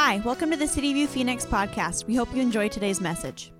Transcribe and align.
Hi, 0.00 0.18
welcome 0.18 0.52
to 0.52 0.56
the 0.56 0.68
City 0.68 0.92
View 0.92 1.08
Phoenix 1.08 1.44
podcast. 1.44 2.06
We 2.06 2.14
hope 2.14 2.32
you 2.32 2.40
enjoy 2.40 2.68
today's 2.68 3.00
message. 3.00 3.50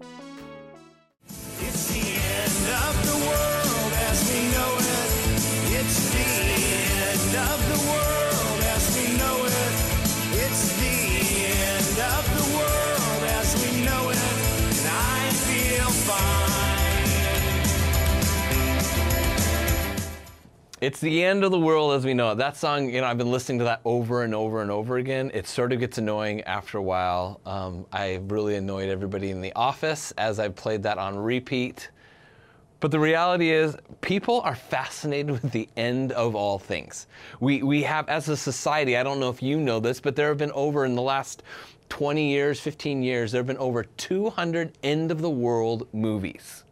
It's 20.80 21.00
the 21.00 21.24
end 21.24 21.42
of 21.42 21.50
the 21.50 21.58
world 21.58 21.94
as 21.94 22.04
we 22.04 22.14
know 22.14 22.30
it. 22.30 22.36
That 22.36 22.56
song, 22.56 22.88
you 22.88 23.00
know, 23.00 23.08
I've 23.08 23.18
been 23.18 23.32
listening 23.32 23.58
to 23.58 23.64
that 23.64 23.80
over 23.84 24.22
and 24.22 24.32
over 24.32 24.62
and 24.62 24.70
over 24.70 24.98
again. 24.98 25.28
It 25.34 25.48
sort 25.48 25.72
of 25.72 25.80
gets 25.80 25.98
annoying 25.98 26.42
after 26.42 26.78
a 26.78 26.82
while. 26.82 27.40
Um, 27.44 27.84
I 27.92 28.20
really 28.28 28.54
annoyed 28.54 28.88
everybody 28.88 29.30
in 29.30 29.40
the 29.40 29.52
office 29.54 30.12
as 30.12 30.38
I 30.38 30.50
played 30.50 30.84
that 30.84 30.96
on 30.96 31.18
repeat. 31.18 31.90
But 32.78 32.92
the 32.92 33.00
reality 33.00 33.50
is, 33.50 33.76
people 34.02 34.40
are 34.42 34.54
fascinated 34.54 35.32
with 35.32 35.50
the 35.50 35.68
end 35.76 36.12
of 36.12 36.36
all 36.36 36.60
things. 36.60 37.08
We, 37.40 37.64
we 37.64 37.82
have, 37.82 38.08
as 38.08 38.28
a 38.28 38.36
society, 38.36 38.96
I 38.96 39.02
don't 39.02 39.18
know 39.18 39.30
if 39.30 39.42
you 39.42 39.58
know 39.58 39.80
this, 39.80 39.98
but 39.98 40.14
there 40.14 40.28
have 40.28 40.38
been 40.38 40.52
over 40.52 40.84
in 40.84 40.94
the 40.94 41.02
last 41.02 41.42
20 41.88 42.30
years, 42.30 42.60
15 42.60 43.02
years, 43.02 43.32
there 43.32 43.40
have 43.40 43.48
been 43.48 43.56
over 43.56 43.82
200 43.82 44.78
end 44.84 45.10
of 45.10 45.22
the 45.22 45.30
world 45.30 45.88
movies. 45.92 46.62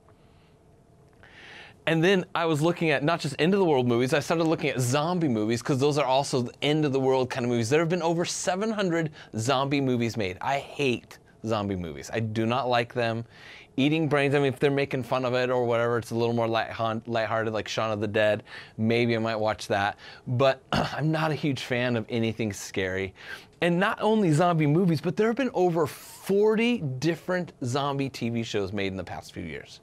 And 1.89 2.03
then 2.03 2.25
I 2.35 2.47
was 2.47 2.61
looking 2.61 2.91
at 2.91 3.05
not 3.05 3.21
just 3.21 3.37
end 3.39 3.55
of 3.55 3.61
the 3.61 3.65
world 3.65 3.87
movies, 3.87 4.13
I 4.13 4.19
started 4.19 4.43
looking 4.45 4.71
at 4.71 4.81
zombie 4.81 5.29
movies 5.29 5.63
because 5.63 5.79
those 5.79 5.99
are 5.99 6.05
also 6.05 6.43
the 6.43 6.55
end 6.61 6.85
of 6.85 6.93
the 6.93 6.99
world 6.99 7.31
kind 7.31 7.47
of 7.47 7.51
movies. 7.51 7.71
There 7.71 7.79
have 7.79 7.89
been 7.89 8.03
over 8.03 8.25
700 8.25 9.13
zombie 9.37 9.81
movies 9.81 10.17
made. 10.17 10.37
I 10.41 10.59
hate 10.59 11.19
zombie 11.47 11.77
movies. 11.77 12.11
I 12.13 12.19
do 12.19 12.45
not 12.45 12.69
like 12.69 12.93
them. 12.93 13.25
Eating 13.77 14.09
brains, 14.09 14.35
I 14.35 14.39
mean, 14.39 14.49
if 14.49 14.59
they're 14.59 14.71
making 14.71 15.05
fun 15.05 15.25
of 15.25 15.35
it 15.35 15.49
or 15.49 15.65
whatever, 15.65 15.99
it's 15.99 16.11
a 16.11 16.15
little 16.17 16.35
more 16.35 16.49
light, 16.49 16.73
lighthearted, 17.07 17.53
like 17.53 17.69
Shaun 17.69 17.93
of 17.93 18.01
the 18.01 18.09
Dead. 18.09 18.43
Maybe 18.79 19.15
I 19.15 19.19
might 19.21 19.37
watch 19.37 19.69
that. 19.69 19.97
But 20.27 20.63
I'm 20.73 21.13
not 21.13 21.31
a 21.31 21.35
huge 21.35 21.63
fan 21.63 21.95
of 21.95 22.05
anything 22.09 22.53
scary. 22.53 23.15
And 23.61 23.79
not 23.79 24.01
only 24.01 24.33
zombie 24.33 24.67
movies, 24.67 25.01
but 25.01 25.17
there 25.17 25.29
have 25.29 25.37
been 25.37 25.51
over 25.55 25.87
40 25.87 26.79
different 26.99 27.53
zombie 27.65 28.11
TV 28.11 28.45
shows 28.45 28.73
made 28.73 28.89
in 28.89 28.97
the 28.97 29.05
past 29.05 29.33
few 29.33 29.45
years 29.45 29.81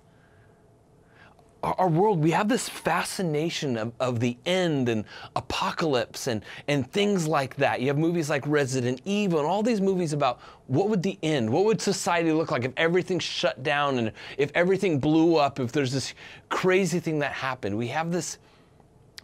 our, 1.63 1.87
world, 1.87 2.21
we 2.21 2.31
have 2.31 2.49
this 2.49 2.67
fascination 2.67 3.77
of, 3.77 3.93
of 3.99 4.19
the 4.19 4.37
end 4.45 4.89
and 4.89 5.05
apocalypse 5.35 6.27
and, 6.27 6.43
and 6.67 6.89
things 6.91 7.25
like 7.25 7.55
that. 7.55 7.79
You 7.79 7.87
have 7.87 7.97
movies 7.97 8.29
like 8.29 8.45
Resident 8.45 9.01
Evil 9.05 9.39
and 9.39 9.47
all 9.47 9.63
these 9.63 9.79
movies 9.79 10.11
about 10.11 10.41
what 10.67 10.89
would 10.89 11.01
the 11.01 11.17
end, 11.23 11.49
what 11.49 11.63
would 11.63 11.81
society 11.81 12.33
look 12.33 12.51
like 12.51 12.65
if 12.65 12.73
everything 12.75 13.17
shut 13.17 13.63
down 13.63 13.97
and 13.97 14.11
if 14.37 14.51
everything 14.53 14.99
blew 14.99 15.37
up, 15.37 15.59
if 15.59 15.71
there's 15.71 15.93
this 15.93 16.13
crazy 16.49 16.99
thing 16.99 17.19
that 17.19 17.31
happened. 17.31 17.77
We 17.77 17.87
have 17.87 18.11
this 18.11 18.39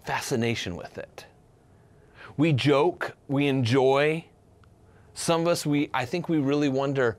fascination 0.05 0.77
with 0.77 0.97
it. 0.97 1.25
We 2.37 2.53
joke, 2.53 3.17
we 3.27 3.47
enjoy. 3.47 4.23
Some 5.13 5.41
of 5.41 5.47
us, 5.47 5.65
we, 5.65 5.89
I 5.93 6.05
think 6.05 6.29
we 6.29 6.37
really 6.37 6.69
wonder 6.69 7.17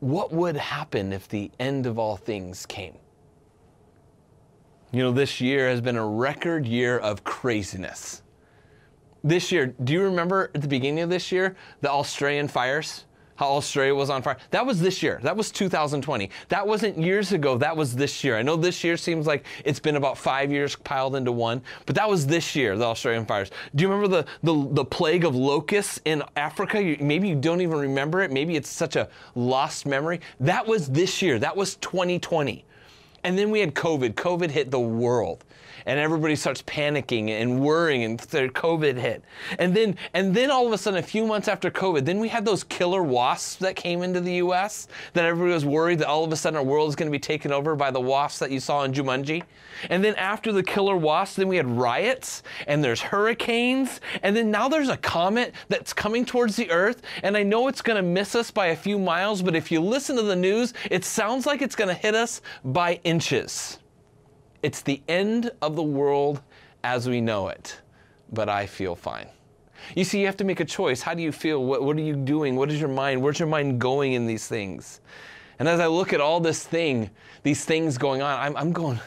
what 0.00 0.32
would 0.32 0.56
happen 0.56 1.12
if 1.12 1.28
the 1.28 1.52
end 1.60 1.86
of 1.86 2.00
all 2.00 2.16
things 2.16 2.66
came. 2.66 2.96
You 4.92 5.04
know, 5.04 5.12
this 5.12 5.40
year 5.40 5.68
has 5.68 5.80
been 5.80 5.96
a 5.96 6.06
record 6.06 6.66
year 6.66 6.98
of 6.98 7.22
craziness. 7.22 8.22
This 9.22 9.52
year, 9.52 9.74
do 9.84 9.92
you 9.92 10.02
remember 10.02 10.50
at 10.52 10.62
the 10.62 10.68
beginning 10.68 11.04
of 11.04 11.10
this 11.10 11.30
year, 11.30 11.54
the 11.80 11.90
Australian 11.90 12.48
fires? 12.48 13.04
How 13.36 13.52
Australia 13.52 13.94
was 13.94 14.10
on 14.10 14.20
fire? 14.20 14.36
That 14.50 14.66
was 14.66 14.80
this 14.80 15.02
year. 15.02 15.20
That 15.22 15.36
was 15.36 15.50
2020. 15.50 16.28
That 16.48 16.66
wasn't 16.66 16.98
years 16.98 17.32
ago. 17.32 17.56
That 17.56 17.74
was 17.74 17.94
this 17.94 18.22
year. 18.24 18.36
I 18.36 18.42
know 18.42 18.56
this 18.56 18.82
year 18.82 18.96
seems 18.96 19.26
like 19.26 19.46
it's 19.64 19.80
been 19.80 19.96
about 19.96 20.18
five 20.18 20.50
years 20.50 20.76
piled 20.76 21.16
into 21.16 21.32
one, 21.32 21.62
but 21.86 21.94
that 21.94 22.08
was 22.08 22.26
this 22.26 22.56
year, 22.56 22.76
the 22.76 22.84
Australian 22.84 23.24
fires. 23.24 23.50
Do 23.74 23.82
you 23.82 23.88
remember 23.88 24.08
the, 24.14 24.26
the, 24.42 24.74
the 24.74 24.84
plague 24.84 25.24
of 25.24 25.36
locusts 25.36 26.00
in 26.04 26.22
Africa? 26.36 26.82
You, 26.82 26.98
maybe 27.00 27.28
you 27.28 27.36
don't 27.36 27.60
even 27.60 27.78
remember 27.78 28.20
it. 28.20 28.30
Maybe 28.30 28.56
it's 28.56 28.68
such 28.68 28.96
a 28.96 29.08
lost 29.34 29.86
memory. 29.86 30.20
That 30.40 30.66
was 30.66 30.88
this 30.88 31.22
year. 31.22 31.38
That 31.38 31.56
was 31.56 31.76
2020. 31.76 32.64
And 33.22 33.38
then 33.38 33.50
we 33.50 33.60
had 33.60 33.74
COVID. 33.74 34.14
COVID 34.14 34.50
hit 34.50 34.70
the 34.70 34.80
world. 34.80 35.44
And 35.90 35.98
everybody 35.98 36.36
starts 36.36 36.62
panicking 36.62 37.30
and 37.30 37.60
worrying 37.60 38.04
and 38.04 38.20
COVID 38.20 38.96
hit. 38.96 39.24
And 39.58 39.74
then 39.74 39.96
and 40.14 40.32
then 40.32 40.48
all 40.48 40.64
of 40.64 40.72
a 40.72 40.78
sudden 40.78 41.00
a 41.00 41.02
few 41.02 41.26
months 41.26 41.48
after 41.48 41.68
COVID, 41.68 42.04
then 42.04 42.20
we 42.20 42.28
had 42.28 42.44
those 42.44 42.62
killer 42.62 43.02
wasps 43.02 43.56
that 43.56 43.74
came 43.74 44.04
into 44.04 44.20
the 44.20 44.34
US 44.34 44.86
that 45.14 45.24
everybody 45.24 45.52
was 45.52 45.64
worried 45.64 45.98
that 45.98 46.06
all 46.06 46.22
of 46.22 46.32
a 46.32 46.36
sudden 46.36 46.56
our 46.56 46.62
world 46.62 46.88
is 46.90 46.94
going 46.94 47.08
to 47.08 47.12
be 47.12 47.18
taken 47.18 47.50
over 47.50 47.74
by 47.74 47.90
the 47.90 48.00
wasps 48.00 48.38
that 48.38 48.52
you 48.52 48.60
saw 48.60 48.84
in 48.84 48.92
Jumanji. 48.92 49.42
And 49.88 50.04
then 50.04 50.14
after 50.14 50.52
the 50.52 50.62
killer 50.62 50.96
wasps, 50.96 51.34
then 51.34 51.48
we 51.48 51.56
had 51.56 51.66
riots 51.66 52.44
and 52.68 52.84
there's 52.84 53.00
hurricanes 53.00 54.00
and 54.22 54.36
then 54.36 54.48
now 54.48 54.68
there's 54.68 54.90
a 54.90 54.96
comet 54.96 55.54
that's 55.70 55.92
coming 55.92 56.24
towards 56.24 56.54
the 56.54 56.70
earth 56.70 57.02
and 57.24 57.36
I 57.36 57.42
know 57.42 57.66
it's 57.66 57.82
going 57.82 57.96
to 57.96 58.08
miss 58.08 58.36
us 58.36 58.52
by 58.52 58.66
a 58.66 58.76
few 58.76 58.96
miles, 58.96 59.42
but 59.42 59.56
if 59.56 59.72
you 59.72 59.80
listen 59.80 60.14
to 60.14 60.22
the 60.22 60.36
news, 60.36 60.72
it 60.88 61.04
sounds 61.04 61.46
like 61.46 61.62
it's 61.62 61.74
going 61.74 61.88
to 61.88 62.00
hit 62.00 62.14
us 62.14 62.42
by 62.64 63.00
inches. 63.02 63.79
It's 64.62 64.82
the 64.82 65.00
end 65.08 65.50
of 65.62 65.76
the 65.76 65.82
world 65.82 66.42
as 66.84 67.08
we 67.08 67.20
know 67.20 67.48
it, 67.48 67.80
but 68.32 68.48
I 68.48 68.66
feel 68.66 68.94
fine. 68.94 69.28
You 69.94 70.04
see, 70.04 70.20
you 70.20 70.26
have 70.26 70.36
to 70.38 70.44
make 70.44 70.60
a 70.60 70.64
choice. 70.64 71.00
How 71.00 71.14
do 71.14 71.22
you 71.22 71.32
feel? 71.32 71.64
What, 71.64 71.82
what 71.82 71.96
are 71.96 72.02
you 72.02 72.14
doing? 72.14 72.56
What 72.56 72.70
is 72.70 72.78
your 72.78 72.88
mind? 72.88 73.22
Where's 73.22 73.38
your 73.38 73.48
mind 73.48 73.80
going 73.80 74.12
in 74.12 74.26
these 74.26 74.46
things? 74.46 75.00
And 75.58 75.68
as 75.68 75.80
I 75.80 75.86
look 75.86 76.12
at 76.12 76.20
all 76.20 76.40
this 76.40 76.64
thing, 76.66 77.10
these 77.42 77.64
things 77.64 77.98
going 77.98 78.22
on, 78.22 78.38
I'm, 78.38 78.56
I'm 78.56 78.72
going, 78.72 79.00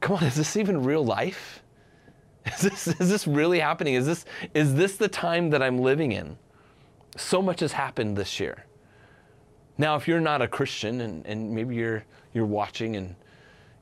come 0.00 0.16
on, 0.16 0.24
is 0.24 0.34
this 0.34 0.56
even 0.56 0.82
real 0.84 1.04
life? 1.04 1.62
Is 2.46 2.60
this, 2.60 2.86
is 3.00 3.10
this 3.10 3.26
really 3.26 3.58
happening? 3.58 3.94
Is 3.94 4.06
this, 4.06 4.24
is 4.54 4.72
this 4.76 4.96
the 4.96 5.08
time 5.08 5.50
that 5.50 5.64
I'm 5.64 5.80
living 5.80 6.12
in? 6.12 6.38
So 7.16 7.42
much 7.42 7.58
has 7.58 7.72
happened 7.72 8.16
this 8.16 8.38
year. 8.38 8.66
Now, 9.78 9.96
if 9.96 10.06
you're 10.06 10.20
not 10.20 10.40
a 10.40 10.46
Christian 10.46 11.00
and, 11.00 11.26
and 11.26 11.50
maybe 11.50 11.74
you're, 11.74 12.04
you're 12.34 12.46
watching 12.46 12.94
and 12.94 13.16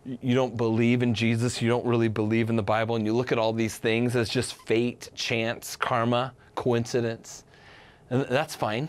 you 0.05 0.35
don't 0.35 0.57
believe 0.57 1.03
in 1.03 1.15
Jesus, 1.15 1.63
you 1.63 1.69
don't 1.69 1.85
really 1.85 2.09
believe 2.09 2.51
in 2.51 2.57
the 2.57 2.63
Bible, 2.63 2.97
and 2.97 3.07
you 3.07 3.15
look 3.15 3.33
at 3.33 3.39
all 3.39 3.53
these 3.53 3.79
things 3.79 4.17
as 4.17 4.29
just 4.29 4.55
fate, 4.67 5.09
chance, 5.15 5.77
karma, 5.77 6.35
coincidence, 6.55 7.45
and 8.11 8.23
that's 8.23 8.55
fine. 8.55 8.89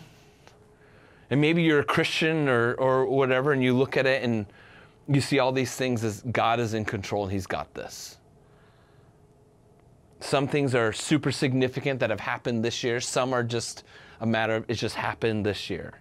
And 1.30 1.40
maybe 1.40 1.62
you're 1.62 1.80
a 1.80 1.84
Christian 1.84 2.48
or, 2.48 2.74
or 2.74 3.06
whatever, 3.06 3.52
and 3.52 3.62
you 3.62 3.76
look 3.76 3.96
at 3.96 4.06
it 4.06 4.22
and 4.22 4.46
you 5.08 5.20
see 5.20 5.38
all 5.38 5.52
these 5.52 5.74
things 5.74 6.04
as 6.04 6.22
God 6.32 6.60
is 6.60 6.74
in 6.74 6.84
control 6.84 7.24
and 7.24 7.32
He's 7.32 7.46
got 7.46 7.72
this. 7.74 8.18
Some 10.20 10.48
things 10.48 10.74
are 10.74 10.92
super 10.92 11.32
significant 11.32 12.00
that 12.00 12.10
have 12.10 12.20
happened 12.20 12.64
this 12.64 12.82
year, 12.84 13.00
some 13.00 13.32
are 13.32 13.42
just 13.42 13.84
a 14.20 14.26
matter 14.26 14.56
of 14.56 14.64
it 14.68 14.74
just 14.74 14.94
happened 14.94 15.44
this 15.44 15.70
year. 15.70 15.94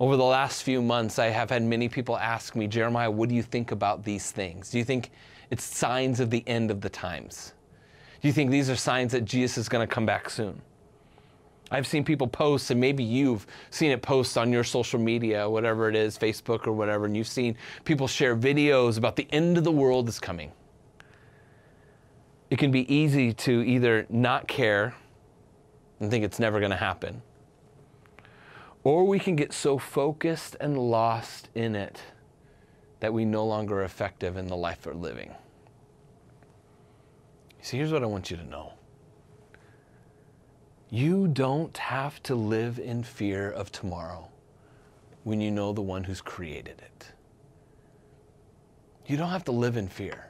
Over 0.00 0.16
the 0.16 0.24
last 0.24 0.62
few 0.62 0.80
months, 0.80 1.18
I 1.18 1.26
have 1.26 1.50
had 1.50 1.62
many 1.62 1.86
people 1.86 2.16
ask 2.16 2.56
me, 2.56 2.66
Jeremiah, 2.66 3.10
what 3.10 3.28
do 3.28 3.34
you 3.34 3.42
think 3.42 3.70
about 3.70 4.02
these 4.02 4.30
things? 4.30 4.70
Do 4.70 4.78
you 4.78 4.84
think 4.84 5.10
it's 5.50 5.62
signs 5.62 6.20
of 6.20 6.30
the 6.30 6.42
end 6.46 6.70
of 6.70 6.80
the 6.80 6.88
times? 6.88 7.52
Do 8.22 8.28
you 8.28 8.32
think 8.32 8.50
these 8.50 8.70
are 8.70 8.76
signs 8.76 9.12
that 9.12 9.26
Jesus 9.26 9.58
is 9.58 9.68
going 9.68 9.86
to 9.86 9.94
come 9.94 10.06
back 10.06 10.30
soon? 10.30 10.62
I've 11.70 11.86
seen 11.86 12.02
people 12.02 12.26
post, 12.26 12.70
and 12.70 12.80
maybe 12.80 13.04
you've 13.04 13.46
seen 13.68 13.90
it 13.90 14.00
post 14.00 14.38
on 14.38 14.50
your 14.50 14.64
social 14.64 14.98
media, 14.98 15.48
whatever 15.48 15.90
it 15.90 15.94
is, 15.94 16.18
Facebook 16.18 16.66
or 16.66 16.72
whatever, 16.72 17.04
and 17.04 17.14
you've 17.14 17.28
seen 17.28 17.54
people 17.84 18.08
share 18.08 18.34
videos 18.34 18.96
about 18.96 19.16
the 19.16 19.26
end 19.30 19.58
of 19.58 19.64
the 19.64 19.70
world 19.70 20.08
is 20.08 20.18
coming. 20.18 20.50
It 22.48 22.58
can 22.58 22.70
be 22.70 22.92
easy 22.92 23.34
to 23.34 23.62
either 23.66 24.06
not 24.08 24.48
care 24.48 24.94
and 26.00 26.10
think 26.10 26.24
it's 26.24 26.38
never 26.38 26.58
going 26.58 26.70
to 26.70 26.76
happen, 26.76 27.20
or 28.82 29.04
we 29.04 29.18
can 29.18 29.36
get 29.36 29.52
so 29.52 29.78
focused 29.78 30.56
and 30.60 30.78
lost 30.78 31.48
in 31.54 31.74
it 31.74 32.00
that 33.00 33.12
we 33.12 33.24
no 33.24 33.44
longer 33.44 33.80
are 33.80 33.84
effective 33.84 34.36
in 34.36 34.46
the 34.46 34.56
life 34.56 34.86
we're 34.86 34.94
living. 34.94 35.34
See, 37.62 37.76
here's 37.76 37.92
what 37.92 38.02
I 38.02 38.06
want 38.06 38.30
you 38.30 38.36
to 38.36 38.44
know 38.44 38.72
you 40.90 41.28
don't 41.28 41.76
have 41.78 42.20
to 42.24 42.34
live 42.34 42.78
in 42.78 43.04
fear 43.04 43.50
of 43.50 43.70
tomorrow 43.70 44.28
when 45.22 45.40
you 45.40 45.50
know 45.50 45.72
the 45.72 45.82
one 45.82 46.04
who's 46.04 46.20
created 46.20 46.82
it. 46.82 47.12
You 49.06 49.16
don't 49.16 49.30
have 49.30 49.44
to 49.44 49.52
live 49.52 49.76
in 49.76 49.88
fear. 49.88 50.26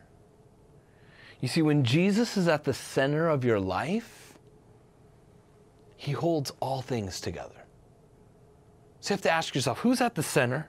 You 1.40 1.48
see, 1.48 1.62
when 1.62 1.84
Jesus 1.84 2.36
is 2.36 2.48
at 2.48 2.64
the 2.64 2.74
center 2.74 3.28
of 3.28 3.44
your 3.44 3.60
life, 3.60 4.34
he 5.96 6.12
holds 6.12 6.52
all 6.60 6.82
things 6.82 7.20
together. 7.20 7.59
So 9.00 9.12
you 9.12 9.16
have 9.16 9.22
to 9.22 9.30
ask 9.30 9.54
yourself 9.54 9.78
who's 9.78 10.00
at 10.00 10.14
the 10.14 10.22
center? 10.22 10.68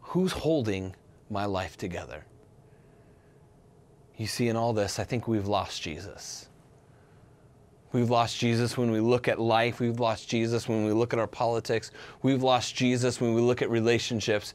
Who's 0.00 0.32
holding 0.32 0.94
my 1.30 1.44
life 1.46 1.76
together? 1.76 2.24
You 4.16 4.26
see, 4.26 4.48
in 4.48 4.56
all 4.56 4.72
this, 4.72 4.98
I 4.98 5.04
think 5.04 5.28
we've 5.28 5.46
lost 5.46 5.82
Jesus. 5.82 6.48
We've 7.92 8.10
lost 8.10 8.38
Jesus 8.38 8.76
when 8.76 8.90
we 8.90 9.00
look 9.00 9.28
at 9.28 9.40
life. 9.40 9.80
We've 9.80 10.00
lost 10.00 10.28
Jesus 10.28 10.68
when 10.68 10.84
we 10.84 10.92
look 10.92 11.12
at 11.12 11.18
our 11.18 11.26
politics. 11.26 11.90
We've 12.22 12.42
lost 12.42 12.74
Jesus 12.74 13.20
when 13.20 13.34
we 13.34 13.40
look 13.40 13.62
at 13.62 13.70
relationships. 13.70 14.54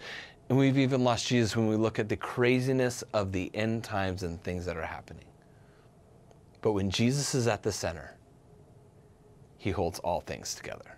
And 0.49 0.57
we've 0.57 0.77
even 0.77 1.03
lost 1.03 1.27
Jesus 1.27 1.55
when 1.55 1.67
we 1.67 1.75
look 1.75 1.97
at 1.97 2.09
the 2.09 2.17
craziness 2.17 3.03
of 3.13 3.31
the 3.31 3.49
end 3.53 3.83
times 3.83 4.23
and 4.23 4.41
things 4.43 4.65
that 4.65 4.77
are 4.77 4.85
happening. 4.85 5.25
But 6.61 6.73
when 6.73 6.89
Jesus 6.89 7.33
is 7.33 7.47
at 7.47 7.63
the 7.63 7.71
center, 7.71 8.15
he 9.57 9.71
holds 9.71 9.99
all 9.99 10.21
things 10.21 10.53
together. 10.53 10.97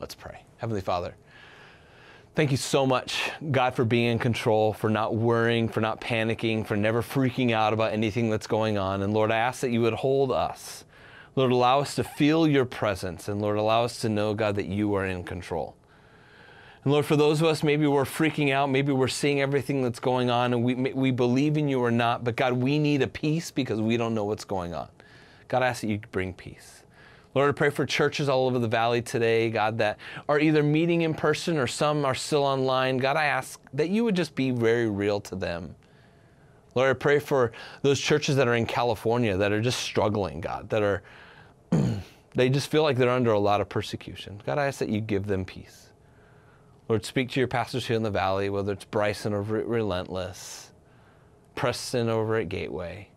Let's 0.00 0.14
pray. 0.14 0.42
Heavenly 0.58 0.80
Father, 0.80 1.14
thank 2.34 2.50
you 2.50 2.56
so 2.56 2.86
much, 2.86 3.30
God, 3.50 3.74
for 3.74 3.84
being 3.84 4.12
in 4.12 4.18
control, 4.18 4.72
for 4.72 4.88
not 4.88 5.16
worrying, 5.16 5.68
for 5.68 5.80
not 5.80 6.00
panicking, 6.00 6.66
for 6.66 6.76
never 6.76 7.02
freaking 7.02 7.52
out 7.52 7.72
about 7.72 7.92
anything 7.92 8.30
that's 8.30 8.46
going 8.46 8.78
on. 8.78 9.02
And 9.02 9.12
Lord, 9.12 9.30
I 9.30 9.36
ask 9.36 9.60
that 9.60 9.70
you 9.70 9.80
would 9.82 9.94
hold 9.94 10.30
us. 10.30 10.84
Lord, 11.34 11.52
allow 11.52 11.80
us 11.80 11.94
to 11.96 12.04
feel 12.04 12.46
your 12.46 12.64
presence. 12.64 13.28
And 13.28 13.40
Lord, 13.40 13.58
allow 13.58 13.84
us 13.84 14.00
to 14.00 14.08
know, 14.08 14.34
God, 14.34 14.56
that 14.56 14.66
you 14.66 14.94
are 14.94 15.06
in 15.06 15.24
control. 15.24 15.76
And 16.84 16.92
Lord, 16.92 17.06
for 17.06 17.16
those 17.16 17.40
of 17.40 17.48
us, 17.48 17.62
maybe 17.62 17.86
we're 17.86 18.04
freaking 18.04 18.52
out, 18.52 18.70
maybe 18.70 18.92
we're 18.92 19.08
seeing 19.08 19.40
everything 19.40 19.82
that's 19.82 20.00
going 20.00 20.30
on 20.30 20.52
and 20.52 20.62
we, 20.62 20.74
we 20.74 21.10
believe 21.10 21.56
in 21.56 21.68
you 21.68 21.80
or 21.80 21.90
not, 21.90 22.24
but 22.24 22.36
God, 22.36 22.52
we 22.52 22.78
need 22.78 23.02
a 23.02 23.08
peace 23.08 23.50
because 23.50 23.80
we 23.80 23.96
don't 23.96 24.14
know 24.14 24.24
what's 24.24 24.44
going 24.44 24.74
on. 24.74 24.88
God, 25.48 25.62
I 25.62 25.68
ask 25.68 25.80
that 25.80 25.88
you 25.88 26.00
bring 26.12 26.32
peace. 26.34 26.82
Lord, 27.38 27.50
I 27.50 27.52
pray 27.52 27.70
for 27.70 27.86
churches 27.86 28.28
all 28.28 28.48
over 28.48 28.58
the 28.58 28.66
valley 28.66 29.00
today, 29.00 29.48
God, 29.48 29.78
that 29.78 29.98
are 30.28 30.40
either 30.40 30.60
meeting 30.60 31.02
in 31.02 31.14
person 31.14 31.56
or 31.56 31.68
some 31.68 32.04
are 32.04 32.12
still 32.12 32.42
online. 32.42 32.96
God, 32.96 33.16
I 33.16 33.26
ask 33.26 33.60
that 33.74 33.90
you 33.90 34.02
would 34.02 34.16
just 34.16 34.34
be 34.34 34.50
very 34.50 34.90
real 34.90 35.20
to 35.20 35.36
them. 35.36 35.76
Lord, 36.74 36.90
I 36.90 36.94
pray 36.94 37.20
for 37.20 37.52
those 37.82 38.00
churches 38.00 38.34
that 38.34 38.48
are 38.48 38.56
in 38.56 38.66
California 38.66 39.36
that 39.36 39.52
are 39.52 39.60
just 39.60 39.78
struggling, 39.78 40.40
God, 40.40 40.68
that 40.70 40.82
are, 40.82 41.04
they 42.34 42.48
just 42.48 42.72
feel 42.72 42.82
like 42.82 42.96
they're 42.96 43.08
under 43.08 43.30
a 43.30 43.38
lot 43.38 43.60
of 43.60 43.68
persecution. 43.68 44.42
God, 44.44 44.58
I 44.58 44.66
ask 44.66 44.80
that 44.80 44.88
you 44.88 45.00
give 45.00 45.28
them 45.28 45.44
peace. 45.44 45.90
Lord, 46.88 47.04
speak 47.04 47.30
to 47.30 47.40
your 47.40 47.46
pastors 47.46 47.86
here 47.86 47.94
in 47.94 48.02
the 48.02 48.10
valley, 48.10 48.50
whether 48.50 48.72
it's 48.72 48.84
Bryson 48.84 49.32
over 49.32 49.58
at 49.58 49.66
Relentless, 49.68 50.72
Preston 51.54 52.08
over 52.08 52.34
at 52.34 52.48
Gateway, 52.48 53.10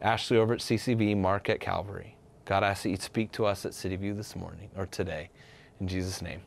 Ashley 0.00 0.36
over 0.36 0.54
at 0.54 0.60
CCV, 0.60 1.16
Mark 1.16 1.50
at 1.50 1.58
Calvary. 1.58 2.14
God, 2.50 2.64
I 2.64 2.70
ask 2.70 2.82
that 2.82 2.90
you 2.90 2.96
speak 2.96 3.30
to 3.30 3.46
us 3.46 3.64
at 3.64 3.74
City 3.74 3.94
View 3.94 4.12
this 4.12 4.34
morning 4.34 4.70
or 4.76 4.86
today. 4.86 5.30
In 5.80 5.86
Jesus' 5.86 6.20
name, 6.20 6.40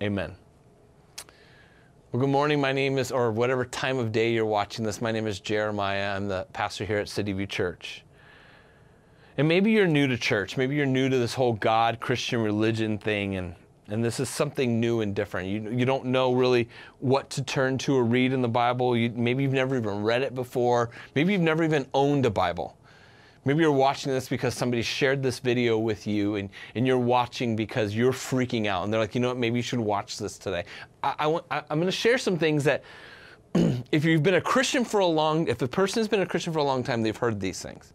amen. 0.00 0.36
Well, 2.12 2.20
good 2.20 2.28
morning. 2.28 2.60
My 2.60 2.70
name 2.70 2.96
is, 2.96 3.10
or 3.10 3.32
whatever 3.32 3.64
time 3.64 3.98
of 3.98 4.12
day 4.12 4.32
you're 4.32 4.46
watching 4.46 4.84
this, 4.84 5.00
my 5.00 5.10
name 5.10 5.26
is 5.26 5.40
Jeremiah. 5.40 6.14
I'm 6.14 6.28
the 6.28 6.46
pastor 6.52 6.84
here 6.84 6.98
at 6.98 7.08
City 7.08 7.32
View 7.32 7.46
Church. 7.48 8.04
And 9.36 9.48
maybe 9.48 9.72
you're 9.72 9.88
new 9.88 10.06
to 10.06 10.16
church. 10.16 10.56
Maybe 10.56 10.76
you're 10.76 10.86
new 10.86 11.08
to 11.08 11.18
this 11.18 11.34
whole 11.34 11.54
God, 11.54 11.98
Christian 11.98 12.40
religion 12.40 12.96
thing, 12.96 13.34
and 13.34 13.56
and 13.88 14.04
this 14.04 14.20
is 14.20 14.28
something 14.28 14.78
new 14.78 15.00
and 15.00 15.12
different. 15.12 15.48
You, 15.48 15.76
you 15.76 15.84
don't 15.84 16.04
know 16.04 16.32
really 16.32 16.68
what 17.00 17.30
to 17.30 17.42
turn 17.42 17.78
to 17.78 17.96
or 17.96 18.04
read 18.04 18.32
in 18.32 18.42
the 18.42 18.48
Bible. 18.48 18.96
You, 18.96 19.10
maybe 19.10 19.42
you've 19.42 19.52
never 19.52 19.76
even 19.76 20.04
read 20.04 20.22
it 20.22 20.36
before. 20.36 20.90
Maybe 21.16 21.32
you've 21.32 21.42
never 21.42 21.64
even 21.64 21.88
owned 21.92 22.24
a 22.26 22.30
Bible. 22.30 22.78
Maybe 23.44 23.60
you're 23.60 23.72
watching 23.72 24.12
this 24.12 24.28
because 24.28 24.54
somebody 24.54 24.82
shared 24.82 25.22
this 25.22 25.40
video 25.40 25.76
with 25.76 26.06
you 26.06 26.36
and, 26.36 26.48
and 26.76 26.86
you're 26.86 26.98
watching 26.98 27.56
because 27.56 27.94
you're 27.94 28.12
freaking 28.12 28.66
out. 28.66 28.84
And 28.84 28.92
they're 28.92 29.00
like, 29.00 29.16
you 29.16 29.20
know 29.20 29.28
what, 29.28 29.36
maybe 29.36 29.56
you 29.56 29.62
should 29.62 29.80
watch 29.80 30.18
this 30.18 30.38
today. 30.38 30.64
I, 31.02 31.14
I 31.20 31.26
want, 31.26 31.44
I, 31.50 31.62
I'm 31.68 31.78
going 31.78 31.86
to 31.86 31.92
share 31.92 32.18
some 32.18 32.38
things 32.38 32.62
that 32.64 32.84
if 33.92 34.04
you've 34.04 34.22
been 34.22 34.34
a 34.34 34.40
Christian 34.40 34.84
for 34.84 35.00
a 35.00 35.06
long, 35.06 35.48
if 35.48 35.60
a 35.60 35.66
person 35.66 36.00
has 36.00 36.08
been 36.08 36.20
a 36.20 36.26
Christian 36.26 36.52
for 36.52 36.60
a 36.60 36.64
long 36.64 36.84
time, 36.84 37.02
they've 37.02 37.16
heard 37.16 37.40
these 37.40 37.60
things. 37.60 37.92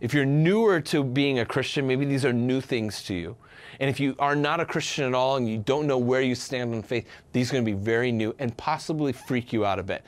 If 0.00 0.12
you're 0.12 0.26
newer 0.26 0.80
to 0.80 1.04
being 1.04 1.38
a 1.38 1.46
Christian, 1.46 1.86
maybe 1.86 2.04
these 2.04 2.24
are 2.24 2.32
new 2.32 2.60
things 2.60 3.02
to 3.04 3.14
you. 3.14 3.36
And 3.78 3.88
if 3.88 4.00
you 4.00 4.16
are 4.18 4.34
not 4.34 4.58
a 4.58 4.64
Christian 4.64 5.04
at 5.04 5.14
all 5.14 5.36
and 5.36 5.48
you 5.48 5.58
don't 5.58 5.86
know 5.86 5.98
where 5.98 6.22
you 6.22 6.34
stand 6.34 6.74
on 6.74 6.82
faith, 6.82 7.06
these 7.32 7.50
are 7.50 7.52
going 7.52 7.64
to 7.64 7.70
be 7.70 7.78
very 7.78 8.10
new 8.10 8.34
and 8.38 8.56
possibly 8.56 9.12
freak 9.12 9.52
you 9.52 9.64
out 9.64 9.78
a 9.78 9.82
bit. 9.82 10.02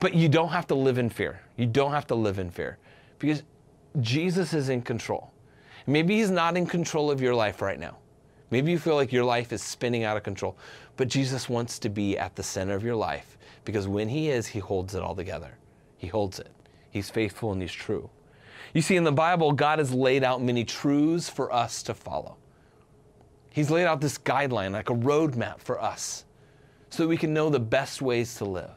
But 0.00 0.14
you 0.14 0.28
don't 0.28 0.50
have 0.50 0.66
to 0.68 0.74
live 0.74 0.98
in 0.98 1.10
fear. 1.10 1.40
You 1.56 1.66
don't 1.66 1.90
have 1.90 2.06
to 2.06 2.14
live 2.14 2.38
in 2.38 2.50
fear 2.50 2.78
because 3.18 3.42
Jesus 4.00 4.54
is 4.54 4.68
in 4.68 4.82
control. 4.82 5.30
Maybe 5.86 6.16
He's 6.16 6.30
not 6.30 6.56
in 6.56 6.66
control 6.66 7.10
of 7.10 7.20
your 7.20 7.34
life 7.34 7.62
right 7.62 7.78
now. 7.78 7.96
Maybe 8.50 8.70
you 8.70 8.78
feel 8.78 8.94
like 8.94 9.12
your 9.12 9.24
life 9.24 9.52
is 9.52 9.62
spinning 9.62 10.04
out 10.04 10.16
of 10.16 10.22
control, 10.22 10.56
but 10.96 11.08
Jesus 11.08 11.48
wants 11.48 11.78
to 11.80 11.88
be 11.88 12.16
at 12.16 12.34
the 12.34 12.42
center 12.42 12.74
of 12.74 12.82
your 12.82 12.96
life 12.96 13.36
because 13.64 13.86
when 13.86 14.08
He 14.08 14.30
is, 14.30 14.46
He 14.46 14.58
holds 14.58 14.94
it 14.94 15.02
all 15.02 15.14
together. 15.14 15.58
He 15.96 16.06
holds 16.06 16.38
it. 16.38 16.50
He's 16.90 17.10
faithful 17.10 17.52
and 17.52 17.60
He's 17.60 17.72
true. 17.72 18.08
You 18.74 18.82
see, 18.82 18.96
in 18.96 19.04
the 19.04 19.12
Bible, 19.12 19.52
God 19.52 19.78
has 19.78 19.92
laid 19.92 20.24
out 20.24 20.42
many 20.42 20.64
truths 20.64 21.28
for 21.28 21.52
us 21.52 21.82
to 21.84 21.94
follow. 21.94 22.36
He's 23.50 23.70
laid 23.70 23.86
out 23.86 24.00
this 24.00 24.18
guideline, 24.18 24.72
like 24.72 24.90
a 24.90 24.94
roadmap 24.94 25.58
for 25.58 25.82
us, 25.82 26.24
so 26.90 27.02
that 27.02 27.08
we 27.08 27.16
can 27.16 27.34
know 27.34 27.50
the 27.50 27.60
best 27.60 28.02
ways 28.02 28.34
to 28.36 28.44
live. 28.44 28.70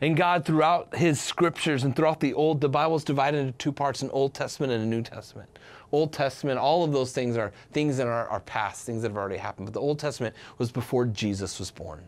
And 0.00 0.16
God, 0.16 0.44
throughout 0.44 0.94
His 0.94 1.20
scriptures 1.20 1.84
and 1.84 1.94
throughout 1.94 2.20
the 2.20 2.34
Old, 2.34 2.60
the 2.60 2.68
Bible 2.68 2.96
is 2.96 3.04
divided 3.04 3.38
into 3.38 3.52
two 3.52 3.72
parts 3.72 4.02
an 4.02 4.10
Old 4.10 4.34
Testament 4.34 4.72
and 4.72 4.82
a 4.82 4.86
New 4.86 5.02
Testament. 5.02 5.48
Old 5.92 6.12
Testament, 6.12 6.58
all 6.58 6.84
of 6.84 6.92
those 6.92 7.12
things 7.12 7.36
are 7.36 7.52
things 7.72 7.96
that 7.96 8.06
are, 8.06 8.40
past, 8.40 8.84
things 8.84 9.02
that 9.02 9.08
have 9.08 9.16
already 9.16 9.38
happened. 9.38 9.66
But 9.66 9.74
the 9.74 9.80
Old 9.80 9.98
Testament 9.98 10.34
was 10.58 10.70
before 10.70 11.06
Jesus 11.06 11.58
was 11.58 11.70
born. 11.70 12.06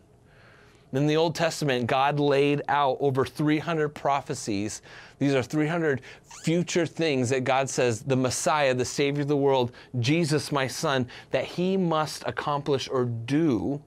In 0.93 1.07
the 1.07 1.17
Old 1.17 1.37
Testament, 1.37 1.87
God 1.87 2.19
laid 2.19 2.63
out 2.69 2.97
over 2.99 3.25
300 3.25 3.91
prophecies. 3.91 4.83
These 5.19 5.35
are 5.35 5.43
300 5.43 6.01
future 6.43 6.85
things 6.85 7.31
that 7.31 7.45
God 7.45 7.71
says 7.71 8.03
the 8.03 8.17
Messiah, 8.17 8.75
the 8.75 8.85
Savior 8.85 9.23
of 9.23 9.29
the 9.29 9.37
world, 9.37 9.71
Jesus, 10.01 10.51
my 10.51 10.67
son, 10.67 11.07
that 11.31 11.45
he 11.45 11.77
must 11.77 12.25
accomplish 12.27 12.89
or 12.89 13.05
do 13.05 13.81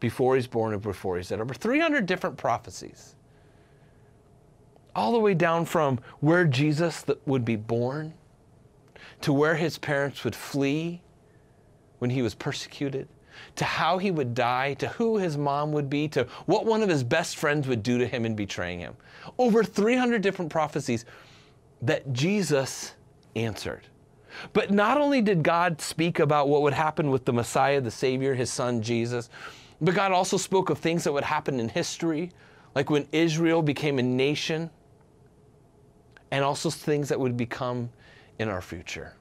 before 0.00 0.34
he's 0.34 0.48
born 0.48 0.72
and 0.72 0.82
before 0.82 1.16
he's 1.16 1.28
dead. 1.28 1.40
Over 1.40 1.54
300 1.54 2.04
different 2.04 2.36
prophecies. 2.36 3.13
All 4.94 5.12
the 5.12 5.18
way 5.18 5.34
down 5.34 5.64
from 5.64 5.98
where 6.20 6.44
Jesus 6.44 7.04
would 7.26 7.44
be 7.44 7.56
born 7.56 8.14
to 9.22 9.32
where 9.32 9.56
his 9.56 9.78
parents 9.78 10.24
would 10.24 10.36
flee 10.36 11.00
when 11.98 12.10
he 12.10 12.22
was 12.22 12.34
persecuted 12.34 13.08
to 13.56 13.64
how 13.64 13.98
he 13.98 14.10
would 14.10 14.34
die, 14.34 14.74
to 14.74 14.88
who 14.88 15.18
his 15.18 15.36
mom 15.36 15.72
would 15.72 15.88
be, 15.88 16.08
to 16.08 16.26
what 16.46 16.64
one 16.66 16.82
of 16.82 16.88
his 16.88 17.04
best 17.04 17.36
friends 17.36 17.66
would 17.68 17.82
do 17.82 17.98
to 17.98 18.06
him 18.06 18.24
in 18.24 18.34
betraying 18.34 18.78
him. 18.78 18.94
Over 19.38 19.64
300 19.64 20.22
different 20.22 20.50
prophecies 20.50 21.04
that 21.82 22.12
Jesus 22.12 22.94
answered. 23.36 23.82
But 24.52 24.70
not 24.70 25.00
only 25.00 25.22
did 25.22 25.42
God 25.42 25.80
speak 25.80 26.18
about 26.18 26.48
what 26.48 26.62
would 26.62 26.72
happen 26.72 27.10
with 27.10 27.24
the 27.24 27.32
Messiah, 27.32 27.80
the 27.80 27.90
Savior, 27.90 28.34
his 28.34 28.50
son 28.50 28.82
Jesus, 28.82 29.30
but 29.80 29.94
God 29.94 30.12
also 30.12 30.36
spoke 30.36 30.70
of 30.70 30.78
things 30.78 31.04
that 31.04 31.12
would 31.12 31.24
happen 31.24 31.60
in 31.60 31.68
history, 31.68 32.30
like 32.74 32.90
when 32.90 33.06
Israel 33.12 33.62
became 33.62 33.98
a 33.98 34.02
nation, 34.02 34.70
and 36.34 36.42
also 36.42 36.68
things 36.68 37.08
that 37.10 37.20
would 37.20 37.36
become 37.36 37.88
in 38.40 38.48
our 38.48 38.60
future. 38.60 39.12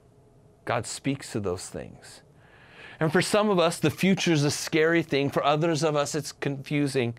God 0.65 0.87
speaks 0.87 1.31
to 1.33 1.39
those 1.39 1.69
things. 1.69 2.21
And 2.99 3.13
for 3.13 3.21
some 3.21 3.51
of 3.51 3.59
us, 3.59 3.77
the 3.77 3.91
future 3.91 4.33
is 4.33 4.43
a 4.43 4.49
scary 4.49 5.03
thing. 5.03 5.29
For 5.29 5.43
others 5.43 5.83
of 5.83 5.95
us, 5.95 6.15
it's 6.15 6.31
confusing. 6.31 7.13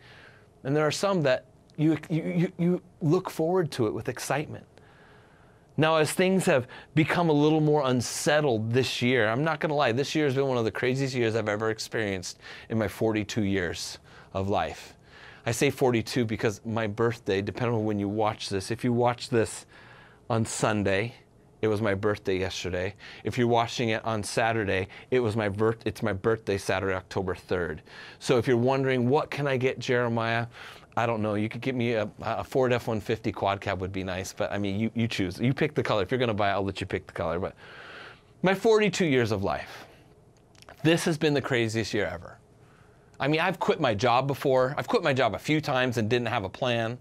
And 0.65 0.75
there 0.75 0.85
are 0.85 0.91
some 0.91 1.23
that 1.23 1.45
you, 1.77 1.97
you, 2.11 2.51
you 2.59 2.83
look 3.03 3.31
forward 3.31 3.71
to 3.73 3.87
it 3.87 3.95
with 3.95 4.09
excitement. 4.09 4.67
Now, 5.77 5.99
as 5.99 6.11
things 6.11 6.45
have 6.47 6.67
become 6.97 7.29
a 7.29 7.33
little 7.33 7.61
more 7.61 7.83
unsettled 7.85 8.73
this 8.73 9.01
year, 9.01 9.29
I'm 9.29 9.45
not 9.45 9.61
going 9.61 9.71
to 9.71 9.77
lie, 9.77 9.93
this 9.93 10.13
year 10.17 10.25
has 10.25 10.35
been 10.35 10.49
one 10.49 10.59
of 10.59 10.65
the 10.65 10.73
craziest 10.73 11.15
years 11.15 11.37
I've 11.37 11.49
ever 11.49 11.71
experienced 11.71 12.41
in 12.69 12.79
my 12.79 12.89
42 12.89 13.45
years 13.45 13.99
of 14.33 14.49
life. 14.49 14.95
I 15.47 15.53
say 15.53 15.71
42 15.71 16.25
because 16.25 16.61
my 16.65 16.89
birthday, 16.89 17.43
depending 17.43 17.77
on 17.77 17.85
when 17.85 18.01
you 18.01 18.09
watch 18.09 18.49
this, 18.49 18.73
if 18.73 18.83
you 18.83 18.93
watch 18.93 19.29
this 19.29 19.67
on 20.31 20.45
Sunday, 20.45 21.15
it 21.63 21.69
was 21.69 21.81
my 21.81 21.95
birthday 21.95 22.39
yesterday. 22.39 22.95
If 23.25 23.39
you're 23.39 23.49
watching 23.49 23.89
it 23.89 24.05
on 24.05 24.23
Saturday, 24.23 24.89
it 25.11 25.21
was 25.21 25.35
my 25.35 25.49
birth. 25.49 25.79
It's 25.87 26.03
my 26.03 26.13
birthday 26.13 26.59
Saturday, 26.59 26.95
October 26.95 27.35
3rd. 27.35 27.79
So 28.19 28.37
if 28.37 28.47
you're 28.47 28.57
wondering 28.57 29.09
what 29.09 29.31
can 29.31 29.47
I 29.47 29.57
get 29.57 29.79
Jeremiah, 29.79 30.47
I 30.97 31.07
don't 31.07 31.23
know. 31.23 31.35
You 31.35 31.49
could 31.49 31.61
get 31.61 31.75
me 31.75 31.95
a, 31.95 32.09
a 32.21 32.45
Ford 32.45 32.73
F-150 32.73 33.35
quad 33.35 33.61
cab 33.61 33.81
would 33.81 33.93
be 33.93 34.05
nice, 34.05 34.33
but 34.33 34.53
I 34.53 34.59
mean, 34.59 34.79
you, 34.79 34.91
you 34.95 35.09
choose. 35.09 35.41
You 35.41 35.55
pick 35.55 35.75
the 35.75 35.83
color. 35.83 36.03
If 36.03 36.11
you're 36.11 36.19
going 36.19 36.29
to 36.29 36.35
buy 36.35 36.51
it, 36.51 36.53
I'll 36.53 36.65
let 36.65 36.81
you 36.81 36.87
pick 36.87 37.07
the 37.07 37.13
color. 37.13 37.41
But 37.41 37.55
my 38.43 38.55
42 38.55 39.07
years 39.07 39.33
of 39.33 39.43
life, 39.43 39.87
this 40.83 41.05
has 41.07 41.17
been 41.17 41.35
the 41.35 41.41
craziest 41.41 41.95
year 41.95 42.07
ever. 42.07 42.39
I 43.19 43.29
mean, 43.29 43.41
I've 43.41 43.59
quit 43.59 43.81
my 43.81 43.95
job 43.95 44.27
before. 44.27 44.75
I've 44.77 44.89
quit 44.89 45.03
my 45.03 45.15
job 45.15 45.35
a 45.35 45.39
few 45.39 45.61
times 45.61 45.97
and 45.97 46.11
didn't 46.11 46.29
have 46.29 46.45
a 46.45 46.49
plan. 46.49 46.99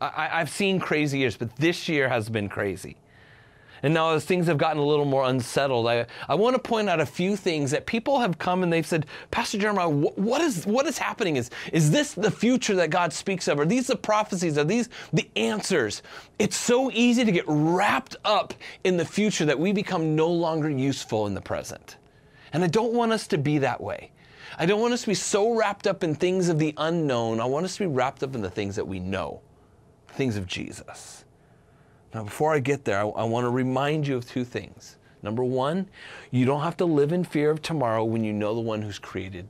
I, 0.00 0.40
I've 0.40 0.50
seen 0.50 0.80
crazy 0.80 1.18
years, 1.18 1.36
but 1.36 1.54
this 1.56 1.88
year 1.88 2.08
has 2.08 2.28
been 2.28 2.48
crazy. 2.48 2.96
And 3.82 3.94
now, 3.94 4.10
as 4.10 4.24
things 4.26 4.46
have 4.46 4.58
gotten 4.58 4.78
a 4.78 4.84
little 4.84 5.06
more 5.06 5.24
unsettled, 5.24 5.86
I, 5.88 6.04
I 6.28 6.34
want 6.34 6.54
to 6.54 6.60
point 6.60 6.90
out 6.90 7.00
a 7.00 7.06
few 7.06 7.34
things 7.34 7.70
that 7.70 7.86
people 7.86 8.20
have 8.20 8.38
come 8.38 8.62
and 8.62 8.70
they've 8.70 8.86
said, 8.86 9.06
Pastor 9.30 9.56
Jeremiah, 9.56 9.88
wh- 9.88 10.18
what 10.18 10.42
is 10.42 10.66
what 10.66 10.86
is 10.86 10.98
happening? 10.98 11.36
Is 11.36 11.50
is 11.72 11.90
this 11.90 12.12
the 12.12 12.30
future 12.30 12.74
that 12.76 12.90
God 12.90 13.12
speaks 13.12 13.48
of? 13.48 13.58
Are 13.58 13.64
these 13.64 13.86
the 13.86 13.96
prophecies? 13.96 14.58
Are 14.58 14.64
these 14.64 14.90
the 15.14 15.28
answers? 15.34 16.02
It's 16.38 16.56
so 16.56 16.90
easy 16.92 17.24
to 17.24 17.32
get 17.32 17.44
wrapped 17.46 18.16
up 18.24 18.52
in 18.84 18.98
the 18.98 19.04
future 19.04 19.46
that 19.46 19.58
we 19.58 19.72
become 19.72 20.14
no 20.14 20.28
longer 20.28 20.68
useful 20.68 21.26
in 21.26 21.32
the 21.32 21.40
present. 21.40 21.96
And 22.52 22.62
I 22.62 22.66
don't 22.66 22.92
want 22.92 23.12
us 23.12 23.26
to 23.28 23.38
be 23.38 23.58
that 23.58 23.80
way. 23.80 24.10
I 24.58 24.66
don't 24.66 24.80
want 24.80 24.92
us 24.92 25.02
to 25.02 25.06
be 25.06 25.14
so 25.14 25.54
wrapped 25.54 25.86
up 25.86 26.04
in 26.04 26.14
things 26.14 26.48
of 26.48 26.58
the 26.58 26.74
unknown. 26.76 27.40
I 27.40 27.46
want 27.46 27.64
us 27.64 27.74
to 27.76 27.84
be 27.84 27.86
wrapped 27.86 28.22
up 28.22 28.34
in 28.34 28.42
the 28.42 28.50
things 28.50 28.76
that 28.76 28.86
we 28.86 28.98
know, 28.98 29.40
things 30.20 30.36
of 30.36 30.46
Jesus. 30.46 31.24
Now, 32.12 32.24
before 32.24 32.52
I 32.52 32.58
get 32.58 32.84
there, 32.84 32.98
I, 32.98 33.08
I 33.08 33.24
want 33.24 33.46
to 33.46 33.48
remind 33.48 34.06
you 34.06 34.18
of 34.18 34.28
two 34.28 34.44
things. 34.44 34.98
Number 35.22 35.42
one, 35.42 35.88
you 36.30 36.44
don't 36.44 36.60
have 36.60 36.76
to 36.76 36.84
live 36.84 37.12
in 37.12 37.24
fear 37.24 37.50
of 37.50 37.62
tomorrow 37.62 38.04
when 38.04 38.22
you 38.22 38.34
know 38.34 38.54
the 38.54 38.60
one 38.60 38.82
who's 38.82 38.98
created, 38.98 39.48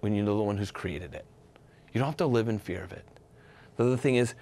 when 0.00 0.16
you 0.16 0.24
know 0.24 0.36
the 0.36 0.42
one 0.42 0.56
who's 0.56 0.72
created 0.72 1.14
it. 1.14 1.24
You 1.92 2.00
don't 2.00 2.08
have 2.08 2.16
to 2.16 2.26
live 2.26 2.48
in 2.48 2.58
fear 2.58 2.82
of 2.82 2.90
it. 2.90 3.04
The 3.76 3.84
other 3.84 3.96
thing 3.96 4.16
is, 4.16 4.34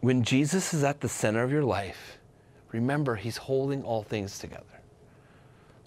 when 0.00 0.24
Jesus 0.24 0.74
is 0.74 0.82
at 0.82 1.02
the 1.02 1.08
center 1.08 1.44
of 1.44 1.52
your 1.52 1.62
life, 1.62 2.18
remember 2.72 3.14
he's 3.14 3.36
holding 3.36 3.84
all 3.84 4.02
things 4.02 4.40
together. 4.40 4.64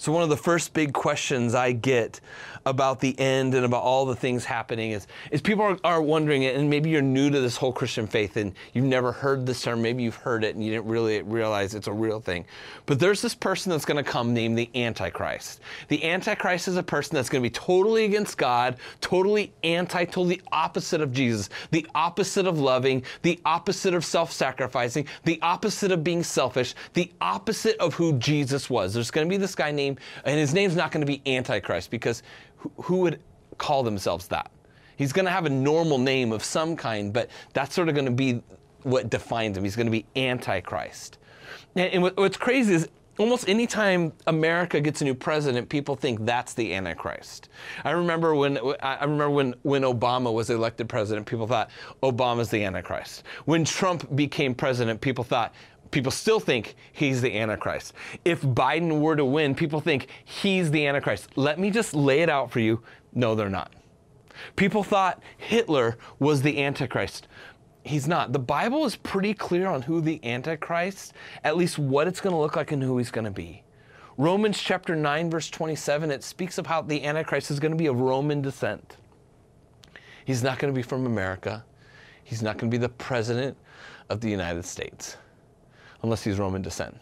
So, 0.02 0.12
one 0.12 0.24
of 0.24 0.30
the 0.30 0.36
first 0.36 0.74
big 0.74 0.94
questions 0.94 1.54
I 1.54 1.74
get 1.74 2.22
about 2.66 3.00
the 3.02 3.18
end 3.20 3.54
and 3.54 3.64
about 3.64 3.84
all 3.84 4.08
the 4.08 4.16
things 4.16 4.44
happening 4.44 4.94
is, 4.94 5.06
is 5.30 5.42
people 5.42 5.64
are, 5.64 5.78
are 5.84 6.02
wondering, 6.02 6.44
and 6.44 6.72
maybe 6.72 6.90
you're 6.90 7.04
new 7.04 7.30
to 7.30 7.40
this 7.40 7.56
whole 7.56 7.72
Christian 7.72 8.08
faith 8.08 8.36
and 8.36 8.54
you've 8.74 8.86
never 8.86 9.12
heard 9.12 9.46
this 9.46 9.62
term, 9.62 9.80
maybe 9.80 10.02
you've 10.02 10.16
heard 10.16 10.44
it 10.44 10.56
and 10.56 10.66
you 10.66 10.72
didn't 10.72 10.86
really 10.86 11.22
realize 11.22 11.76
it's 11.76 11.86
a 11.86 11.94
real 11.94 12.20
thing. 12.20 12.46
But 12.88 13.00
there's 13.00 13.22
this 13.22 13.36
person 13.36 13.70
that's 13.70 13.86
going 13.86 14.04
to 14.04 14.10
come 14.10 14.34
named 14.34 14.58
the 14.58 14.72
Antichrist. 14.74 15.62
The 15.88 16.04
Antichrist 16.04 16.68
is 16.68 16.78
a 16.78 16.84
person 16.84 17.16
that's 17.16 17.30
going 17.30 17.44
to 17.44 17.48
be 17.48 17.54
totally 17.54 18.06
against 18.06 18.40
God, 18.40 18.78
totally 19.02 19.54
anti, 19.64 20.06
totally 20.06 20.42
opposite 20.52 21.02
of 21.02 21.14
Jesus, 21.14 21.50
the 21.70 21.86
opposite 21.94 22.48
of 22.48 22.60
loving, 22.60 23.04
the 23.22 23.40
opposite 23.46 23.94
of 23.94 24.04
self 24.04 24.32
sacrificing, 24.32 25.08
the 25.26 25.40
opposite 25.44 25.92
of 25.92 26.04
being 26.04 26.24
selfish, 26.24 26.74
the 26.94 27.12
opposite 27.22 27.78
of 27.78 27.94
who 27.94 28.14
Jesus 28.14 28.68
was. 28.68 28.96
There's 28.96 29.12
going 29.12 29.28
to 29.28 29.30
be 29.30 29.38
this 29.38 29.54
guy 29.56 29.72
named 29.72 29.91
and 30.26 30.40
his 30.40 30.54
name's 30.54 30.76
not 30.76 30.92
going 30.92 31.06
to 31.06 31.12
be 31.12 31.22
Antichrist 31.26 31.92
because 31.92 32.24
who, 32.58 32.72
who 32.84 32.98
would 32.98 33.20
call 33.58 33.84
themselves 33.84 34.28
that? 34.28 34.52
He's 34.98 35.14
going 35.14 35.26
to 35.26 35.32
have 35.32 35.46
a 35.46 35.50
normal 35.50 35.98
name 35.98 36.32
of 36.32 36.44
some 36.44 36.76
kind, 36.76 37.12
but 37.12 37.30
that's 37.54 37.74
sort 37.74 37.90
of 37.90 37.96
going 37.96 38.06
to 38.06 38.12
be 38.12 38.42
what 38.84 39.10
defines 39.10 39.58
him. 39.58 39.64
He's 39.64 39.76
going 39.76 39.88
to 39.88 39.92
be 39.92 40.06
Antichrist. 40.16 41.18
And, 41.76 41.94
and 41.94 42.04
what, 42.04 42.18
what's 42.18 42.38
crazy 42.38 42.74
is 42.74 42.90
almost 43.18 43.48
anytime 43.48 44.14
America 44.28 44.82
gets 44.82 45.02
a 45.02 45.04
new 45.04 45.14
president, 45.14 45.70
people 45.70 45.96
think 45.96 46.26
that's 46.26 46.54
the 46.54 46.74
Antichrist. 46.74 47.50
I 47.84 47.92
remember 47.92 48.36
when 48.36 48.58
I 48.82 49.04
remember 49.04 49.30
when 49.30 49.56
when 49.64 49.84
Obama 49.84 50.34
was 50.34 50.50
elected 50.50 50.90
president, 50.90 51.26
people 51.28 51.48
thought 51.48 51.70
Obama's 52.04 52.50
the 52.50 52.64
Antichrist. 52.64 53.24
When 53.46 53.66
Trump 53.66 54.16
became 54.16 54.56
president, 54.56 55.02
people 55.02 55.24
thought 55.24 55.54
people 55.92 56.12
still 56.12 56.40
think 56.40 56.76
he's 56.94 57.22
the 57.22 57.38
Antichrist. 57.38 57.94
If 58.26 58.42
Biden 58.42 59.00
were 59.00 59.16
to 59.16 59.26
win, 59.26 59.54
people 59.54 59.82
think 59.82 60.08
he's 60.26 60.72
the 60.72 60.88
Antichrist. 60.88 61.30
Let 61.36 61.60
me 61.60 61.70
just 61.70 61.94
lay 61.94 62.22
it 62.22 62.30
out 62.30 62.50
for 62.50 62.60
you. 62.60 62.82
No, 63.14 63.36
they're 63.36 63.50
not. 63.50 63.74
People 64.56 64.84
thought 64.84 65.22
Hitler 65.38 65.98
was 66.20 66.42
the 66.42 66.64
Antichrist. 66.64 67.28
He's 67.84 68.08
not. 68.08 68.32
The 68.32 68.40
Bible 68.40 68.86
is 68.86 68.96
pretty 68.96 69.34
clear 69.34 69.68
on 69.68 69.82
who 69.82 70.02
the 70.02 70.24
Antichrist, 70.24 71.14
at 71.44 71.58
least 71.58 71.78
what 71.78 72.08
it's 72.08 72.22
going 72.22 72.34
to 72.34 72.40
look 72.40 72.56
like 72.56 72.72
and 72.72 72.82
who 72.82 72.98
he's 72.98 73.12
going 73.12 73.26
to 73.26 73.32
be. 73.32 73.64
Romans 74.18 74.60
chapter 74.60 74.96
9, 74.96 75.30
verse 75.30 75.50
27, 75.50 76.12
it 76.12 76.24
speaks 76.24 76.58
of 76.58 76.68
how 76.68 76.82
the 76.82 77.04
Antichrist 77.04 77.50
is 77.50 77.60
going 77.60 77.72
to 77.72 77.78
be 77.78 77.88
of 77.88 78.00
Roman 78.00 78.42
descent. 78.42 78.98
He's 80.26 80.44
not 80.44 80.60
going 80.60 80.72
to 80.72 80.78
be 80.78 80.84
from 80.84 81.06
America. 81.06 81.66
He's 82.24 82.44
not 82.44 82.58
going 82.58 82.70
to 82.70 82.78
be 82.78 82.80
the 82.80 82.90
president 82.90 83.58
of 84.10 84.22
the 84.22 84.30
United 84.30 84.66
States 84.66 85.18
unless 86.04 86.24
he's 86.24 86.40
Roman 86.40 86.62
descent. 86.62 86.98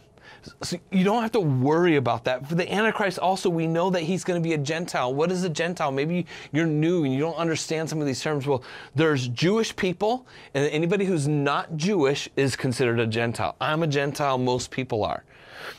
So 0.63 0.77
you 0.91 1.03
don't 1.03 1.22
have 1.22 1.34
to 1.34 1.39
worry 1.39 1.98
about 1.98 2.24
that. 2.25 2.48
For 2.48 2.56
the 2.56 2.72
Antichrist, 2.72 3.20
also, 3.20 3.50
we 3.50 3.68
know 3.68 3.89
that 3.89 4.03
he's 4.03 4.24
going 4.24 4.41
to 4.41 4.48
be 4.48 4.53
a 4.53 4.58
Gentile. 4.58 5.13
What 5.13 5.32
is 5.32 5.44
a 5.44 5.50
Gentile? 5.50 5.91
Maybe 5.91 6.25
you're 6.51 6.65
new 6.65 7.03
and 7.03 7.13
you 7.13 7.20
don't 7.20 7.36
understand 7.36 7.89
some 7.89 8.00
of 8.00 8.08
these 8.08 8.22
terms. 8.22 8.48
Well, 8.48 8.63
there's 8.96 9.27
Jewish 9.27 9.75
people, 9.75 10.25
and 10.53 10.65
anybody 10.70 11.06
who's 11.06 11.27
not 11.27 11.75
Jewish 11.75 12.29
is 12.36 12.56
considered 12.56 13.00
a 13.00 13.08
Gentile. 13.08 13.56
I'm 13.60 13.84
a 13.84 13.88
Gentile, 13.88 14.38
most 14.38 14.72
people 14.72 15.03
are. 15.03 15.24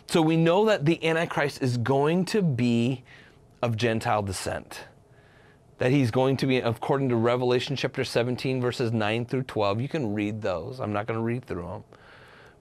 So 0.08 0.20
we 0.20 0.36
know 0.36 0.66
that 0.66 0.84
the 0.84 1.02
Antichrist 1.06 1.62
is 1.62 1.78
going 1.78 2.26
to 2.26 2.42
be 2.42 3.02
of 3.62 3.76
Gentile 3.76 4.22
descent. 4.22 4.84
That 5.78 5.90
he's 5.90 6.10
going 6.10 6.36
to 6.38 6.46
be, 6.46 6.58
according 6.58 7.08
to 7.08 7.16
Revelation 7.16 7.76
chapter 7.76 8.04
17, 8.04 8.60
verses 8.60 8.92
9 8.92 9.24
through 9.24 9.44
12. 9.44 9.80
You 9.80 9.88
can 9.88 10.12
read 10.12 10.42
those. 10.42 10.78
I'm 10.80 10.92
not 10.92 11.06
going 11.06 11.18
to 11.18 11.24
read 11.24 11.46
through 11.46 11.62
them. 11.62 11.84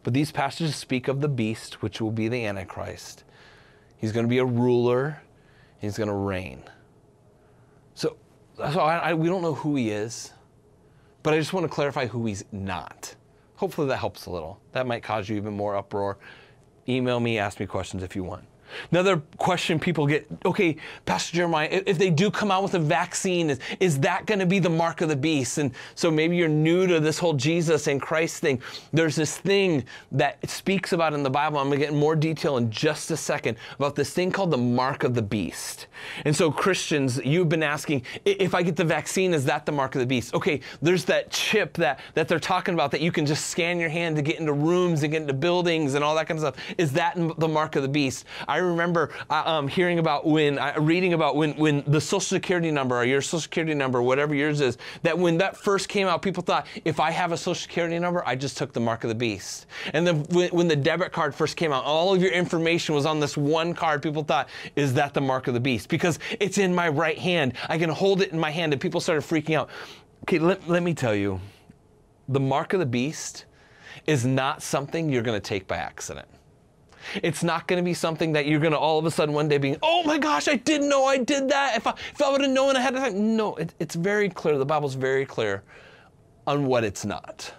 But 0.04 0.14
these 0.14 0.32
passages 0.32 0.76
speak 0.76 1.08
of 1.08 1.22
the 1.22 1.28
beast, 1.28 1.82
which 1.82 2.00
will 2.02 2.12
be 2.12 2.28
the 2.28 2.46
Antichrist. 2.46 3.24
He's 3.98 4.12
going 4.12 4.26
to 4.26 4.30
be 4.30 4.38
a 4.38 4.46
ruler, 4.46 5.22
he's 5.80 5.98
going 5.98 6.08
to 6.08 6.16
reign. 6.16 6.64
So, 7.96 8.16
so 8.58 8.80
I, 8.80 9.10
I, 9.10 9.14
we 9.14 9.28
don't 9.28 9.42
know 9.42 9.56
who 9.56 9.76
he 9.76 9.90
is, 9.90 10.32
but 11.22 11.34
I 11.34 11.38
just 11.38 11.52
want 11.52 11.66
to 11.66 11.70
clarify 11.70 12.08
who 12.08 12.26
he's 12.26 12.46
not. 12.52 13.14
Hopefully 13.56 13.88
that 13.90 13.98
helps 13.98 14.26
a 14.26 14.32
little. 14.32 14.62
That 14.72 14.88
might 14.88 15.04
cause 15.04 15.28
you 15.28 15.36
even 15.36 15.54
more 15.54 15.76
uproar. 15.76 16.18
Email 16.88 17.20
me, 17.20 17.38
ask 17.38 17.60
me 17.60 17.66
questions 17.66 18.04
if 18.04 18.16
you 18.16 18.24
want. 18.24 18.46
Another 18.92 19.22
question 19.38 19.80
people 19.80 20.08
get 20.08 20.28
okay, 20.46 20.78
Pastor 21.06 21.36
Jeremiah, 21.36 21.68
if 21.72 21.98
they 21.98 22.10
do 22.10 22.32
come 22.32 22.52
out 22.52 22.64
with 22.64 22.74
a 22.74 22.80
vaccine, 22.80 23.50
is, 23.50 23.60
is 23.80 24.00
that 24.00 24.26
going 24.26 24.40
to 24.40 24.46
be 24.46 24.60
the 24.60 24.70
mark 24.70 25.02
of 25.02 25.10
the 25.10 25.16
beast? 25.16 25.58
And 25.58 25.72
so 25.96 26.10
maybe 26.12 26.36
you're 26.36 26.48
new 26.48 26.88
to 26.88 27.00
this 27.00 27.20
whole 27.20 27.34
Jesus 27.34 27.88
and 27.88 28.02
Christ 28.02 28.42
thing. 28.42 28.62
There's 28.94 29.16
this 29.16 29.38
thing 29.38 29.84
that 30.12 30.38
speaks 30.50 30.94
about 30.94 31.14
in 31.14 31.24
the 31.24 31.30
Bible. 31.30 31.60
I'm 31.60 31.68
going 31.68 31.80
to 31.80 31.86
get 31.86 31.94
more 31.94 32.16
detail 32.16 32.58
in 32.58 32.72
just 32.72 33.12
a 33.12 33.18
second 33.18 33.58
about 33.76 33.96
this 33.96 34.12
thing 34.12 34.32
called 34.32 34.52
the 34.52 34.58
mark 34.58 35.04
of 35.04 35.14
the 35.14 35.22
beast. 35.22 35.88
And 36.26 36.36
so, 36.36 36.52
Christians, 36.52 37.20
you've 37.24 37.50
been 37.50 37.64
asking, 37.64 38.04
if 38.26 38.54
I 38.54 38.64
get 38.64 38.76
the 38.76 38.86
vaccine, 38.86 39.34
is 39.34 39.46
that 39.46 39.66
the 39.66 39.72
mark 39.72 39.96
of 39.96 40.00
the 40.00 40.08
beast? 40.08 40.34
Okay, 40.34 40.62
there's 40.82 41.06
that 41.06 41.30
chip 41.32 41.74
that, 41.78 42.00
that 42.14 42.28
they're 42.28 42.40
talking 42.40 42.74
about 42.74 42.92
that 42.92 43.02
you 43.02 43.12
can 43.12 43.26
just 43.26 43.48
scan 43.48 43.80
your 43.80 43.90
hand 43.90 44.16
to 44.16 44.22
get 44.22 44.40
into 44.40 44.54
rooms 44.54 45.04
and 45.04 45.12
get 45.12 45.22
into 45.22 45.34
buildings 45.34 45.94
and 45.96 46.04
all 46.04 46.16
that 46.16 46.28
kind 46.28 46.40
of 46.40 46.54
stuff. 46.56 46.76
Is 46.78 46.92
that 46.94 47.16
the 47.16 47.48
mark 47.48 47.76
of 47.76 47.84
the 47.84 47.90
beast? 47.90 48.26
I 48.48 48.59
remember 48.60 49.12
uh, 49.30 49.44
um, 49.46 49.68
hearing 49.68 50.00
about 50.00 50.26
when, 50.26 50.60
uh, 50.60 50.74
reading 50.78 51.14
about 51.14 51.36
when, 51.36 51.54
when 51.54 51.84
the 51.88 52.02
social 52.02 52.20
security 52.20 52.72
number 52.72 52.98
or 52.98 53.06
your 53.06 53.22
social 53.22 53.40
security 53.40 53.74
number, 53.74 54.02
whatever 54.02 54.36
yours 54.36 54.62
is, 54.62 54.78
that 55.04 55.18
when 55.18 55.38
that 55.38 55.58
first 55.58 55.90
came 55.90 56.08
out, 56.08 56.22
people 56.22 56.44
thought, 56.44 56.68
if 56.86 57.00
I 57.00 57.12
have 57.12 57.32
a 57.32 57.38
social 57.38 57.56
security 57.56 57.98
number, 58.00 58.24
I 58.26 58.36
just 58.36 58.58
took 58.58 58.74
the 58.74 58.80
mark 58.80 59.04
of 59.04 59.10
the 59.10 59.16
beast. 59.16 59.66
And 59.94 60.06
then 60.06 60.24
when, 60.26 60.50
when 60.50 60.68
the 60.68 60.76
debit 60.76 61.12
card 61.12 61.34
first 61.34 61.58
came 61.58 61.72
out, 61.72 61.84
all 61.84 62.14
of 62.14 62.22
your 62.22 62.32
information 62.32 62.96
was 62.96 63.06
on 63.06 63.20
this 63.20 63.36
one 63.38 63.74
card. 63.74 64.02
People 64.02 64.24
thought, 64.24 64.50
is 64.76 64.94
that 64.94 65.14
the 65.14 65.22
mark 65.22 65.48
of 65.48 65.54
the 65.54 65.60
beast? 65.60 65.90
Because 65.90 66.20
it's 66.40 66.58
in 66.58 66.74
my 66.74 66.90
right 66.90 67.18
hand. 67.18 67.54
I 67.68 67.78
can 67.78 67.90
hold 67.90 68.22
it 68.22 68.32
in 68.32 68.40
my 68.40 68.52
hand. 68.52 68.74
And 68.74 68.82
people 68.82 69.02
started 69.02 69.24
freaking 69.24 69.56
out. 69.56 69.70
Okay, 70.24 70.40
let, 70.40 70.68
let 70.68 70.84
me 70.84 70.94
tell 70.94 71.16
you, 71.16 71.40
the 72.28 72.40
mark 72.40 72.74
of 72.74 72.80
the 72.80 72.86
beast 72.86 73.46
is 74.06 74.26
not 74.26 74.62
something 74.62 75.10
you're 75.10 75.24
going 75.24 75.40
to 75.40 75.48
take 75.48 75.68
by 75.68 75.78
accident. 75.78 76.28
It's 77.22 77.44
not 77.44 77.68
going 77.68 77.78
to 77.78 77.84
be 77.84 77.94
something 77.94 78.34
that 78.34 78.46
you're 78.46 78.60
going 78.60 78.74
to 78.74 78.78
all 78.78 79.00
of 79.00 79.06
a 79.06 79.12
sudden 79.12 79.34
one 79.34 79.48
day 79.48 79.58
be, 79.58 79.78
oh 79.82 80.04
my 80.04 80.18
gosh, 80.18 80.48
I 80.48 80.56
didn't 80.56 80.90
know 80.90 81.06
I 81.06 81.18
did 81.18 81.50
that. 81.50 81.76
If 81.78 81.88
I, 81.88 81.92
if 81.92 82.22
I 82.22 82.32
would 82.32 82.42
have 82.42 82.52
known 82.52 82.76
ahead 82.76 82.96
of 82.96 83.02
time. 83.02 83.36
No, 83.36 83.56
it, 83.56 83.74
it's 83.80 83.96
very 83.96 84.30
clear. 84.30 84.58
The 84.58 84.66
Bible's 84.66 84.96
very 84.96 85.26
clear 85.26 85.64
on 86.46 86.66
what 86.66 86.84
it's 86.84 87.06
not. 87.06 87.54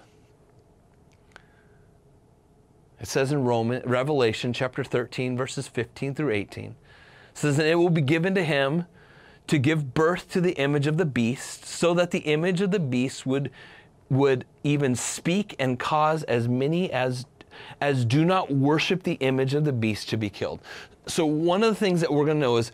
It 3.01 3.09
says 3.09 3.33
in 3.33 3.45
Roman, 3.45 3.83
Revelation 3.87 4.53
chapter 4.53 4.85
13, 4.85 5.37
verses 5.37 5.67
15 5.67 6.15
through 6.15 6.33
18, 6.33 6.65
it 6.65 6.77
says, 7.33 7.59
And 7.59 7.67
it 7.67 7.77
will 7.77 7.89
be 7.89 8.03
given 8.03 8.35
to 8.35 8.45
him 8.45 8.85
to 9.47 9.59
give 9.59 9.95
birth 9.95 10.31
to 10.31 10.41
the 10.41 10.53
image 10.53 10.87
of 10.87 10.99
the 10.99 11.07
beast, 11.07 11.65
so 11.65 11.95
that 11.95 12.11
the 12.11 12.19
image 12.21 12.61
of 12.61 12.71
the 12.71 12.79
beast 12.79 13.25
would, 13.25 13.51
would 14.11 14.45
even 14.63 14.95
speak 14.95 15.57
and 15.59 15.79
cause 15.79 16.25
as 16.25 16.47
many 16.47 16.93
as 16.93 17.25
as 17.81 18.05
do 18.05 18.25
not 18.25 18.51
worship 18.51 19.03
the 19.03 19.15
image 19.15 19.55
of 19.55 19.65
the 19.65 19.73
beast 19.73 20.09
to 20.11 20.17
be 20.17 20.31
killed. 20.31 20.61
So, 21.07 21.27
one 21.27 21.63
of 21.63 21.71
the 21.71 21.75
things 21.75 22.01
that 22.01 22.13
we're 22.13 22.25
going 22.25 22.37
to 22.39 22.47
know 22.47 22.57
is 22.57 22.73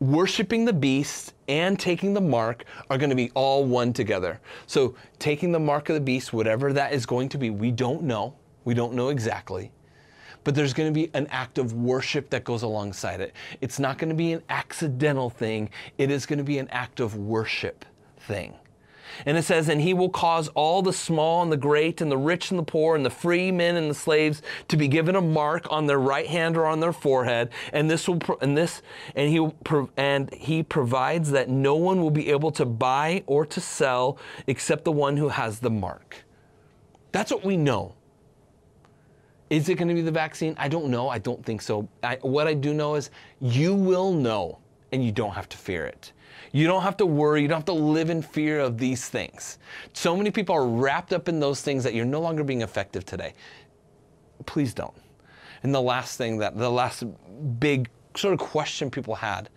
worshiping 0.00 0.64
the 0.64 0.72
beast 0.72 1.34
and 1.48 1.78
taking 1.78 2.12
the 2.14 2.20
mark 2.20 2.64
are 2.90 2.98
going 2.98 3.10
to 3.10 3.16
be 3.16 3.30
all 3.34 3.64
one 3.64 3.92
together. 3.92 4.40
So, 4.66 4.94
taking 5.18 5.52
the 5.52 5.60
mark 5.60 5.88
of 5.88 5.94
the 5.94 6.00
beast, 6.00 6.32
whatever 6.32 6.72
that 6.72 6.92
is 6.92 7.06
going 7.06 7.28
to 7.30 7.38
be, 7.38 7.50
we 7.50 7.70
don't 7.70 8.02
know. 8.02 8.34
We 8.64 8.74
don't 8.74 8.94
know 8.94 9.08
exactly. 9.08 9.72
But 10.44 10.54
there's 10.54 10.72
going 10.72 10.92
to 10.92 10.94
be 10.94 11.10
an 11.14 11.28
act 11.28 11.58
of 11.58 11.72
worship 11.72 12.30
that 12.30 12.44
goes 12.44 12.62
alongside 12.62 13.20
it. 13.20 13.32
It's 13.60 13.78
not 13.78 13.98
going 13.98 14.08
to 14.08 14.14
be 14.14 14.32
an 14.32 14.42
accidental 14.48 15.30
thing, 15.30 15.70
it 15.98 16.10
is 16.10 16.26
going 16.26 16.38
to 16.38 16.44
be 16.44 16.58
an 16.58 16.68
act 16.70 17.00
of 17.00 17.16
worship 17.16 17.84
thing. 18.18 18.54
And 19.26 19.36
it 19.36 19.42
says, 19.42 19.68
And 19.68 19.80
he 19.80 19.94
will 19.94 20.08
cause 20.08 20.48
all 20.48 20.82
the 20.82 20.92
small 20.92 21.42
and 21.42 21.50
the 21.50 21.56
great, 21.56 22.00
and 22.00 22.10
the 22.10 22.16
rich 22.16 22.50
and 22.50 22.58
the 22.58 22.64
poor, 22.64 22.96
and 22.96 23.04
the 23.04 23.10
free 23.10 23.50
men 23.50 23.76
and 23.76 23.90
the 23.90 23.94
slaves 23.94 24.42
to 24.68 24.76
be 24.76 24.88
given 24.88 25.16
a 25.16 25.20
mark 25.20 25.66
on 25.70 25.86
their 25.86 25.98
right 25.98 26.26
hand 26.26 26.56
or 26.56 26.66
on 26.66 26.80
their 26.80 26.92
forehead. 26.92 27.50
And 27.72 27.90
this 27.90 28.08
will, 28.08 28.20
and 28.40 28.56
this, 28.56 28.82
and 29.14 29.28
he, 29.30 29.40
will 29.40 29.90
and 29.96 30.32
he 30.34 30.62
provides 30.62 31.30
that 31.32 31.48
no 31.48 31.76
one 31.76 32.00
will 32.00 32.10
be 32.10 32.30
able 32.30 32.50
to 32.52 32.64
buy 32.64 33.22
or 33.26 33.46
to 33.46 33.60
sell 33.60 34.18
except 34.46 34.84
the 34.84 34.92
one 34.92 35.16
who 35.16 35.28
has 35.28 35.60
the 35.60 35.70
mark. 35.70 36.24
That's 37.12 37.30
what 37.30 37.44
we 37.44 37.56
know. 37.56 37.94
Is 39.50 39.68
it 39.68 39.74
going 39.74 39.88
to 39.88 39.94
be 39.94 40.00
the 40.00 40.10
vaccine? 40.10 40.54
I 40.58 40.68
don't 40.68 40.88
know. 40.88 41.10
I 41.10 41.18
don't 41.18 41.44
think 41.44 41.60
so. 41.60 41.86
I, 42.02 42.16
what 42.22 42.46
I 42.46 42.54
do 42.54 42.72
know 42.72 42.94
is 42.94 43.10
you 43.38 43.74
will 43.74 44.12
know 44.12 44.58
and 44.92 45.04
you 45.04 45.12
don't 45.12 45.32
have 45.32 45.48
to 45.50 45.58
fear 45.58 45.84
it. 45.84 46.12
You 46.52 46.66
don't 46.66 46.82
have 46.82 46.98
to 46.98 47.06
worry. 47.06 47.42
You 47.42 47.48
don't 47.48 47.58
have 47.58 47.64
to 47.66 47.72
live 47.72 48.10
in 48.10 48.22
fear 48.22 48.60
of 48.60 48.78
these 48.78 49.08
things. 49.08 49.58
So 49.94 50.16
many 50.16 50.30
people 50.30 50.54
are 50.54 50.66
wrapped 50.66 51.12
up 51.12 51.28
in 51.28 51.40
those 51.40 51.62
things 51.62 51.82
that 51.84 51.94
you're 51.94 52.04
no 52.04 52.20
longer 52.20 52.44
being 52.44 52.62
effective 52.62 53.04
today. 53.04 53.32
Please 54.44 54.74
don't. 54.74 54.94
And 55.62 55.74
the 55.74 55.80
last 55.80 56.18
thing 56.18 56.38
that, 56.38 56.56
the 56.56 56.70
last 56.70 57.04
big 57.58 57.88
sort 58.16 58.34
of 58.34 58.40
question 58.40 58.90
people 58.90 59.14
had 59.14 59.48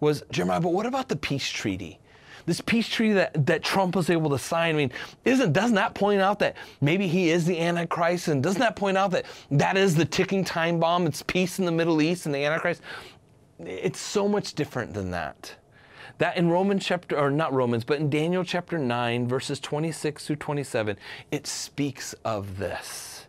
was 0.00 0.22
Jeremiah, 0.30 0.60
but 0.60 0.72
what 0.72 0.86
about 0.86 1.08
the 1.08 1.16
peace 1.16 1.48
treaty? 1.48 1.98
This 2.44 2.60
peace 2.60 2.88
treaty 2.88 3.14
that, 3.14 3.46
that 3.46 3.62
Trump 3.62 3.94
was 3.94 4.10
able 4.10 4.28
to 4.30 4.38
sign, 4.38 4.74
I 4.74 4.78
mean, 4.78 4.92
isn't 5.24 5.52
doesn't 5.52 5.76
that 5.76 5.94
point 5.94 6.20
out 6.20 6.40
that 6.40 6.56
maybe 6.80 7.06
he 7.06 7.30
is 7.30 7.46
the 7.46 7.58
Antichrist? 7.60 8.28
And 8.28 8.42
doesn't 8.42 8.60
that 8.60 8.74
point 8.74 8.98
out 8.98 9.12
that 9.12 9.26
that 9.52 9.76
is 9.76 9.94
the 9.94 10.04
ticking 10.04 10.44
time 10.44 10.80
bomb? 10.80 11.06
It's 11.06 11.22
peace 11.22 11.60
in 11.60 11.64
the 11.64 11.72
Middle 11.72 12.02
East 12.02 12.26
and 12.26 12.34
the 12.34 12.44
Antichrist. 12.44 12.82
It's 13.60 14.00
so 14.00 14.28
much 14.28 14.54
different 14.54 14.92
than 14.92 15.12
that. 15.12 15.54
That 16.18 16.36
in 16.36 16.50
Romans 16.50 16.84
chapter, 16.84 17.18
or 17.18 17.30
not 17.30 17.52
Romans, 17.52 17.84
but 17.84 18.00
in 18.00 18.10
Daniel 18.10 18.44
chapter 18.44 18.78
9, 18.78 19.28
verses 19.28 19.60
26 19.60 20.26
through 20.26 20.36
27, 20.36 20.96
it 21.30 21.46
speaks 21.46 22.14
of 22.24 22.58
this. 22.58 23.26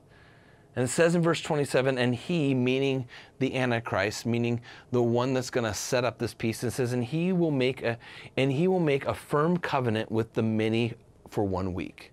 And 0.75 0.85
it 0.85 0.87
says 0.87 1.13
in 1.13 1.21
verse 1.21 1.41
27, 1.41 1.97
and 1.97 2.15
he, 2.15 2.55
meaning 2.55 3.07
the 3.39 3.55
Antichrist, 3.55 4.25
meaning 4.25 4.59
the 4.91 5.03
one 5.03 5.33
that's 5.33 5.51
going 5.51 5.65
to 5.65 5.73
set 5.73 6.03
up 6.03 6.17
this 6.17 6.33
peace, 6.33 6.63
and 6.63 6.73
says, 6.73 6.93
and 6.93 7.03
he 7.03 7.31
will 7.31 7.51
make 7.51 7.83
a, 7.83 7.97
and 8.37 8.51
he 8.51 8.67
will 8.67 8.79
make 8.79 9.05
a 9.05 9.13
firm 9.13 9.57
covenant 9.57 10.11
with 10.11 10.33
the 10.33 10.41
many 10.41 10.93
for 11.29 11.43
one 11.43 11.73
week. 11.73 12.11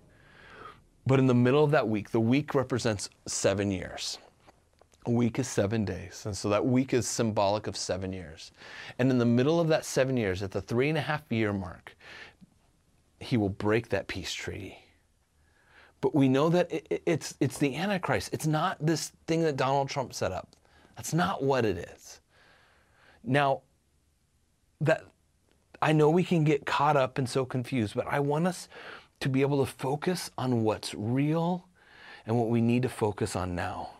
But 1.07 1.17
in 1.17 1.25
the 1.25 1.33
middle 1.33 1.63
of 1.63 1.71
that 1.71 1.87
week, 1.87 2.11
the 2.11 2.19
week 2.19 2.53
represents 2.53 3.09
seven 3.25 3.71
years. 3.71 4.19
A 5.05 5.11
week 5.11 5.39
is 5.39 5.47
seven 5.47 5.83
days. 5.83 6.23
And 6.25 6.37
so 6.37 6.49
that 6.49 6.65
week 6.65 6.93
is 6.93 7.07
symbolic 7.07 7.67
of 7.67 7.75
seven 7.75 8.13
years. 8.13 8.51
And 8.99 9.09
in 9.09 9.17
the 9.17 9.25
middle 9.25 9.59
of 9.59 9.67
that 9.69 9.83
seven 9.83 10.15
years, 10.15 10.43
at 10.43 10.51
the 10.51 10.61
three 10.61 10.89
and 10.89 10.97
a 10.97 11.01
half 11.01 11.23
year 11.29 11.51
mark, 11.53 11.95
he 13.19 13.37
will 13.37 13.49
break 13.49 13.89
that 13.89 14.07
peace 14.07 14.33
treaty. 14.33 14.77
But 16.01 16.15
we 16.15 16.27
know 16.27 16.49
that 16.49 16.71
it, 16.71 17.03
it's, 17.05 17.35
it's 17.39 17.57
the 17.57 17.75
Antichrist. 17.75 18.29
It's 18.33 18.47
not 18.47 18.77
this 18.79 19.11
thing 19.27 19.43
that 19.43 19.55
Donald 19.55 19.89
Trump 19.89 20.13
set 20.13 20.31
up. 20.31 20.55
That's 20.95 21.13
not 21.13 21.43
what 21.43 21.65
it 21.65 21.77
is. 21.77 22.19
Now, 23.23 23.61
that 24.81 25.05
I 25.81 25.93
know 25.93 26.09
we 26.09 26.23
can 26.23 26.43
get 26.43 26.65
caught 26.65 26.97
up 26.97 27.17
and 27.17 27.29
so 27.29 27.45
confused, 27.45 27.95
but 27.95 28.07
I 28.07 28.19
want 28.19 28.47
us 28.47 28.67
to 29.19 29.29
be 29.29 29.41
able 29.41 29.63
to 29.65 29.71
focus 29.71 30.31
on 30.37 30.63
what's 30.63 30.93
real 30.95 31.67
and 32.25 32.37
what 32.37 32.49
we 32.49 32.61
need 32.61 32.81
to 32.83 32.89
focus 32.89 33.35
on 33.35 33.55
now. 33.55 33.91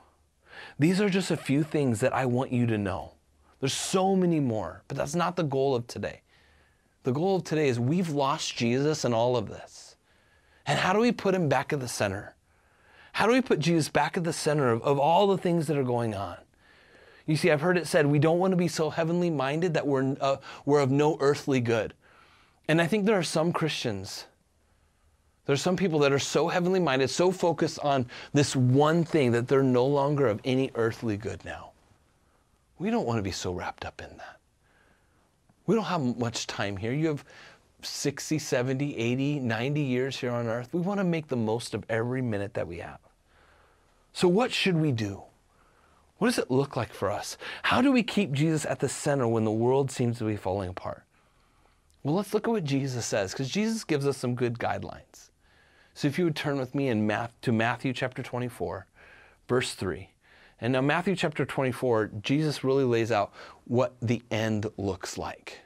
These 0.81 0.99
are 0.99 1.11
just 1.11 1.29
a 1.29 1.37
few 1.37 1.61
things 1.61 1.99
that 1.99 2.11
I 2.11 2.25
want 2.25 2.51
you 2.51 2.65
to 2.65 2.75
know. 2.75 3.11
There's 3.59 3.71
so 3.71 4.15
many 4.15 4.39
more, 4.39 4.81
but 4.87 4.97
that's 4.97 5.13
not 5.13 5.35
the 5.35 5.43
goal 5.43 5.75
of 5.75 5.85
today. 5.85 6.21
The 7.03 7.11
goal 7.11 7.35
of 7.35 7.43
today 7.43 7.67
is 7.67 7.79
we've 7.79 8.09
lost 8.09 8.57
Jesus 8.57 9.05
in 9.05 9.13
all 9.13 9.37
of 9.37 9.47
this. 9.47 9.95
And 10.65 10.79
how 10.79 10.91
do 10.91 10.97
we 10.97 11.11
put 11.11 11.35
him 11.35 11.47
back 11.47 11.71
at 11.71 11.81
the 11.81 11.87
center? 11.87 12.35
How 13.13 13.27
do 13.27 13.33
we 13.33 13.41
put 13.41 13.59
Jesus 13.59 13.89
back 13.89 14.17
at 14.17 14.23
the 14.23 14.33
center 14.33 14.71
of, 14.71 14.81
of 14.81 14.97
all 14.97 15.27
the 15.27 15.37
things 15.37 15.67
that 15.67 15.77
are 15.77 15.83
going 15.83 16.15
on? 16.15 16.37
You 17.27 17.35
see, 17.35 17.51
I've 17.51 17.61
heard 17.61 17.77
it 17.77 17.85
said 17.85 18.07
we 18.07 18.17
don't 18.17 18.39
want 18.39 18.49
to 18.49 18.57
be 18.57 18.67
so 18.67 18.89
heavenly 18.89 19.29
minded 19.29 19.75
that 19.75 19.85
we're, 19.85 20.17
uh, 20.19 20.37
we're 20.65 20.79
of 20.79 20.89
no 20.89 21.15
earthly 21.19 21.59
good. 21.59 21.93
And 22.67 22.81
I 22.81 22.87
think 22.87 23.05
there 23.05 23.19
are 23.19 23.23
some 23.23 23.53
Christians, 23.53 24.25
there's 25.45 25.61
some 25.61 25.75
people 25.75 25.99
that 25.99 26.11
are 26.11 26.19
so 26.19 26.47
heavenly 26.47 26.79
minded, 26.79 27.09
so 27.09 27.31
focused 27.31 27.79
on 27.79 28.05
this 28.33 28.55
one 28.55 29.03
thing 29.03 29.31
that 29.31 29.47
they're 29.47 29.63
no 29.63 29.85
longer 29.85 30.27
of 30.27 30.39
any 30.45 30.71
earthly 30.75 31.17
good 31.17 31.43
now. 31.43 31.71
We 32.77 32.89
don't 32.89 33.07
want 33.07 33.17
to 33.17 33.23
be 33.23 33.31
so 33.31 33.51
wrapped 33.51 33.85
up 33.85 34.01
in 34.01 34.17
that. 34.17 34.37
We 35.65 35.75
don't 35.75 35.85
have 35.85 36.17
much 36.17 36.47
time 36.47 36.77
here. 36.77 36.93
You 36.93 37.07
have 37.07 37.25
60, 37.81 38.37
70, 38.39 38.97
80, 38.97 39.39
90 39.39 39.81
years 39.81 40.17
here 40.17 40.31
on 40.31 40.47
earth. 40.47 40.69
We 40.71 40.81
want 40.81 40.99
to 40.99 41.03
make 41.03 41.27
the 41.27 41.35
most 41.35 41.73
of 41.73 41.85
every 41.89 42.21
minute 42.21 42.53
that 42.53 42.67
we 42.67 42.77
have. 42.77 42.99
So, 44.13 44.27
what 44.27 44.51
should 44.51 44.75
we 44.75 44.91
do? 44.91 45.23
What 46.17 46.27
does 46.27 46.37
it 46.37 46.51
look 46.51 46.75
like 46.75 46.93
for 46.93 47.09
us? 47.09 47.37
How 47.63 47.81
do 47.81 47.91
we 47.91 48.03
keep 48.03 48.31
Jesus 48.31 48.65
at 48.65 48.79
the 48.79 48.89
center 48.89 49.27
when 49.27 49.43
the 49.43 49.51
world 49.51 49.89
seems 49.89 50.19
to 50.19 50.25
be 50.25 50.35
falling 50.35 50.69
apart? 50.69 51.03
Well, 52.03 52.15
let's 52.15 52.33
look 52.33 52.47
at 52.47 52.51
what 52.51 52.63
Jesus 52.63 53.05
says, 53.05 53.31
because 53.31 53.49
Jesus 53.49 53.83
gives 53.83 54.05
us 54.05 54.17
some 54.17 54.35
good 54.35 54.59
guidelines. 54.59 55.30
So, 55.93 56.07
if 56.07 56.17
you 56.17 56.25
would 56.25 56.35
turn 56.35 56.57
with 56.57 56.73
me 56.73 56.87
in 56.87 57.05
Math, 57.05 57.33
to 57.41 57.51
Matthew 57.51 57.93
chapter 57.93 58.23
24, 58.23 58.87
verse 59.47 59.73
3. 59.73 60.09
And 60.59 60.73
now, 60.73 60.81
Matthew 60.81 61.15
chapter 61.15 61.45
24, 61.45 62.11
Jesus 62.21 62.63
really 62.63 62.83
lays 62.83 63.11
out 63.11 63.33
what 63.65 63.95
the 64.01 64.21
end 64.31 64.67
looks 64.77 65.17
like 65.17 65.61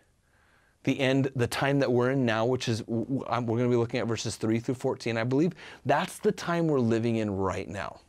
the 0.86 1.00
end, 1.00 1.32
the 1.36 1.48
time 1.48 1.80
that 1.80 1.92
we're 1.92 2.12
in 2.12 2.26
now, 2.26 2.46
which 2.46 2.70
is, 2.70 2.82
we're 2.88 3.26
going 3.26 3.58
to 3.58 3.70
be 3.70 3.76
looking 3.76 4.00
at 4.00 4.08
verses 4.08 4.38
3 4.38 4.60
through 4.60 4.76
14. 4.76 5.18
I 5.18 5.24
believe 5.24 5.54
that's 5.86 6.20
the 6.20 6.32
time 6.32 6.68
we're 6.68 6.80
living 6.80 7.18
in 7.18 7.36
right 7.36 7.68
now. 7.68 8.00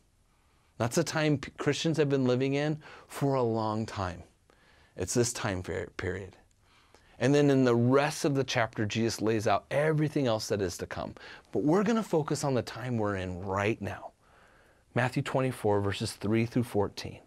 That's 0.78 0.96
the 0.96 1.04
time 1.04 1.40
Christians 1.58 1.96
have 1.96 2.10
been 2.10 2.26
living 2.26 2.54
in 2.54 2.78
for 3.08 3.34
a 3.34 3.42
long 3.42 3.86
time. 3.86 4.22
It's 4.94 5.14
this 5.14 5.32
time 5.32 5.62
period. 5.62 6.36
And 7.18 7.34
then 7.34 7.50
in 7.50 7.64
the 7.64 7.74
rest 7.74 8.24
of 8.24 8.34
the 8.34 8.44
chapter, 8.44 8.84
Jesus 8.84 9.22
lays 9.22 9.46
out 9.46 9.64
everything 9.70 10.26
else 10.26 10.48
that 10.48 10.60
is 10.60 10.76
to 10.78 10.86
come. 10.86 11.14
But 11.52 11.62
we're 11.62 11.82
going 11.82 11.96
to 11.96 12.02
focus 12.02 12.44
on 12.44 12.54
the 12.54 12.62
time 12.62 12.98
we're 12.98 13.16
in 13.16 13.40
right 13.40 13.80
now. 13.80 14.12
Matthew 14.94 15.22
24, 15.22 15.80
verses 15.80 16.12
3 16.12 16.46
through 16.46 16.64
14. 16.64 17.18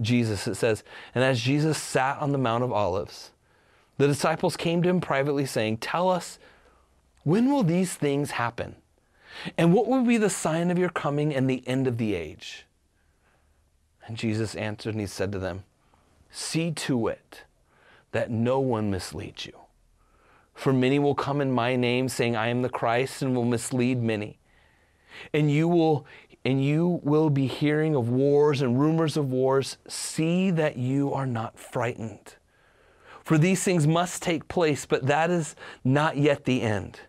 Jesus, 0.00 0.46
it 0.46 0.54
says, 0.54 0.84
And 1.14 1.24
as 1.24 1.40
Jesus 1.40 1.78
sat 1.78 2.18
on 2.20 2.32
the 2.32 2.38
Mount 2.38 2.62
of 2.62 2.72
Olives, 2.72 3.30
the 3.96 4.06
disciples 4.06 4.56
came 4.56 4.82
to 4.82 4.88
him 4.88 5.00
privately, 5.00 5.46
saying, 5.46 5.78
Tell 5.78 6.08
us, 6.08 6.38
when 7.24 7.50
will 7.50 7.64
these 7.64 7.94
things 7.94 8.32
happen? 8.32 8.76
And 9.56 9.74
what 9.74 9.88
will 9.88 10.02
be 10.02 10.16
the 10.16 10.30
sign 10.30 10.70
of 10.70 10.78
your 10.78 10.88
coming 10.88 11.34
and 11.34 11.50
the 11.50 11.66
end 11.66 11.86
of 11.86 11.98
the 11.98 12.14
age? 12.14 12.64
And 14.06 14.16
Jesus 14.16 14.54
answered 14.54 14.94
and 14.94 15.00
he 15.00 15.06
said 15.06 15.32
to 15.32 15.38
them, 15.38 15.64
See 16.30 16.70
to 16.72 17.08
it 17.08 17.42
that 18.12 18.30
no 18.30 18.60
one 18.60 18.90
misleads 18.90 19.46
you. 19.46 19.58
For 20.54 20.72
many 20.72 20.98
will 20.98 21.14
come 21.14 21.40
in 21.40 21.52
my 21.52 21.76
name, 21.76 22.08
saying, 22.08 22.34
I 22.34 22.48
am 22.48 22.62
the 22.62 22.68
Christ, 22.68 23.22
and 23.22 23.34
will 23.34 23.44
mislead 23.44 24.02
many. 24.02 24.38
And 25.32 25.50
you 25.50 25.68
will 25.68 26.06
and 26.44 26.64
you 26.64 27.00
will 27.02 27.30
be 27.30 27.46
hearing 27.46 27.94
of 27.94 28.08
wars 28.08 28.62
and 28.62 28.80
rumors 28.80 29.16
of 29.16 29.30
wars. 29.30 29.76
See 29.86 30.50
that 30.52 30.76
you 30.76 31.12
are 31.12 31.26
not 31.26 31.58
frightened. 31.58 32.36
For 33.22 33.36
these 33.36 33.62
things 33.62 33.86
must 33.86 34.22
take 34.22 34.48
place, 34.48 34.86
but 34.86 35.06
that 35.06 35.30
is 35.30 35.54
not 35.84 36.16
yet 36.16 36.44
the 36.44 36.62
end. 36.62 37.00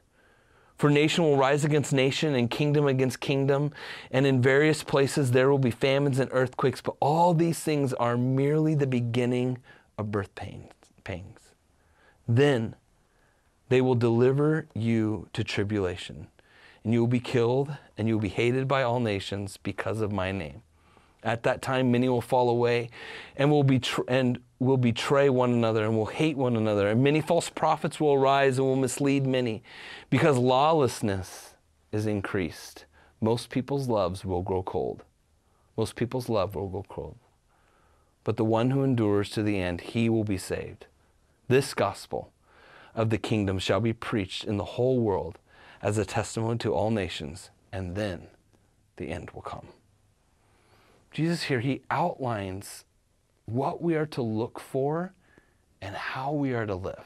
For 0.75 0.89
nation 0.89 1.23
will 1.23 1.37
rise 1.37 1.63
against 1.63 1.93
nation 1.93 2.35
and 2.35 2.49
kingdom 2.49 2.87
against 2.87 3.19
kingdom, 3.19 3.71
and 4.11 4.25
in 4.25 4.41
various 4.41 4.83
places 4.83 5.31
there 5.31 5.49
will 5.49 5.59
be 5.59 5.71
famines 5.71 6.19
and 6.19 6.29
earthquakes, 6.33 6.81
but 6.81 6.95
all 6.99 7.33
these 7.33 7.59
things 7.59 7.93
are 7.93 8.17
merely 8.17 8.75
the 8.75 8.87
beginning 8.87 9.57
of 9.97 10.11
birth 10.11 10.33
pains, 10.35 10.71
pangs. 11.09 11.55
Then 12.27 12.75
they 13.69 13.81
will 13.81 13.95
deliver 13.95 14.67
you 14.75 15.27
to 15.33 15.43
tribulation, 15.43 16.27
and 16.83 16.93
you 16.93 16.99
will 16.99 17.07
be 17.07 17.19
killed, 17.19 17.75
and 17.97 18.07
you 18.07 18.15
will 18.15 18.21
be 18.21 18.29
hated 18.29 18.67
by 18.67 18.83
all 18.83 18.99
nations 18.99 19.57
because 19.57 20.01
of 20.01 20.11
my 20.11 20.31
name. 20.31 20.61
At 21.23 21.43
that 21.43 21.61
time, 21.61 21.91
many 21.91 22.07
will 22.07 22.21
fall 22.21 22.49
away 22.49 22.89
and 23.35 23.51
will, 23.51 23.63
be 23.63 23.81
and 24.07 24.39
will 24.59 24.77
betray 24.77 25.29
one 25.29 25.51
another 25.51 25.83
and 25.83 25.97
will 25.97 26.05
hate 26.05 26.37
one 26.37 26.55
another. 26.55 26.87
And 26.87 27.03
many 27.03 27.21
false 27.21 27.49
prophets 27.49 27.99
will 27.99 28.13
arise 28.13 28.57
and 28.57 28.65
will 28.65 28.77
mislead 28.77 29.27
many. 29.27 29.61
Because 30.09 30.37
lawlessness 30.37 31.55
is 31.91 32.05
increased, 32.05 32.85
most 33.19 33.49
people's 33.49 33.89
loves 33.89 34.23
will 34.23 34.43
grow 34.43 34.63
cold. 34.63 35.03
Most 35.75 35.97
people's 35.97 36.29
love 36.29 36.55
will 36.55 36.69
grow 36.69 36.85
cold. 36.87 37.17
But 38.23 38.37
the 38.37 38.45
one 38.45 38.71
who 38.71 38.83
endures 38.83 39.29
to 39.31 39.43
the 39.43 39.59
end, 39.59 39.81
he 39.81 40.07
will 40.07 40.23
be 40.23 40.37
saved. 40.37 40.85
This 41.49 41.73
gospel 41.73 42.31
of 42.93 43.09
the 43.09 43.17
kingdom 43.17 43.57
shall 43.57 43.81
be 43.81 43.91
preached 43.91 44.45
in 44.45 44.57
the 44.57 44.63
whole 44.63 44.99
world 44.99 45.39
as 45.81 45.97
a 45.97 46.05
testimony 46.05 46.59
to 46.59 46.73
all 46.73 46.91
nations, 46.91 47.49
and 47.71 47.95
then 47.95 48.27
the 48.97 49.09
end 49.09 49.31
will 49.31 49.41
come. 49.41 49.67
Jesus 51.11 51.43
here, 51.43 51.59
he 51.59 51.81
outlines 51.89 52.85
what 53.45 53.81
we 53.81 53.95
are 53.95 54.05
to 54.05 54.21
look 54.21 54.59
for 54.59 55.13
and 55.81 55.95
how 55.95 56.31
we 56.31 56.53
are 56.53 56.67
to 56.67 56.75
live. 56.75 57.05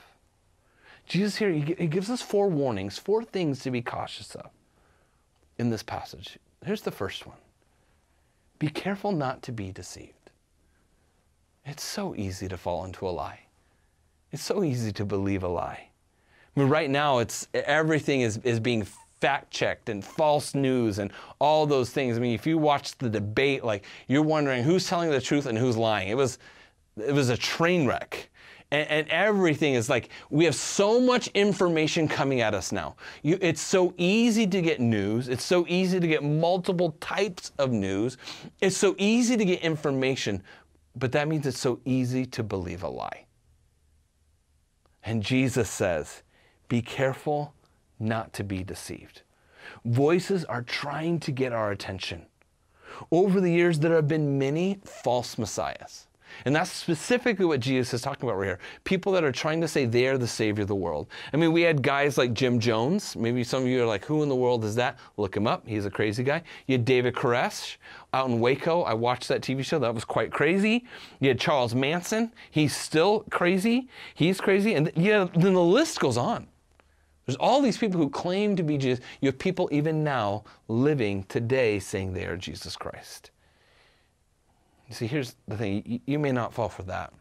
Jesus 1.08 1.38
here, 1.38 1.52
he, 1.52 1.88
gives 1.88 2.10
us 2.10 2.22
four 2.22 2.50
warnings, 2.50 2.98
four 2.98 3.24
things 3.24 3.60
to 3.60 3.72
be 3.72 3.82
cautious 3.82 4.36
of 4.36 4.50
in 5.58 5.70
this 5.70 5.84
passage. 5.84 6.38
Here's 6.66 6.82
the 6.82 6.92
first 6.92 7.26
one 7.26 7.38
Be 8.60 8.68
careful 8.68 9.14
not 9.14 9.42
to 9.44 9.54
be 9.54 9.72
deceived. 9.72 10.32
It's 11.66 11.84
so 11.84 12.14
easy 12.16 12.50
to 12.50 12.58
fall 12.58 12.84
into 12.84 13.08
a 13.08 13.12
lie. 13.12 13.43
It's 14.34 14.44
so 14.44 14.64
easy 14.64 14.92
to 14.94 15.06
believe 15.06 15.44
a 15.44 15.48
lie. 15.48 15.90
I 16.56 16.60
mean, 16.60 16.68
right 16.68 16.90
now, 16.90 17.20
it's 17.20 17.48
everything 17.54 18.22
is, 18.22 18.38
is 18.38 18.60
being 18.60 18.84
fact 19.22 19.52
checked 19.52 19.90
and 19.90 20.04
false 20.04 20.56
news 20.56 20.98
and 20.98 21.12
all 21.40 21.68
those 21.68 21.92
things. 21.92 22.18
I 22.18 22.20
mean, 22.20 22.34
if 22.34 22.48
you 22.48 22.58
watch 22.58 22.98
the 22.98 23.10
debate, 23.10 23.64
like 23.64 23.86
you're 24.08 24.24
wondering 24.24 24.64
who's 24.64 24.88
telling 24.88 25.12
the 25.12 25.22
truth 25.22 25.46
and 25.46 25.56
who's 25.56 25.78
lying. 25.78 26.10
It 26.10 26.18
was, 26.18 26.40
it 26.98 27.14
was 27.14 27.30
a 27.30 27.38
train 27.38 27.86
wreck. 27.86 28.30
And, 28.72 28.90
and 28.90 29.08
everything 29.10 29.76
is 29.76 29.88
like 29.88 30.10
we 30.32 30.46
have 30.46 30.56
so 30.56 31.00
much 31.00 31.28
information 31.36 32.08
coming 32.08 32.42
at 32.42 32.56
us 32.56 32.72
now. 32.72 32.96
You, 33.22 33.38
it's 33.40 33.62
so 33.62 33.94
easy 33.98 34.48
to 34.48 34.62
get 34.64 34.80
news. 34.80 35.30
It's 35.30 35.46
so 35.46 35.64
easy 35.70 36.00
to 36.00 36.08
get 36.08 36.24
multiple 36.24 36.98
types 37.00 37.52
of 37.60 37.72
news. 37.72 38.18
It's 38.62 38.78
so 38.78 38.96
easy 38.98 39.38
to 39.38 39.46
get 39.46 39.62
information, 39.62 40.42
but 40.96 41.12
that 41.12 41.28
means 41.28 41.46
it's 41.46 41.60
so 41.60 41.80
easy 41.86 42.26
to 42.26 42.42
believe 42.42 42.82
a 42.82 42.90
lie. 42.90 43.26
And 45.06 45.22
Jesus 45.22 45.70
says, 45.70 46.24
be 46.70 46.82
careful 46.82 47.54
not 48.00 48.34
to 48.34 48.44
be 48.44 48.64
deceived. 48.64 49.22
Voices 49.86 50.46
are 50.46 50.62
trying 50.62 51.20
to 51.22 51.32
get 51.32 51.54
our 51.54 51.72
attention. 51.72 52.26
Over 53.12 53.42
the 53.42 53.52
years, 53.52 53.80
there 53.80 53.96
have 53.96 54.08
been 54.08 54.38
many 54.38 54.80
false 54.86 55.38
messiahs. 55.38 56.08
And 56.46 56.56
that's 56.56 56.72
specifically 56.72 57.46
what 57.46 57.60
Jesus 57.60 57.94
is 57.94 58.02
talking 58.02 58.28
about 58.28 58.38
right 58.38 58.46
here. 58.46 58.60
People 58.84 59.12
that 59.14 59.24
are 59.24 59.32
trying 59.32 59.62
to 59.62 59.68
say 59.68 59.86
they're 59.86 60.18
the 60.18 60.28
savior 60.28 60.64
of 60.64 60.68
the 60.68 60.76
world. 60.76 61.08
I 61.34 61.38
mean, 61.38 61.52
we 61.52 61.62
had 61.62 61.82
guys 61.82 62.18
like 62.18 62.34
Jim 62.34 62.60
Jones. 62.60 63.16
Maybe 63.16 63.44
some 63.44 63.64
of 63.64 63.70
you 63.70 63.84
are 63.84 63.86
like, 63.86 64.06
who 64.06 64.24
in 64.24 64.30
the 64.30 64.36
world 64.36 64.64
is 64.64 64.76
that? 64.76 65.00
Look 65.18 65.36
him 65.36 65.48
up. 65.48 65.68
He's 65.68 65.86
a 65.86 65.92
crazy 65.92 66.24
guy. 66.24 66.44
You 66.68 66.74
had 66.74 66.86
David 66.86 67.16
Koresh 67.16 67.78
out 68.14 68.30
in 68.30 68.40
Waco. 68.40 68.84
I 68.84 68.94
watched 68.94 69.28
that 69.30 69.42
TV 69.42 69.64
show. 69.64 69.80
That 69.80 69.94
was 69.94 70.06
quite 70.06 70.32
crazy. 70.32 70.86
You 71.20 71.30
had 71.30 71.40
Charles 71.40 71.74
Manson. 71.74 72.32
He's 72.52 72.76
still 72.76 73.26
crazy. 73.30 73.88
He's 74.14 74.40
crazy. 74.40 74.76
And 74.76 74.92
yeah, 74.96 75.28
then 75.36 75.54
the 75.54 75.64
list 75.64 76.00
goes 76.00 76.18
on. 76.18 76.48
There's 77.26 77.38
all 77.38 77.62
these 77.62 77.78
people 77.78 78.02
who 78.02 78.10
claim 78.10 78.56
to 78.58 78.64
be 78.64 78.78
Jesus. 78.78 79.04
You 79.22 79.28
have 79.28 79.40
people 79.40 79.70
even 79.72 80.04
now 80.04 80.44
living 80.68 81.24
today 81.30 81.80
saying 81.80 82.14
they 82.14 82.26
are 82.26 82.36
Jesus 82.36 82.76
Christ. 82.76 83.32
You 84.88 84.96
see, 84.96 85.08
here's 85.08 85.36
the 85.48 85.58
thing 85.58 85.84
you, 85.86 86.00
you 86.06 86.20
may 86.20 86.32
not 86.32 86.54
fall 86.54 86.70
for 86.70 86.84
that, 86.84 87.14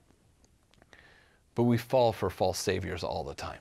but 1.55 1.64
we 1.64 1.79
fall 1.79 2.12
for 2.12 2.31
false 2.31 2.59
saviors 2.59 3.03
all 3.03 3.25
the 3.25 3.35
time. 3.35 3.61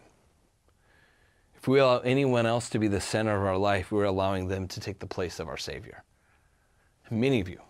If 1.61 1.67
we 1.67 1.79
allow 1.79 1.99
anyone 1.99 2.47
else 2.47 2.71
to 2.71 2.79
be 2.79 2.87
the 2.87 2.99
center 2.99 3.37
of 3.37 3.43
our 3.43 3.57
life, 3.57 3.91
we're 3.91 4.05
allowing 4.05 4.47
them 4.47 4.67
to 4.69 4.79
take 4.79 4.97
the 4.97 5.05
place 5.05 5.39
of 5.39 5.47
our 5.47 5.57
Savior. 5.57 6.03
And 7.07 7.21
many 7.21 7.39
of 7.39 7.47
you, 7.47 7.61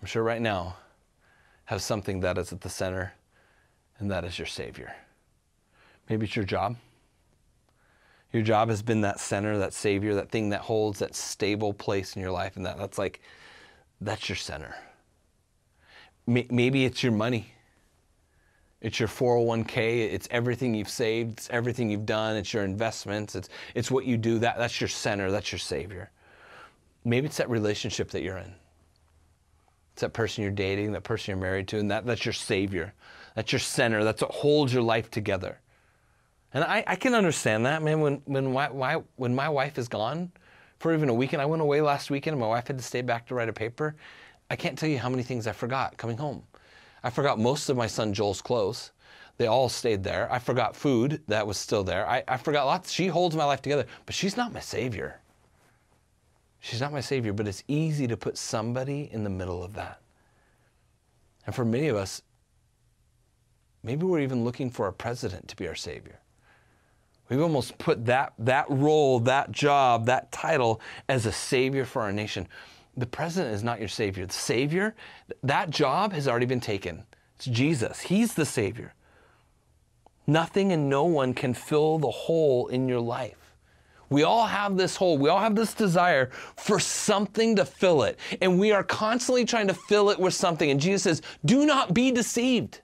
I'm 0.00 0.06
sure 0.06 0.22
right 0.22 0.40
now, 0.40 0.76
have 1.66 1.82
something 1.82 2.20
that 2.20 2.38
is 2.38 2.50
at 2.50 2.62
the 2.62 2.70
center, 2.70 3.12
and 3.98 4.10
that 4.10 4.24
is 4.24 4.38
your 4.38 4.46
Savior. 4.46 4.94
Maybe 6.08 6.24
it's 6.24 6.34
your 6.34 6.46
job. 6.46 6.76
Your 8.32 8.42
job 8.42 8.70
has 8.70 8.80
been 8.80 9.02
that 9.02 9.20
center, 9.20 9.58
that 9.58 9.74
Savior, 9.74 10.14
that 10.14 10.30
thing 10.30 10.48
that 10.48 10.62
holds 10.62 10.98
that 11.00 11.14
stable 11.14 11.74
place 11.74 12.16
in 12.16 12.22
your 12.22 12.30
life, 12.30 12.56
and 12.56 12.64
that, 12.64 12.78
that's 12.78 12.96
like, 12.96 13.20
that's 14.00 14.30
your 14.30 14.36
center. 14.36 14.74
May- 16.28 16.46
Maybe 16.50 16.84
it's 16.84 17.02
your 17.02 17.12
money. 17.12 17.52
It's 18.82 19.00
your 19.00 19.08
401k. 19.08 20.12
It's 20.12 20.28
everything 20.30 20.74
you've 20.74 20.90
saved. 20.90 21.32
It's 21.32 21.50
everything 21.50 21.90
you've 21.90 22.06
done. 22.06 22.36
It's 22.36 22.52
your 22.52 22.64
investments. 22.64 23.34
It's, 23.34 23.48
it's 23.74 23.90
what 23.90 24.04
you 24.04 24.16
do. 24.16 24.38
That, 24.38 24.58
that's 24.58 24.80
your 24.80 24.88
center. 24.88 25.30
That's 25.30 25.50
your 25.50 25.58
savior. 25.58 26.10
Maybe 27.04 27.26
it's 27.26 27.38
that 27.38 27.48
relationship 27.48 28.10
that 28.10 28.22
you're 28.22 28.36
in. 28.36 28.54
It's 29.94 30.02
that 30.02 30.12
person 30.12 30.42
you're 30.42 30.52
dating, 30.52 30.92
that 30.92 31.02
person 31.02 31.32
you're 31.32 31.40
married 31.40 31.66
to, 31.68 31.78
and 31.78 31.90
that, 31.90 32.06
that's 32.06 32.24
your 32.24 32.34
savior. 32.34 32.92
That's 33.34 33.50
your 33.50 33.58
center. 33.58 34.04
That's 34.04 34.22
what 34.22 34.30
holds 34.30 34.72
your 34.72 34.82
life 34.82 35.10
together. 35.10 35.58
And 36.52 36.62
I, 36.62 36.84
I 36.86 36.94
can 36.96 37.14
understand 37.14 37.66
that, 37.66 37.82
man. 37.82 38.00
When, 38.00 38.22
when, 38.26 38.52
my, 38.52 38.70
why, 38.70 39.02
when 39.16 39.34
my 39.34 39.48
wife 39.48 39.78
is 39.78 39.88
gone 39.88 40.30
for 40.78 40.94
even 40.94 41.08
a 41.08 41.14
weekend, 41.14 41.42
I 41.42 41.46
went 41.46 41.62
away 41.62 41.80
last 41.80 42.10
weekend 42.10 42.34
and 42.34 42.40
my 42.40 42.46
wife 42.46 42.68
had 42.68 42.78
to 42.78 42.84
stay 42.84 43.00
back 43.02 43.26
to 43.28 43.34
write 43.34 43.48
a 43.48 43.52
paper. 43.52 43.96
I 44.50 44.56
can't 44.56 44.78
tell 44.78 44.88
you 44.88 44.98
how 44.98 45.08
many 45.08 45.22
things 45.22 45.46
I 45.46 45.52
forgot 45.52 45.96
coming 45.96 46.16
home. 46.16 46.42
I 47.02 47.10
forgot 47.10 47.38
most 47.38 47.68
of 47.68 47.76
my 47.76 47.86
son 47.86 48.12
Joel's 48.12 48.42
clothes. 48.42 48.92
They 49.36 49.46
all 49.46 49.68
stayed 49.68 50.02
there. 50.02 50.30
I 50.32 50.40
forgot 50.40 50.74
food 50.74 51.22
that 51.28 51.46
was 51.46 51.56
still 51.56 51.84
there. 51.84 52.08
I, 52.08 52.24
I 52.26 52.36
forgot 52.36 52.66
lots. 52.66 52.90
She 52.90 53.06
holds 53.06 53.36
my 53.36 53.44
life 53.44 53.62
together, 53.62 53.86
but 54.04 54.14
she's 54.14 54.36
not 54.36 54.52
my 54.52 54.60
savior. 54.60 55.20
She's 56.60 56.80
not 56.80 56.92
my 56.92 57.00
savior, 57.00 57.32
but 57.32 57.46
it's 57.46 57.62
easy 57.68 58.08
to 58.08 58.16
put 58.16 58.36
somebody 58.36 59.08
in 59.12 59.22
the 59.22 59.30
middle 59.30 59.62
of 59.62 59.74
that. 59.74 60.00
And 61.46 61.54
for 61.54 61.64
many 61.64 61.86
of 61.88 61.96
us, 61.96 62.22
maybe 63.84 64.04
we're 64.04 64.20
even 64.20 64.44
looking 64.44 64.70
for 64.70 64.88
a 64.88 64.92
president 64.92 65.46
to 65.48 65.56
be 65.56 65.68
our 65.68 65.76
savior. 65.76 66.18
We've 67.28 67.40
almost 67.40 67.78
put 67.78 68.06
that, 68.06 68.32
that 68.38 68.66
role, 68.68 69.20
that 69.20 69.52
job, 69.52 70.06
that 70.06 70.32
title 70.32 70.80
as 71.08 71.26
a 71.26 71.32
savior 71.32 71.84
for 71.84 72.02
our 72.02 72.12
nation. 72.12 72.48
The 72.98 73.06
president 73.06 73.54
is 73.54 73.62
not 73.62 73.78
your 73.78 73.88
savior. 73.88 74.26
The 74.26 74.32
savior, 74.32 74.96
that 75.44 75.70
job 75.70 76.12
has 76.12 76.26
already 76.26 76.46
been 76.46 76.60
taken. 76.60 77.04
It's 77.36 77.44
Jesus. 77.44 78.00
He's 78.00 78.34
the 78.34 78.44
savior. 78.44 78.92
Nothing 80.26 80.72
and 80.72 80.90
no 80.90 81.04
one 81.04 81.32
can 81.32 81.54
fill 81.54 81.98
the 81.98 82.10
hole 82.10 82.66
in 82.66 82.88
your 82.88 83.00
life. 83.00 83.54
We 84.10 84.24
all 84.24 84.46
have 84.46 84.76
this 84.76 84.96
hole. 84.96 85.16
We 85.16 85.28
all 85.28 85.38
have 85.38 85.54
this 85.54 85.74
desire 85.74 86.30
for 86.56 86.80
something 86.80 87.54
to 87.56 87.64
fill 87.64 88.02
it. 88.02 88.18
And 88.40 88.58
we 88.58 88.72
are 88.72 88.82
constantly 88.82 89.44
trying 89.44 89.68
to 89.68 89.74
fill 89.74 90.10
it 90.10 90.18
with 90.18 90.34
something. 90.34 90.70
And 90.70 90.80
Jesus 90.80 91.02
says, 91.02 91.22
do 91.44 91.66
not 91.66 91.94
be 91.94 92.10
deceived. 92.10 92.80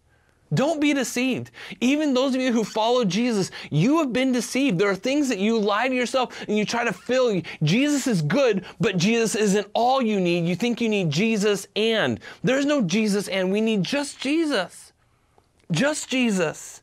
Don't 0.53 0.81
be 0.81 0.93
deceived. 0.93 1.51
Even 1.81 2.15
those 2.15 2.35
of 2.35 2.41
you 2.41 2.53
who 2.53 2.65
follow 2.65 3.05
Jesus, 3.05 3.51
you 3.71 3.99
have 3.99 4.13
been 4.13 4.31
deceived. 4.31 4.79
There 4.79 4.91
are 4.91 4.95
things 4.95 5.29
that 5.29 5.39
you 5.39 5.59
lie 5.59 5.89
to 5.89 5.95
yourself 5.95 6.43
and 6.47 6.57
you 6.57 6.65
try 6.65 6.85
to 6.85 6.93
fill. 6.93 7.41
Jesus 7.63 8.07
is 8.07 8.23
good, 8.23 8.65
but 8.79 8.97
Jesus 8.97 9.35
isn't 9.35 9.67
all 9.75 10.03
you 10.03 10.21
need. 10.21 10.47
You 10.47 10.55
think 10.55 10.81
you 10.81 10.89
need 10.89 11.11
Jesus 11.11 11.67
and. 11.75 12.21
There's 12.43 12.67
no 12.67 12.83
Jesus 12.83 13.27
and. 13.29 13.51
We 13.51 13.61
need 13.61 13.83
just 13.83 14.21
Jesus. 14.21 14.93
Just 15.71 16.09
Jesus. 16.09 16.83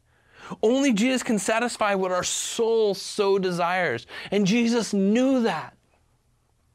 Only 0.62 0.92
Jesus 0.92 1.24
can 1.24 1.40
satisfy 1.40 1.96
what 1.96 2.12
our 2.12 2.24
soul 2.24 2.94
so 2.94 3.40
desires. 3.40 4.08
And 4.32 4.46
Jesus 4.46 4.94
knew 4.94 5.44
that. 5.44 5.76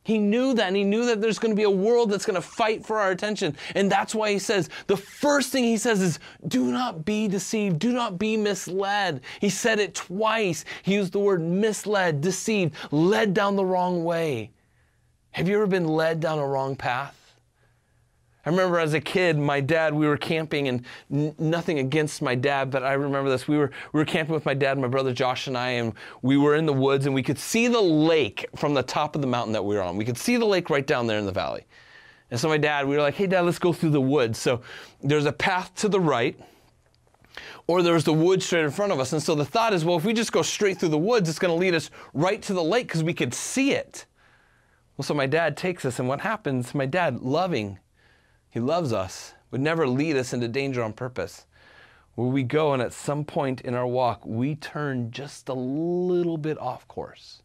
He 0.06 0.18
knew 0.18 0.54
that, 0.54 0.68
and 0.68 0.76
he 0.76 0.84
knew 0.84 1.04
that 1.06 1.20
there's 1.20 1.40
going 1.40 1.50
to 1.50 1.56
be 1.56 1.64
a 1.64 1.70
world 1.70 2.10
that's 2.10 2.24
going 2.24 2.40
to 2.40 2.40
fight 2.40 2.86
for 2.86 3.00
our 3.00 3.10
attention. 3.10 3.56
And 3.74 3.90
that's 3.90 4.14
why 4.14 4.30
he 4.30 4.38
says, 4.38 4.70
the 4.86 4.96
first 4.96 5.50
thing 5.50 5.64
he 5.64 5.76
says 5.76 6.00
is, 6.00 6.20
do 6.46 6.70
not 6.70 7.04
be 7.04 7.26
deceived, 7.26 7.80
do 7.80 7.92
not 7.92 8.16
be 8.16 8.36
misled. 8.36 9.20
He 9.40 9.50
said 9.50 9.80
it 9.80 9.96
twice. 9.96 10.64
He 10.84 10.94
used 10.94 11.12
the 11.12 11.18
word 11.18 11.42
misled, 11.42 12.20
deceived, 12.20 12.76
led 12.92 13.34
down 13.34 13.56
the 13.56 13.64
wrong 13.64 14.04
way. 14.04 14.52
Have 15.32 15.48
you 15.48 15.56
ever 15.56 15.66
been 15.66 15.88
led 15.88 16.20
down 16.20 16.38
a 16.38 16.46
wrong 16.46 16.76
path? 16.76 17.25
I 18.46 18.50
remember 18.50 18.78
as 18.78 18.94
a 18.94 19.00
kid, 19.00 19.36
my 19.36 19.60
dad, 19.60 19.92
we 19.92 20.06
were 20.06 20.16
camping, 20.16 20.68
and 20.68 20.84
n- 21.12 21.34
nothing 21.36 21.80
against 21.80 22.22
my 22.22 22.36
dad, 22.36 22.70
but 22.70 22.84
I 22.84 22.92
remember 22.92 23.28
this. 23.28 23.48
We 23.48 23.58
were, 23.58 23.72
we 23.92 23.98
were 23.98 24.04
camping 24.04 24.34
with 24.34 24.46
my 24.46 24.54
dad, 24.54 24.78
my 24.78 24.86
brother 24.86 25.12
Josh, 25.12 25.48
and 25.48 25.58
I, 25.58 25.70
and 25.70 25.92
we 26.22 26.36
were 26.36 26.54
in 26.54 26.64
the 26.64 26.72
woods, 26.72 27.06
and 27.06 27.14
we 27.14 27.24
could 27.24 27.40
see 27.40 27.66
the 27.66 27.80
lake 27.80 28.46
from 28.54 28.72
the 28.72 28.84
top 28.84 29.16
of 29.16 29.20
the 29.20 29.26
mountain 29.26 29.52
that 29.52 29.64
we 29.64 29.74
were 29.74 29.82
on. 29.82 29.96
We 29.96 30.04
could 30.04 30.16
see 30.16 30.36
the 30.36 30.44
lake 30.44 30.70
right 30.70 30.86
down 30.86 31.08
there 31.08 31.18
in 31.18 31.26
the 31.26 31.32
valley. 31.32 31.66
And 32.30 32.38
so 32.38 32.48
my 32.48 32.56
dad, 32.56 32.86
we 32.86 32.94
were 32.94 33.02
like, 33.02 33.14
hey, 33.14 33.26
dad, 33.26 33.40
let's 33.40 33.58
go 33.58 33.72
through 33.72 33.90
the 33.90 34.00
woods. 34.00 34.38
So 34.38 34.62
there's 35.02 35.26
a 35.26 35.32
path 35.32 35.74
to 35.76 35.88
the 35.88 36.00
right, 36.00 36.38
or 37.66 37.82
there's 37.82 38.04
the 38.04 38.12
woods 38.12 38.46
straight 38.46 38.64
in 38.64 38.70
front 38.70 38.92
of 38.92 39.00
us. 39.00 39.12
And 39.12 39.20
so 39.20 39.34
the 39.34 39.44
thought 39.44 39.72
is, 39.72 39.84
well, 39.84 39.96
if 39.96 40.04
we 40.04 40.12
just 40.12 40.30
go 40.30 40.42
straight 40.42 40.78
through 40.78 40.90
the 40.90 40.98
woods, 40.98 41.28
it's 41.28 41.40
going 41.40 41.52
to 41.52 41.58
lead 41.58 41.74
us 41.74 41.90
right 42.14 42.40
to 42.42 42.54
the 42.54 42.62
lake 42.62 42.86
because 42.86 43.02
we 43.02 43.12
could 43.12 43.34
see 43.34 43.72
it. 43.72 44.06
Well, 44.96 45.04
so 45.04 45.14
my 45.14 45.26
dad 45.26 45.56
takes 45.56 45.84
us, 45.84 45.98
and 45.98 46.08
what 46.08 46.20
happens? 46.20 46.76
My 46.76 46.86
dad, 46.86 47.20
loving, 47.22 47.80
he 48.56 48.60
loves 48.60 48.90
us, 48.90 49.34
would 49.50 49.60
never 49.60 49.86
lead 49.86 50.16
us 50.16 50.32
into 50.32 50.48
danger 50.48 50.82
on 50.82 50.94
purpose. 50.94 51.44
Where 52.14 52.28
we 52.28 52.42
go, 52.42 52.72
and 52.72 52.80
at 52.80 52.94
some 52.94 53.22
point 53.22 53.60
in 53.60 53.74
our 53.74 53.86
walk, 53.86 54.24
we 54.24 54.54
turn 54.54 55.10
just 55.10 55.50
a 55.50 55.52
little 55.52 56.38
bit 56.38 56.58
off 56.58 56.88
course. 56.88 57.42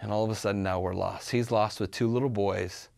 And 0.00 0.10
all 0.10 0.24
of 0.24 0.30
a 0.30 0.34
sudden, 0.34 0.62
now 0.62 0.80
we're 0.80 0.94
lost. 0.94 1.30
He's 1.30 1.50
lost 1.50 1.78
with 1.78 1.90
two 1.90 2.08
little 2.08 2.30
boys. 2.30 2.88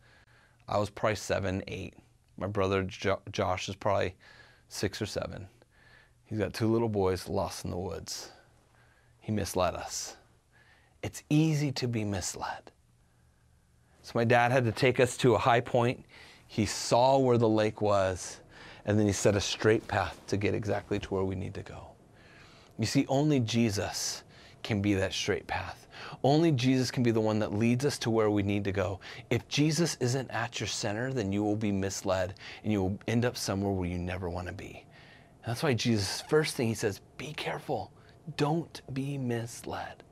I 0.68 0.78
was 0.78 0.88
probably 0.88 1.16
seven, 1.16 1.64
eight. 1.66 1.94
My 2.38 2.46
brother 2.46 2.84
jo- 2.84 3.22
Josh 3.32 3.68
is 3.68 3.74
probably 3.74 4.14
six 4.68 5.02
or 5.02 5.06
seven. 5.06 5.48
He's 6.26 6.38
got 6.38 6.54
two 6.54 6.70
little 6.72 6.88
boys 6.88 7.28
lost 7.28 7.64
in 7.64 7.72
the 7.72 7.76
woods. 7.76 8.30
He 9.18 9.32
misled 9.32 9.74
us. 9.74 10.14
It's 11.02 11.24
easy 11.28 11.72
to 11.72 11.88
be 11.88 12.04
misled. 12.04 12.70
So 14.02 14.12
my 14.14 14.22
dad 14.22 14.52
had 14.52 14.64
to 14.66 14.70
take 14.70 15.00
us 15.00 15.16
to 15.16 15.34
a 15.34 15.38
high 15.38 15.58
point. 15.58 16.04
He 16.46 16.66
saw 16.66 17.18
where 17.18 17.38
the 17.38 17.48
lake 17.48 17.80
was, 17.80 18.40
and 18.84 18.98
then 18.98 19.06
he 19.06 19.12
set 19.12 19.34
a 19.34 19.40
straight 19.40 19.86
path 19.88 20.20
to 20.28 20.36
get 20.36 20.54
exactly 20.54 20.98
to 20.98 21.14
where 21.14 21.24
we 21.24 21.34
need 21.34 21.54
to 21.54 21.62
go. 21.62 21.88
You 22.78 22.86
see, 22.86 23.06
only 23.08 23.40
Jesus 23.40 24.22
can 24.62 24.82
be 24.82 24.94
that 24.94 25.12
straight 25.12 25.46
path. 25.46 25.86
Only 26.22 26.52
Jesus 26.52 26.90
can 26.90 27.02
be 27.02 27.10
the 27.10 27.20
one 27.20 27.38
that 27.38 27.52
leads 27.52 27.84
us 27.84 27.98
to 28.00 28.10
where 28.10 28.30
we 28.30 28.42
need 28.42 28.64
to 28.64 28.72
go. 28.72 29.00
If 29.30 29.48
Jesus 29.48 29.96
isn't 30.00 30.30
at 30.30 30.60
your 30.60 30.66
center, 30.66 31.12
then 31.12 31.32
you 31.32 31.42
will 31.42 31.56
be 31.56 31.72
misled 31.72 32.34
and 32.62 32.72
you 32.72 32.82
will 32.82 32.98
end 33.08 33.24
up 33.24 33.36
somewhere 33.36 33.72
where 33.72 33.88
you 33.88 33.98
never 33.98 34.28
want 34.28 34.46
to 34.46 34.52
be. 34.52 34.84
And 35.44 35.52
that's 35.52 35.62
why 35.62 35.74
Jesus' 35.74 36.22
first 36.22 36.56
thing 36.56 36.68
he 36.68 36.74
says, 36.74 37.00
be 37.16 37.32
careful. 37.32 37.92
Don't 38.36 38.82
be 38.92 39.18
misled. 39.18 40.02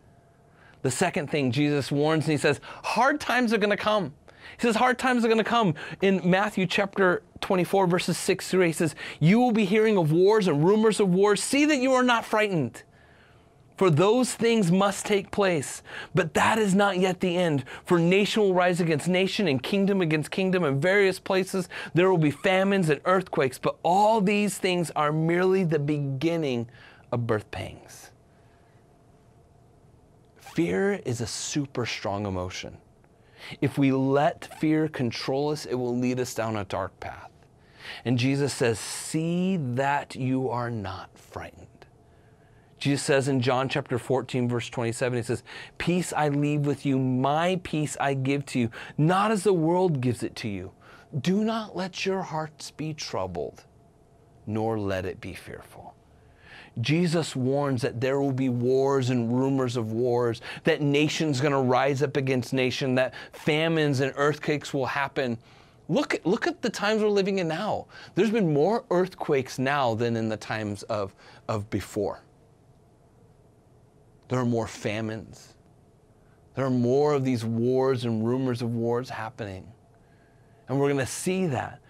The 0.83 0.90
second 0.90 1.31
thing 1.31 1.51
Jesus 1.51 1.90
warns 1.90 2.25
and 2.25 2.33
he 2.33 2.38
says, 2.38 2.61
hard 2.83 3.20
times 3.20 3.53
are 3.53 3.59
going 3.59 3.70
to 3.70 3.77
come. 3.77 4.14
He 4.57 4.62
says, 4.66 4.76
hard 4.76 4.98
times 4.98 5.24
are 5.24 5.28
going 5.28 5.38
to 5.38 5.44
come. 5.44 5.74
In 6.02 6.20
Matthew 6.28 6.66
chapter 6.66 7.22
24, 7.40 7.87
verses 7.87 8.16
6 8.18 8.48
through 8.48 8.62
8, 8.62 8.66
he 8.66 8.72
says, 8.72 8.94
You 9.20 9.38
will 9.40 9.52
be 9.52 9.64
hearing 9.64 9.96
of 9.96 10.12
wars 10.12 10.48
and 10.48 10.64
rumors 10.64 11.00
of 11.00 11.09
wars. 11.12 11.42
See 11.42 11.64
that 11.64 11.78
you 11.78 11.92
are 11.92 12.02
not 12.02 12.24
frightened. 12.24 12.83
For 13.76 13.90
those 13.90 14.33
things 14.33 14.70
must 14.70 15.04
take 15.04 15.33
place, 15.33 15.83
but 16.14 16.35
that 16.35 16.59
is 16.59 16.76
not 16.76 16.98
yet 16.98 17.18
the 17.18 17.37
end. 17.37 17.64
For 17.85 17.98
nation 17.98 18.42
will 18.42 18.54
rise 18.54 18.80
against 18.80 19.09
nation, 19.09 19.48
and 19.48 19.61
kingdom 19.61 20.00
against 20.00 20.30
kingdom. 20.30 20.62
In 20.62 20.80
various 20.80 21.18
places 21.18 21.68
there 21.92 22.09
will 22.09 22.18
be 22.18 22.30
famines 22.30 22.88
and 22.88 23.00
earthquakes, 23.04 23.59
but 23.59 23.76
all 23.83 24.20
these 24.20 24.59
things 24.59 24.92
are 24.94 25.11
merely 25.12 25.64
the 25.64 25.80
beginning 25.80 26.68
of 27.11 27.26
birth 27.26 27.50
pangs. 27.50 28.11
Fear 30.37 31.00
is 31.04 31.20
a 31.20 31.26
super 31.26 31.85
strong 31.85 32.26
emotion. 32.26 32.76
If 33.61 33.78
we 33.78 33.92
let 33.92 34.59
fear 34.59 34.88
control 34.88 35.50
us, 35.50 35.66
it 35.66 35.74
will 35.74 35.96
lead 35.96 36.20
us 36.20 36.35
down 36.35 36.57
a 36.57 36.64
dark 36.64 36.98
path. 37.00 37.30
And 38.04 38.18
Jesus 38.18 38.52
says, 38.52 38.78
See 38.78 39.57
that 39.57 40.16
you 40.16 40.48
are 40.48 40.70
not 40.70 41.16
frightened. 41.18 41.66
Jesus 42.78 43.02
says 43.02 43.28
in 43.28 43.40
John 43.40 43.68
chapter 43.68 43.98
14, 43.98 44.48
verse 44.48 44.68
27, 44.68 45.16
He 45.16 45.22
says, 45.22 45.42
Peace 45.78 46.12
I 46.12 46.28
leave 46.28 46.66
with 46.66 46.85
you, 46.85 46.98
my 46.98 47.61
peace 47.62 47.96
I 47.98 48.14
give 48.14 48.44
to 48.46 48.59
you, 48.59 48.70
not 48.98 49.30
as 49.30 49.44
the 49.44 49.54
world 49.54 50.00
gives 50.00 50.22
it 50.22 50.37
to 50.37 50.48
you. 50.48 50.72
Do 51.18 51.44
not 51.44 51.76
let 51.76 52.04
your 52.04 52.22
hearts 52.22 52.70
be 52.72 52.92
troubled, 52.92 53.64
nor 54.46 54.78
let 54.78 55.07
it 55.07 55.20
be 55.20 55.33
fearful. 55.33 55.93
Jesus 56.81 57.37
warns 57.37 57.83
that 57.83 58.01
there 58.01 58.21
will 58.21 58.33
be 58.33 58.49
wars 58.49 59.11
and 59.11 59.33
rumors 59.33 59.77
of 59.77 59.93
wars, 59.93 60.41
that 60.65 60.81
nations 60.81 61.41
going 61.41 61.53
to 61.53 61.59
rise 61.59 62.03
up 62.03 62.17
against 62.17 62.53
nation, 62.53 62.97
that 62.97 63.15
famines 63.33 64.01
and 64.01 64.13
earthquakes 64.17 64.75
will 64.75 64.87
happen. 64.87 65.39
Look, 65.89 66.17
look 66.25 66.47
at 66.47 66.63
the 66.63 66.71
times 66.71 67.03
we're 67.03 67.09
living 67.09 67.39
in 67.39 67.49
now. 67.49 67.87
There's 68.15 68.31
been 68.31 68.53
more 68.53 68.85
earthquakes 68.91 69.59
now 69.59 69.95
than 69.95 70.17
in 70.17 70.29
the 70.29 70.37
times 70.37 70.83
of, 70.85 71.15
of 71.47 71.69
before. 71.71 72.23
There 74.29 74.39
are 74.39 74.47
more 74.47 74.67
famines. 74.67 75.55
There 76.55 76.65
are 76.65 76.71
more 76.71 77.13
of 77.13 77.25
these 77.25 77.45
wars 77.45 78.05
and 78.05 78.27
rumors 78.27 78.63
of 78.63 78.75
wars 78.75 79.11
happening. 79.11 79.67
And 80.69 80.81
we're 80.81 80.89
going 80.89 81.05
to 81.05 81.07
see 81.07 81.47
that. 81.47 81.81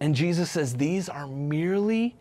And 0.00 0.14
Jesus 0.14 0.50
says 0.50 0.74
these 0.74 1.08
are 1.08 1.26
merely 1.26 2.16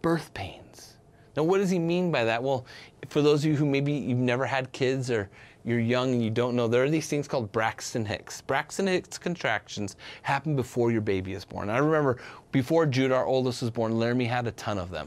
birth 0.00 0.32
pains. 0.34 0.91
Now, 1.36 1.44
what 1.44 1.58
does 1.58 1.70
he 1.70 1.78
mean 1.78 2.10
by 2.10 2.24
that? 2.24 2.42
Well, 2.42 2.66
for 3.08 3.22
those 3.22 3.44
of 3.44 3.50
you 3.50 3.56
who 3.56 3.66
maybe 3.66 3.92
you've 3.92 4.18
never 4.18 4.44
had 4.44 4.70
kids 4.72 5.10
or 5.10 5.30
you're 5.64 5.80
young 5.80 6.12
and 6.12 6.22
you 6.22 6.30
don't 6.30 6.56
know, 6.56 6.68
there 6.68 6.82
are 6.82 6.90
these 6.90 7.08
things 7.08 7.26
called 7.26 7.50
Braxton 7.52 8.04
Hicks. 8.04 8.40
Braxton 8.42 8.86
Hicks 8.86 9.18
contractions 9.18 9.96
happen 10.22 10.56
before 10.56 10.90
your 10.90 11.00
baby 11.00 11.32
is 11.32 11.44
born. 11.44 11.70
I 11.70 11.78
remember 11.78 12.18
before 12.50 12.84
Jude, 12.86 13.12
our 13.12 13.24
oldest, 13.24 13.62
was 13.62 13.70
born, 13.70 13.98
Laramie 13.98 14.26
had 14.26 14.46
a 14.46 14.52
ton 14.52 14.78
of 14.78 14.90
them. 14.90 15.06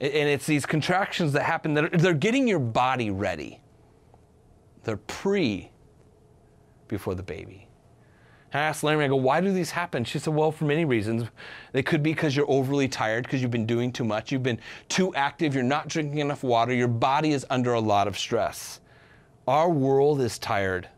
And 0.00 0.28
it's 0.28 0.46
these 0.46 0.66
contractions 0.66 1.32
that 1.32 1.42
happen 1.42 1.74
that 1.74 1.84
are, 1.84 1.96
they're 1.96 2.14
getting 2.14 2.48
your 2.48 2.58
body 2.58 3.10
ready. 3.10 3.60
They're 4.82 4.96
pre 4.96 5.70
before 6.88 7.14
the 7.14 7.22
baby. 7.22 7.68
I 8.54 8.60
asked 8.60 8.84
Larry, 8.84 9.04
I 9.04 9.08
go, 9.08 9.16
why 9.16 9.40
do 9.40 9.52
these 9.52 9.72
happen? 9.72 10.04
She 10.04 10.20
said, 10.20 10.32
well, 10.32 10.52
for 10.52 10.64
many 10.64 10.84
reasons. 10.84 11.28
They 11.72 11.82
could 11.82 12.02
be 12.04 12.12
because 12.12 12.36
you're 12.36 12.48
overly 12.48 12.86
tired, 12.86 13.24
because 13.24 13.42
you've 13.42 13.50
been 13.50 13.66
doing 13.66 13.92
too 13.92 14.04
much, 14.04 14.30
you've 14.30 14.44
been 14.44 14.60
too 14.88 15.12
active, 15.14 15.54
you're 15.54 15.64
not 15.64 15.88
drinking 15.88 16.18
enough 16.18 16.44
water, 16.44 16.72
your 16.72 16.88
body 16.88 17.32
is 17.32 17.44
under 17.50 17.72
a 17.72 17.80
lot 17.80 18.06
of 18.06 18.16
stress. 18.16 18.80
Our 19.48 19.68
world 19.68 20.20
is 20.20 20.38
tired. 20.38 20.88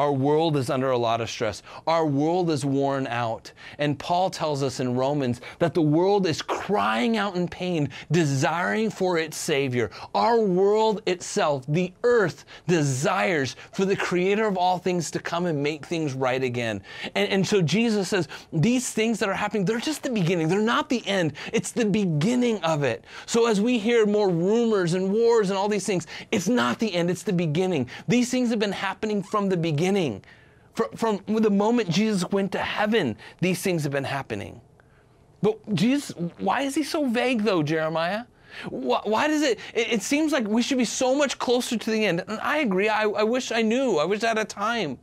Our 0.00 0.12
world 0.12 0.56
is 0.56 0.70
under 0.70 0.92
a 0.92 0.96
lot 0.96 1.20
of 1.20 1.28
stress. 1.28 1.62
Our 1.86 2.06
world 2.06 2.48
is 2.48 2.64
worn 2.64 3.06
out. 3.06 3.52
And 3.76 3.98
Paul 3.98 4.30
tells 4.30 4.62
us 4.62 4.80
in 4.80 4.94
Romans 4.94 5.42
that 5.58 5.74
the 5.74 5.82
world 5.82 6.26
is 6.26 6.40
crying 6.40 7.18
out 7.18 7.36
in 7.36 7.46
pain, 7.46 7.90
desiring 8.10 8.88
for 8.88 9.18
its 9.18 9.36
Savior. 9.36 9.90
Our 10.14 10.40
world 10.40 11.02
itself, 11.04 11.66
the 11.68 11.92
earth, 12.02 12.46
desires 12.66 13.56
for 13.72 13.84
the 13.84 13.94
Creator 13.94 14.46
of 14.46 14.56
all 14.56 14.78
things 14.78 15.10
to 15.10 15.18
come 15.18 15.44
and 15.44 15.62
make 15.62 15.84
things 15.84 16.14
right 16.14 16.42
again. 16.42 16.80
And, 17.14 17.28
and 17.28 17.46
so 17.46 17.60
Jesus 17.60 18.08
says, 18.08 18.26
these 18.54 18.90
things 18.90 19.18
that 19.18 19.28
are 19.28 19.34
happening, 19.34 19.66
they're 19.66 19.80
just 19.80 20.02
the 20.02 20.08
beginning. 20.08 20.48
They're 20.48 20.62
not 20.62 20.88
the 20.88 21.06
end. 21.06 21.34
It's 21.52 21.72
the 21.72 21.84
beginning 21.84 22.64
of 22.64 22.84
it. 22.84 23.04
So 23.26 23.46
as 23.46 23.60
we 23.60 23.78
hear 23.78 24.06
more 24.06 24.30
rumors 24.30 24.94
and 24.94 25.12
wars 25.12 25.50
and 25.50 25.58
all 25.58 25.68
these 25.68 25.84
things, 25.84 26.06
it's 26.32 26.48
not 26.48 26.78
the 26.78 26.94
end, 26.94 27.10
it's 27.10 27.22
the 27.22 27.34
beginning. 27.34 27.86
These 28.08 28.30
things 28.30 28.48
have 28.48 28.58
been 28.58 28.72
happening 28.72 29.22
from 29.22 29.50
the 29.50 29.58
beginning 29.58 29.89
beginning. 29.90 30.22
From, 30.96 31.20
the 31.26 31.50
moment 31.50 31.90
Jesus 31.90 32.30
went 32.30 32.52
to 32.52 32.58
heaven, 32.58 33.16
these 33.40 33.60
things 33.60 33.82
have 33.82 33.92
been 33.92 34.04
happening. 34.04 34.60
But 35.42 35.74
Jesus, 35.74 36.14
why 36.38 36.62
is 36.62 36.74
he 36.74 36.82
so 36.82 37.06
vague 37.06 37.42
though, 37.42 37.62
Jeremiah? 37.62 38.24
Why, 38.68 39.00
why 39.04 39.28
does 39.28 39.42
it, 39.42 39.58
it, 39.74 39.92
it, 39.92 40.02
seems 40.02 40.32
like 40.32 40.46
we 40.46 40.62
should 40.62 40.78
be 40.78 40.84
so 40.84 41.14
much 41.14 41.38
closer 41.38 41.76
to 41.76 41.90
the 41.90 42.04
end. 42.04 42.24
And 42.26 42.40
I 42.40 42.58
agree, 42.58 42.88
I, 42.88 43.02
I 43.04 43.22
wish 43.22 43.52
I 43.52 43.62
knew, 43.62 43.98
I 43.98 44.04
wish 44.04 44.22
I 44.24 44.28
had 44.28 44.38
a 44.38 44.44
time. 44.44 44.98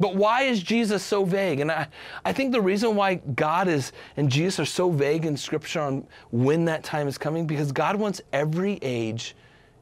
But 0.00 0.16
why 0.16 0.42
is 0.42 0.62
Jesus 0.62 1.02
so 1.02 1.24
vague? 1.24 1.60
And 1.60 1.70
I, 1.70 1.88
I 2.24 2.32
think 2.32 2.52
the 2.52 2.60
reason 2.60 2.96
why 2.96 3.16
God 3.16 3.68
is 3.68 3.92
and 4.16 4.30
Jesus 4.30 4.60
are 4.60 4.64
so 4.64 4.90
vague 4.90 5.24
in 5.24 5.36
Scripture 5.36 5.80
on 5.80 6.06
when 6.30 6.64
that 6.66 6.84
time 6.84 7.06
is 7.08 7.18
coming, 7.18 7.46
because 7.46 7.72
God 7.72 7.96
wants 7.96 8.20
every 8.32 8.78
age, 8.82 9.34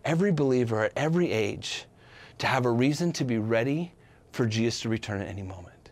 every 0.04 0.32
believer 0.32 0.84
at 0.84 0.92
every 0.96 1.30
age, 1.30 1.86
to 2.38 2.46
have 2.46 2.66
a 2.66 2.70
reason 2.70 3.12
to 3.12 3.24
be 3.24 3.38
ready 3.38 3.92
for 4.32 4.46
Jesus 4.46 4.80
to 4.80 4.88
return 4.88 5.20
at 5.20 5.28
any 5.28 5.42
moment. 5.42 5.90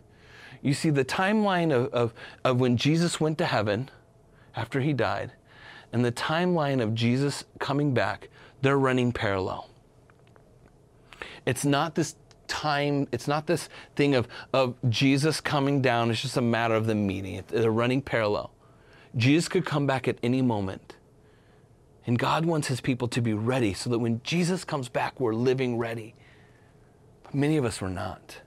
You 0.63 0.75
see, 0.75 0.91
the 0.91 1.05
timeline 1.05 1.73
of, 1.73 1.93
of, 1.93 2.15
of 2.45 2.61
when 2.61 2.77
Jesus 2.77 3.21
went 3.21 3.39
to 3.39 3.47
heaven 3.47 3.91
after 4.55 4.81
he 4.81 4.93
died 4.93 5.33
and 5.93 6.05
the 6.05 6.13
timeline 6.13 6.83
of 6.83 6.95
Jesus 6.95 7.45
coming 7.59 7.95
back, 7.95 8.29
they're 8.63 8.79
running 8.79 9.13
parallel. 9.13 9.69
It's 11.47 11.65
not 11.65 11.95
this 11.95 12.17
time, 12.47 13.09
it's 13.13 13.27
not 13.27 13.47
this 13.47 13.69
thing 13.97 14.15
of, 14.15 14.29
of 14.53 14.75
Jesus 14.89 15.41
coming 15.41 15.81
down, 15.81 16.11
it's 16.11 16.21
just 16.21 16.37
a 16.37 16.43
matter 16.43 16.75
of 16.75 16.87
the 16.87 16.95
meeting. 16.95 17.43
They're 17.49 17.71
running 17.71 18.03
parallel. 18.03 18.53
Jesus 19.17 19.49
could 19.49 19.65
come 19.65 19.87
back 19.87 20.07
at 20.09 20.19
any 20.23 20.43
moment. 20.43 20.97
And 22.07 22.19
God 22.19 22.45
wants 22.45 22.69
his 22.69 22.81
people 22.81 23.09
to 23.09 23.21
be 23.21 23.35
ready 23.35 23.75
so 23.75 23.91
that 23.91 23.99
when 23.99 24.21
Jesus 24.25 24.65
comes 24.65 24.89
back, 24.89 25.21
we're 25.21 25.35
living 25.35 25.79
ready. 25.79 26.15
Many 27.33 27.57
of 27.57 27.65
us 27.65 27.81
were 27.81 27.89
not. 27.89 28.41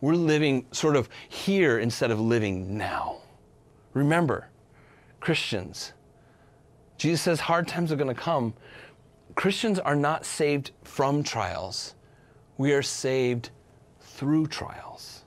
We're 0.00 0.14
living 0.14 0.66
sort 0.72 0.96
of 0.96 1.08
here 1.28 1.78
instead 1.78 2.10
of 2.10 2.20
living 2.20 2.78
now. 2.78 3.18
Remember, 3.94 4.48
Christians, 5.20 5.92
Jesus 6.96 7.20
says 7.22 7.40
hard 7.40 7.66
times 7.66 7.90
are 7.90 7.96
going 7.96 8.14
to 8.14 8.20
come. 8.20 8.54
Christians 9.34 9.78
are 9.78 9.96
not 9.96 10.24
saved 10.24 10.72
from 10.82 11.22
trials, 11.22 11.94
we 12.56 12.72
are 12.72 12.82
saved 12.82 13.50
through 14.00 14.46
trials. 14.46 15.24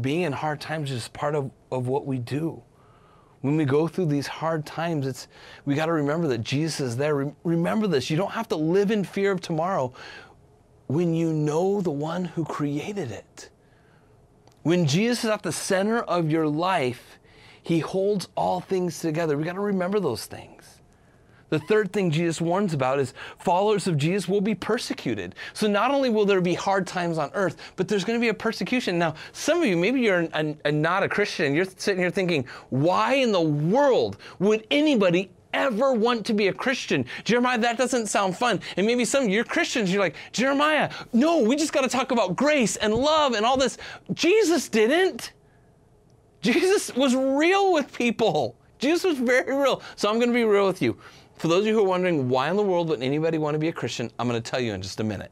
Being 0.00 0.22
in 0.22 0.32
hard 0.32 0.60
times 0.60 0.90
is 0.90 1.08
part 1.08 1.34
of, 1.34 1.50
of 1.72 1.88
what 1.88 2.06
we 2.06 2.18
do. 2.18 2.62
When 3.40 3.56
we 3.56 3.64
go 3.64 3.88
through 3.88 4.06
these 4.06 4.28
hard 4.28 4.64
times, 4.64 5.06
it's 5.06 5.26
we 5.64 5.74
got 5.74 5.86
to 5.86 5.92
remember 5.92 6.28
that 6.28 6.38
Jesus 6.38 6.80
is 6.80 6.96
there. 6.96 7.34
remember 7.42 7.88
this. 7.88 8.08
You 8.08 8.16
don't 8.16 8.30
have 8.30 8.46
to 8.48 8.56
live 8.56 8.92
in 8.92 9.02
fear 9.02 9.32
of 9.32 9.40
tomorrow 9.40 9.92
when 10.92 11.14
you 11.14 11.32
know 11.32 11.80
the 11.80 11.90
one 11.90 12.24
who 12.24 12.44
created 12.44 13.10
it. 13.10 13.48
When 14.62 14.86
Jesus 14.86 15.24
is 15.24 15.30
at 15.30 15.42
the 15.42 15.52
center 15.52 16.00
of 16.00 16.30
your 16.30 16.46
life, 16.46 17.18
he 17.62 17.78
holds 17.78 18.28
all 18.36 18.60
things 18.60 18.98
together. 18.98 19.36
We 19.36 19.44
got 19.44 19.54
to 19.54 19.60
remember 19.60 20.00
those 20.00 20.26
things. 20.26 20.80
The 21.48 21.58
third 21.58 21.92
thing 21.92 22.10
Jesus 22.10 22.40
warns 22.40 22.72
about 22.72 22.98
is 22.98 23.12
followers 23.38 23.86
of 23.86 23.98
Jesus 23.98 24.26
will 24.26 24.40
be 24.40 24.54
persecuted. 24.54 25.34
So 25.52 25.66
not 25.66 25.90
only 25.90 26.08
will 26.08 26.24
there 26.24 26.40
be 26.40 26.54
hard 26.54 26.86
times 26.86 27.18
on 27.18 27.30
earth, 27.34 27.56
but 27.76 27.88
there's 27.88 28.04
going 28.04 28.18
to 28.18 28.24
be 28.24 28.30
a 28.30 28.34
persecution. 28.34 28.98
Now, 28.98 29.14
some 29.32 29.60
of 29.60 29.66
you, 29.66 29.76
maybe 29.76 30.00
you're 30.00 30.28
a, 30.32 30.56
a, 30.64 30.72
not 30.72 31.02
a 31.02 31.08
Christian, 31.08 31.54
you're 31.54 31.66
sitting 31.66 32.00
here 32.00 32.10
thinking, 32.10 32.46
why 32.70 33.14
in 33.14 33.32
the 33.32 33.40
world 33.40 34.16
would 34.38 34.66
anybody 34.70 35.30
ever 35.52 35.92
want 35.92 36.26
to 36.26 36.34
be 36.34 36.48
a 36.48 36.52
Christian. 36.52 37.04
Jeremiah, 37.24 37.58
that 37.58 37.78
doesn't 37.78 38.06
sound 38.06 38.36
fun. 38.36 38.60
And 38.76 38.86
maybe 38.86 39.04
some 39.04 39.24
of 39.24 39.30
you're 39.30 39.44
Christians, 39.44 39.92
you're 39.92 40.02
like, 40.02 40.16
Jeremiah, 40.32 40.90
no, 41.12 41.38
we 41.38 41.56
just 41.56 41.72
got 41.72 41.82
to 41.82 41.88
talk 41.88 42.10
about 42.10 42.36
grace 42.36 42.76
and 42.76 42.94
love 42.94 43.34
and 43.34 43.44
all 43.44 43.56
this. 43.56 43.78
Jesus 44.14 44.68
didn't. 44.68 45.32
Jesus 46.40 46.94
was 46.94 47.14
real 47.14 47.72
with 47.72 47.96
people. 47.96 48.56
Jesus 48.78 49.04
was 49.04 49.18
very 49.18 49.54
real. 49.54 49.80
So 49.96 50.08
I'm 50.08 50.16
going 50.16 50.28
to 50.28 50.34
be 50.34 50.44
real 50.44 50.66
with 50.66 50.82
you. 50.82 50.98
For 51.36 51.48
those 51.48 51.60
of 51.60 51.66
you 51.66 51.74
who 51.74 51.80
are 51.80 51.88
wondering 51.88 52.28
why 52.28 52.50
in 52.50 52.56
the 52.56 52.62
world 52.62 52.88
would 52.88 53.02
anybody 53.02 53.38
want 53.38 53.54
to 53.54 53.58
be 53.58 53.68
a 53.68 53.72
Christian, 53.72 54.10
I'm 54.18 54.28
going 54.28 54.40
to 54.40 54.50
tell 54.50 54.60
you 54.60 54.74
in 54.74 54.82
just 54.82 55.00
a 55.00 55.04
minute. 55.04 55.30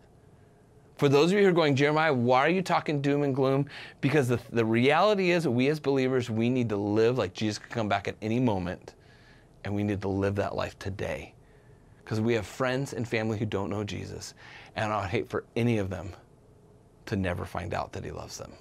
For 0.98 1.08
those 1.08 1.32
of 1.32 1.38
you 1.38 1.44
who 1.44 1.48
are 1.48 1.52
going, 1.52 1.76
Jeremiah, 1.76 2.12
why 2.12 2.40
are 2.40 2.50
you 2.50 2.62
talking 2.62 3.00
doom 3.00 3.22
and 3.22 3.34
gloom? 3.34 3.66
Because 4.00 4.28
the, 4.28 4.38
the 4.50 4.64
reality 4.64 5.30
is, 5.30 5.48
we 5.48 5.68
as 5.68 5.80
believers, 5.80 6.28
we 6.28 6.50
need 6.50 6.68
to 6.68 6.76
live 6.76 7.16
like 7.16 7.32
Jesus 7.32 7.58
could 7.58 7.70
come 7.70 7.88
back 7.88 8.06
at 8.06 8.16
any 8.20 8.38
moment, 8.38 8.94
and 9.64 9.74
we 9.74 9.82
need 9.82 10.00
to 10.02 10.08
live 10.08 10.36
that 10.36 10.54
life 10.54 10.78
today. 10.78 11.34
Because 11.98 12.20
we 12.20 12.34
have 12.34 12.46
friends 12.46 12.92
and 12.92 13.06
family 13.06 13.38
who 13.38 13.46
don't 13.46 13.70
know 13.70 13.84
Jesus, 13.84 14.34
and 14.74 14.92
I 14.92 15.02
would 15.02 15.10
hate 15.10 15.28
for 15.28 15.44
any 15.54 15.78
of 15.78 15.90
them 15.90 16.12
to 17.06 17.16
never 17.16 17.44
find 17.44 17.74
out 17.74 17.92
that 17.92 18.04
He 18.04 18.10
loves 18.10 18.38
them. 18.38 18.52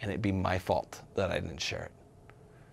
And 0.00 0.10
it'd 0.10 0.22
be 0.22 0.32
my 0.32 0.58
fault 0.58 1.02
that 1.14 1.30
I 1.30 1.40
didn't 1.40 1.60
share 1.60 1.84
it. 1.84 1.92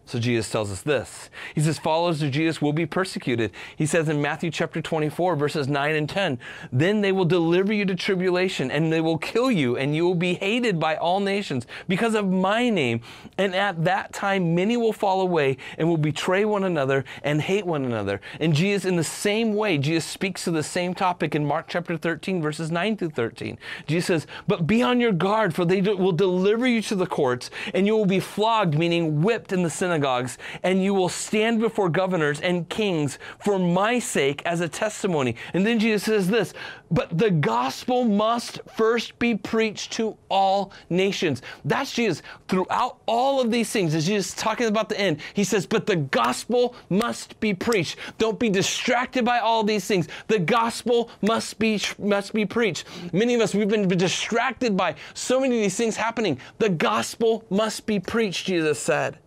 So 0.08 0.20
Jesus 0.20 0.52
tells 0.52 0.72
us 0.72 0.84
this. 0.84 1.32
He 1.56 1.62
says, 1.62 1.80
followers 1.80 2.22
of 2.22 2.30
Jesus 2.30 2.62
will 2.62 2.74
be 2.74 2.86
persecuted. 2.86 3.52
He 3.76 3.88
says 3.88 4.08
in 4.08 4.22
Matthew 4.22 4.52
chapter 4.52 4.80
24, 4.80 5.36
verses 5.36 5.68
9 5.68 5.96
and 5.96 6.08
10, 6.08 6.38
then 6.72 7.02
they 7.02 7.12
will 7.12 7.26
deliver 7.26 7.74
you 7.74 7.86
to 7.86 7.96
tribulation 7.96 8.70
and 8.70 8.94
they 8.94 9.02
will 9.02 9.18
kill 9.18 9.50
you 9.50 9.78
and 9.78 9.96
you 9.96 10.06
will 10.06 10.14
be 10.14 10.36
hated 10.36 10.80
by 10.80 10.96
all 10.96 11.20
nations 11.20 11.66
because 11.88 12.14
of 12.14 12.30
my 12.30 12.70
name. 12.70 13.02
And 13.40 13.56
at 13.56 13.84
that 13.86 14.14
time, 14.14 14.54
many 14.54 14.78
will 14.78 14.94
fall 14.94 15.22
away 15.22 15.58
and 15.80 15.90
will 15.90 15.98
betray 15.98 16.46
one 16.46 16.66
another 16.66 17.04
and 17.24 17.42
hate 17.42 17.66
one 17.66 17.84
another. 17.84 18.22
And 18.40 18.54
Jesus, 18.54 18.86
in 18.86 18.98
the 18.98 19.04
same 19.04 19.56
way, 19.56 19.80
Jesus 19.80 20.06
speaks 20.06 20.44
to 20.44 20.52
the 20.52 20.62
same 20.62 20.94
topic 20.94 21.34
in 21.34 21.48
Mark 21.48 21.66
chapter 21.68 21.98
13, 21.98 22.44
verses 22.44 22.70
9 22.70 22.98
through 22.98 23.10
13. 23.10 23.58
Jesus 23.88 24.06
says, 24.06 24.28
but 24.48 24.68
be 24.68 24.84
on 24.84 25.00
your 25.00 25.14
guard 25.14 25.56
for 25.56 25.66
they 25.66 25.82
will 25.82 26.12
deliver 26.12 26.68
you 26.68 26.84
to 26.84 26.96
the 26.96 27.08
courts 27.08 27.50
and 27.74 27.88
you 27.88 27.98
will 27.98 28.06
be 28.06 28.20
flogged, 28.20 28.78
meaning 28.78 29.24
whipped 29.24 29.52
in 29.52 29.64
the 29.64 29.70
synagogue 29.70 29.95
synagogues, 29.96 30.38
and 30.64 30.84
you 30.84 30.94
will 30.94 31.10
stand 31.10 31.60
before 31.60 31.90
governors 31.90 32.42
and 32.42 32.68
kings 32.70 33.18
for 33.40 33.58
my 33.58 33.98
sake 34.00 34.42
as 34.46 34.62
a 34.62 34.68
testimony. 34.68 35.36
And 35.54 35.66
then 35.66 35.80
Jesus 35.80 36.04
says 36.04 36.28
this, 36.28 36.54
but 36.92 37.18
the 37.18 37.32
gospel 37.32 38.04
must 38.04 38.60
first 38.76 39.18
be 39.20 39.36
preached 39.36 39.94
to 39.94 40.18
all 40.30 40.72
nations. 40.90 41.42
That's 41.64 41.94
Jesus. 41.94 42.22
Throughout 42.48 42.98
all 43.06 43.42
of 43.42 43.52
these 43.52 43.70
things, 43.72 43.96
as 43.96 44.06
Jesus 44.06 44.34
talking 44.34 44.68
about 44.68 44.90
the 44.90 45.00
end, 45.00 45.22
he 45.34 45.44
says, 45.44 45.66
but 45.66 45.86
the 45.86 45.96
gospel 45.96 46.76
must 46.90 47.40
be 47.40 47.54
preached. 47.54 47.98
Don't 48.18 48.40
be 48.40 48.50
distracted 48.50 49.26
by 49.26 49.40
all 49.40 49.64
these 49.64 49.86
things. 49.86 50.08
The 50.28 50.40
gospel 50.40 51.10
must 51.22 51.58
be 51.58 51.80
must 52.00 52.34
be 52.34 52.46
preached. 52.46 52.86
Many 53.14 53.36
of 53.36 53.42
us 53.42 53.54
we've 53.54 53.68
been 53.68 53.88
distracted 53.88 54.78
by 54.78 54.96
so 55.14 55.40
many 55.40 55.58
of 55.58 55.62
these 55.62 55.76
things 55.76 55.96
happening. 55.96 56.40
The 56.60 56.70
gospel 56.70 57.44
must 57.50 57.86
be 57.86 58.00
preached, 58.00 58.46
Jesus 58.46 58.80
said. 58.80 59.18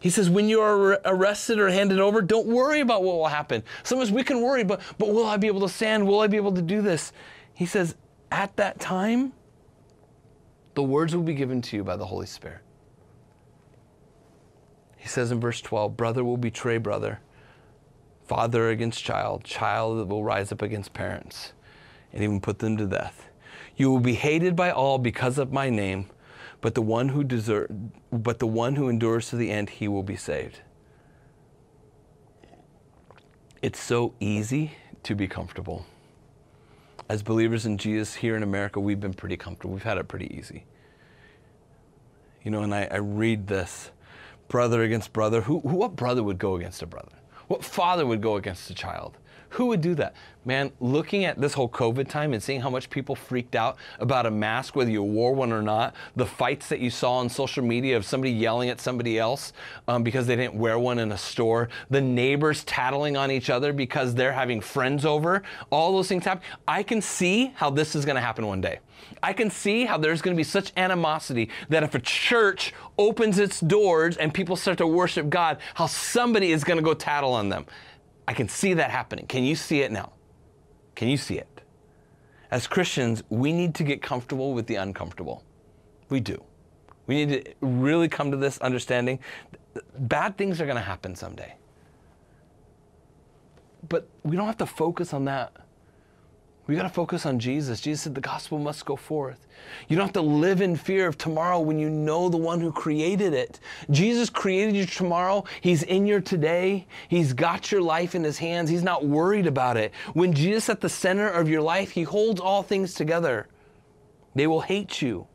He 0.00 0.10
says, 0.10 0.30
when 0.30 0.48
you 0.48 0.60
are 0.60 1.00
arrested 1.04 1.58
or 1.58 1.68
handed 1.68 1.98
over, 1.98 2.22
don't 2.22 2.46
worry 2.46 2.80
about 2.80 3.02
what 3.02 3.16
will 3.16 3.26
happen. 3.26 3.64
Sometimes 3.82 4.12
we 4.12 4.22
can 4.22 4.40
worry, 4.40 4.62
but, 4.62 4.80
but 4.96 5.08
will 5.08 5.26
I 5.26 5.36
be 5.36 5.48
able 5.48 5.60
to 5.62 5.68
stand? 5.68 6.06
Will 6.06 6.20
I 6.20 6.28
be 6.28 6.36
able 6.36 6.52
to 6.52 6.62
do 6.62 6.82
this? 6.82 7.12
He 7.54 7.66
says, 7.66 7.96
at 8.30 8.54
that 8.56 8.78
time, 8.78 9.32
the 10.74 10.82
words 10.82 11.16
will 11.16 11.24
be 11.24 11.34
given 11.34 11.60
to 11.62 11.76
you 11.76 11.82
by 11.82 11.96
the 11.96 12.06
Holy 12.06 12.26
Spirit. 12.26 12.60
He 14.96 15.08
says 15.08 15.32
in 15.32 15.40
verse 15.40 15.60
12, 15.60 15.96
brother 15.96 16.22
will 16.22 16.36
betray 16.36 16.78
brother, 16.78 17.20
father 18.26 18.68
against 18.68 19.02
child, 19.02 19.42
child 19.42 20.08
will 20.08 20.22
rise 20.22 20.52
up 20.52 20.62
against 20.62 20.92
parents, 20.92 21.52
and 22.12 22.22
even 22.22 22.40
put 22.40 22.60
them 22.60 22.76
to 22.76 22.86
death. 22.86 23.28
You 23.76 23.90
will 23.90 24.00
be 24.00 24.14
hated 24.14 24.54
by 24.54 24.70
all 24.70 24.98
because 24.98 25.38
of 25.38 25.52
my 25.52 25.70
name 25.70 26.10
but 26.60 26.74
the 26.74 26.82
one 26.82 27.10
who 27.10 27.22
deserve, 27.22 27.70
but 28.10 28.38
the 28.38 28.46
one 28.46 28.76
who 28.76 28.88
endures 28.88 29.30
to 29.30 29.36
the 29.36 29.50
end, 29.50 29.70
he 29.70 29.88
will 29.88 30.02
be 30.02 30.16
saved. 30.16 30.60
It's 33.62 33.80
so 33.80 34.14
easy 34.20 34.72
to 35.02 35.14
be 35.14 35.26
comfortable. 35.28 35.86
As 37.08 37.22
believers 37.22 37.64
in 37.64 37.78
Jesus 37.78 38.14
here 38.14 38.36
in 38.36 38.42
America, 38.42 38.80
we've 38.80 39.00
been 39.00 39.14
pretty 39.14 39.36
comfortable. 39.36 39.74
We've 39.74 39.82
had 39.82 39.98
it 39.98 40.08
pretty 40.08 40.36
easy. 40.36 40.64
You 42.42 42.50
know, 42.50 42.62
and 42.62 42.74
I, 42.74 42.88
I 42.90 42.96
read 42.96 43.46
this 43.46 43.90
brother 44.48 44.82
against 44.82 45.12
brother. 45.12 45.40
Who, 45.40 45.60
who, 45.60 45.76
what 45.76 45.96
brother 45.96 46.22
would 46.22 46.38
go 46.38 46.56
against 46.56 46.82
a 46.82 46.86
brother? 46.86 47.16
What 47.48 47.64
father 47.64 48.06
would 48.06 48.20
go 48.20 48.36
against 48.36 48.70
a 48.70 48.74
child? 48.74 49.16
Who 49.50 49.66
would 49.66 49.80
do 49.80 49.94
that? 49.94 50.14
Man, 50.44 50.72
looking 50.80 51.24
at 51.24 51.40
this 51.40 51.54
whole 51.54 51.68
COVID 51.68 52.08
time 52.08 52.32
and 52.32 52.42
seeing 52.42 52.60
how 52.60 52.70
much 52.70 52.88
people 52.90 53.14
freaked 53.14 53.54
out 53.54 53.76
about 53.98 54.26
a 54.26 54.30
mask, 54.30 54.76
whether 54.76 54.90
you 54.90 55.02
wore 55.02 55.34
one 55.34 55.52
or 55.52 55.62
not, 55.62 55.94
the 56.16 56.26
fights 56.26 56.68
that 56.68 56.80
you 56.80 56.90
saw 56.90 57.18
on 57.18 57.28
social 57.28 57.64
media 57.64 57.96
of 57.96 58.04
somebody 58.04 58.32
yelling 58.32 58.68
at 58.68 58.80
somebody 58.80 59.18
else 59.18 59.52
um, 59.88 60.02
because 60.02 60.26
they 60.26 60.36
didn't 60.36 60.54
wear 60.54 60.78
one 60.78 60.98
in 60.98 61.12
a 61.12 61.18
store, 61.18 61.68
the 61.90 62.00
neighbors 62.00 62.64
tattling 62.64 63.16
on 63.16 63.30
each 63.30 63.50
other 63.50 63.72
because 63.72 64.14
they're 64.14 64.32
having 64.32 64.60
friends 64.60 65.04
over, 65.04 65.42
all 65.70 65.92
those 65.92 66.08
things 66.08 66.24
happen. 66.24 66.42
I 66.66 66.82
can 66.82 67.02
see 67.02 67.52
how 67.54 67.70
this 67.70 67.94
is 67.94 68.04
going 68.04 68.16
to 68.16 68.22
happen 68.22 68.46
one 68.46 68.60
day. 68.60 68.80
I 69.22 69.32
can 69.32 69.50
see 69.50 69.84
how 69.84 69.98
there's 69.98 70.22
going 70.22 70.36
to 70.36 70.38
be 70.38 70.44
such 70.44 70.72
animosity 70.76 71.50
that 71.68 71.82
if 71.82 71.94
a 71.94 72.00
church 72.00 72.72
opens 72.98 73.38
its 73.38 73.60
doors 73.60 74.16
and 74.16 74.32
people 74.32 74.56
start 74.56 74.78
to 74.78 74.86
worship 74.86 75.28
God, 75.28 75.58
how 75.74 75.86
somebody 75.86 76.52
is 76.52 76.64
going 76.64 76.78
to 76.78 76.82
go 76.82 76.94
tattle 76.94 77.32
on 77.32 77.48
them. 77.48 77.66
I 78.28 78.34
can 78.34 78.46
see 78.46 78.74
that 78.74 78.90
happening. 78.90 79.26
Can 79.26 79.42
you 79.42 79.56
see 79.56 79.80
it 79.80 79.90
now? 79.90 80.12
Can 80.94 81.08
you 81.08 81.16
see 81.16 81.38
it? 81.38 81.62
As 82.50 82.66
Christians, 82.66 83.22
we 83.30 83.54
need 83.54 83.74
to 83.76 83.82
get 83.82 84.02
comfortable 84.02 84.52
with 84.52 84.66
the 84.66 84.74
uncomfortable. 84.74 85.42
We 86.10 86.20
do. 86.20 86.44
We 87.06 87.24
need 87.24 87.46
to 87.46 87.54
really 87.62 88.06
come 88.06 88.30
to 88.30 88.36
this 88.36 88.58
understanding. 88.58 89.20
Bad 89.98 90.36
things 90.36 90.60
are 90.60 90.66
going 90.66 90.76
to 90.76 90.82
happen 90.82 91.16
someday. 91.16 91.54
But 93.88 94.06
we 94.24 94.36
don't 94.36 94.46
have 94.46 94.58
to 94.58 94.66
focus 94.66 95.14
on 95.14 95.24
that. 95.24 95.54
We 96.68 96.76
got 96.76 96.82
to 96.82 96.90
focus 96.90 97.24
on 97.24 97.38
Jesus. 97.38 97.80
Jesus 97.80 98.02
said 98.02 98.14
the 98.14 98.20
gospel 98.20 98.58
must 98.58 98.84
go 98.84 98.94
forth. 98.94 99.46
You 99.88 99.96
don't 99.96 100.04
have 100.04 100.12
to 100.12 100.20
live 100.20 100.60
in 100.60 100.76
fear 100.76 101.06
of 101.08 101.16
tomorrow 101.16 101.60
when 101.60 101.78
you 101.78 101.88
know 101.88 102.28
the 102.28 102.36
one 102.36 102.60
who 102.60 102.70
created 102.70 103.32
it. 103.32 103.58
Jesus 103.90 104.28
created 104.28 104.76
you 104.76 104.84
tomorrow. 104.84 105.44
He's 105.62 105.82
in 105.82 106.06
your 106.06 106.20
today. 106.20 106.86
He's 107.08 107.32
got 107.32 107.72
your 107.72 107.80
life 107.80 108.14
in 108.14 108.22
his 108.22 108.36
hands. 108.36 108.68
He's 108.68 108.82
not 108.82 109.06
worried 109.06 109.46
about 109.46 109.78
it. 109.78 109.94
When 110.12 110.34
Jesus 110.34 110.68
at 110.68 110.82
the 110.82 110.90
center 110.90 111.26
of 111.30 111.48
your 111.48 111.62
life, 111.62 111.90
he 111.90 112.02
holds 112.02 112.38
all 112.38 112.62
things 112.62 112.92
together. 112.92 113.48
They 114.34 114.46
will 114.46 114.60
hate 114.60 115.00
you. 115.00 115.26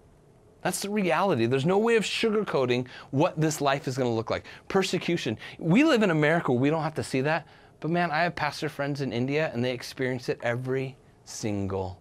That's 0.62 0.82
the 0.82 0.91
reality. 0.91 1.48
There's 1.48 1.65
no 1.65 1.80
way 1.80 1.96
of 1.96 2.04
sugarcoating 2.04 2.88
what 3.10 3.41
this 3.41 3.60
life 3.60 3.88
is 3.88 3.98
going 3.98 4.10
to 4.10 4.15
look 4.15 4.30
like. 4.30 4.46
Persecution. 4.67 5.39
We 5.58 5.84
live 5.84 6.04
in 6.04 6.12
America. 6.12 6.54
We 6.54 6.69
don't 6.69 6.84
have 6.84 6.93
to 6.93 7.04
see 7.04 7.22
that. 7.22 7.48
But 7.80 7.89
man, 7.89 8.12
I 8.12 8.22
have 8.22 8.36
pastor 8.36 8.69
friends 8.69 9.02
in 9.02 9.12
India 9.12 9.50
and 9.52 9.65
they 9.65 9.72
experience 9.72 10.30
it 10.30 10.39
every 10.43 10.96
single 11.34 12.00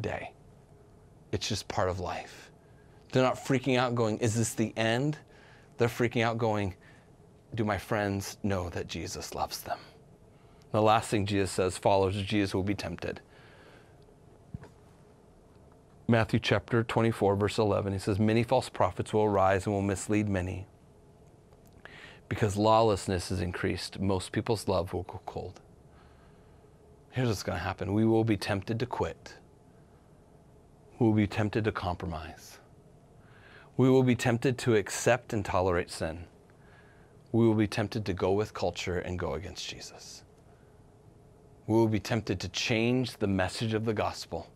day. 0.00 0.32
It's 1.32 1.48
just 1.48 1.66
part 1.68 1.88
of 1.88 2.00
life. 2.00 2.50
They're 3.12 3.22
not 3.22 3.36
freaking 3.36 3.78
out 3.78 3.94
going, 3.94 4.18
is 4.18 4.34
this 4.34 4.54
the 4.54 4.72
end? 4.76 5.18
They're 5.78 5.88
freaking 5.88 6.22
out 6.22 6.38
going, 6.38 6.74
do 7.54 7.64
my 7.64 7.78
friends 7.78 8.36
know 8.42 8.68
that 8.70 8.88
Jesus 8.88 9.34
loves 9.34 9.62
them? 9.62 9.78
The 10.72 10.82
last 10.82 11.08
thing 11.08 11.24
Jesus 11.26 11.52
says, 11.52 11.78
followers 11.78 12.16
of 12.16 12.24
Jesus 12.24 12.54
will 12.54 12.64
be 12.64 12.74
tempted. 12.74 13.20
Matthew 16.06 16.38
chapter 16.38 16.82
24, 16.82 17.36
verse 17.36 17.58
11, 17.58 17.92
he 17.92 17.98
says, 17.98 18.18
Many 18.18 18.42
false 18.42 18.68
prophets 18.68 19.12
will 19.12 19.22
arise 19.22 19.66
and 19.66 19.74
will 19.74 19.82
mislead 19.82 20.28
many. 20.28 20.66
Because 22.28 22.56
lawlessness 22.56 23.30
is 23.30 23.40
increased, 23.40 24.00
most 24.00 24.32
people's 24.32 24.68
love 24.68 24.92
will 24.92 25.04
go 25.04 25.20
cold 25.24 25.60
here's 27.14 27.28
what's 27.28 27.44
going 27.44 27.56
to 27.56 27.64
happen 27.64 27.94
we 27.94 28.04
will 28.04 28.24
be 28.24 28.36
tempted 28.36 28.78
to 28.80 28.86
quit. 28.86 29.34
We 30.98 31.06
will 31.06 31.14
be 31.14 31.26
tempted 31.26 31.64
to 31.64 31.72
compromise. 31.72 32.58
We 33.76 33.88
will 33.88 34.02
be 34.02 34.16
tempted 34.16 34.58
to 34.58 34.74
accept 34.74 35.32
and 35.32 35.44
tolerate 35.44 35.90
sin. 35.90 36.24
We 37.32 37.46
will 37.46 37.54
be 37.54 37.66
tempted 37.66 38.04
to 38.06 38.12
go 38.12 38.32
with 38.32 38.52
culture 38.52 38.98
and 38.98 39.18
go 39.18 39.34
against 39.34 39.68
Jesus. 39.68 40.22
We 41.66 41.74
will 41.74 41.88
be 41.88 42.00
tempted 42.00 42.40
to 42.40 42.48
change 42.48 43.16
the 43.16 43.26
message 43.26 43.74
of 43.74 43.84
the 43.84 43.94
gospel 43.94 44.50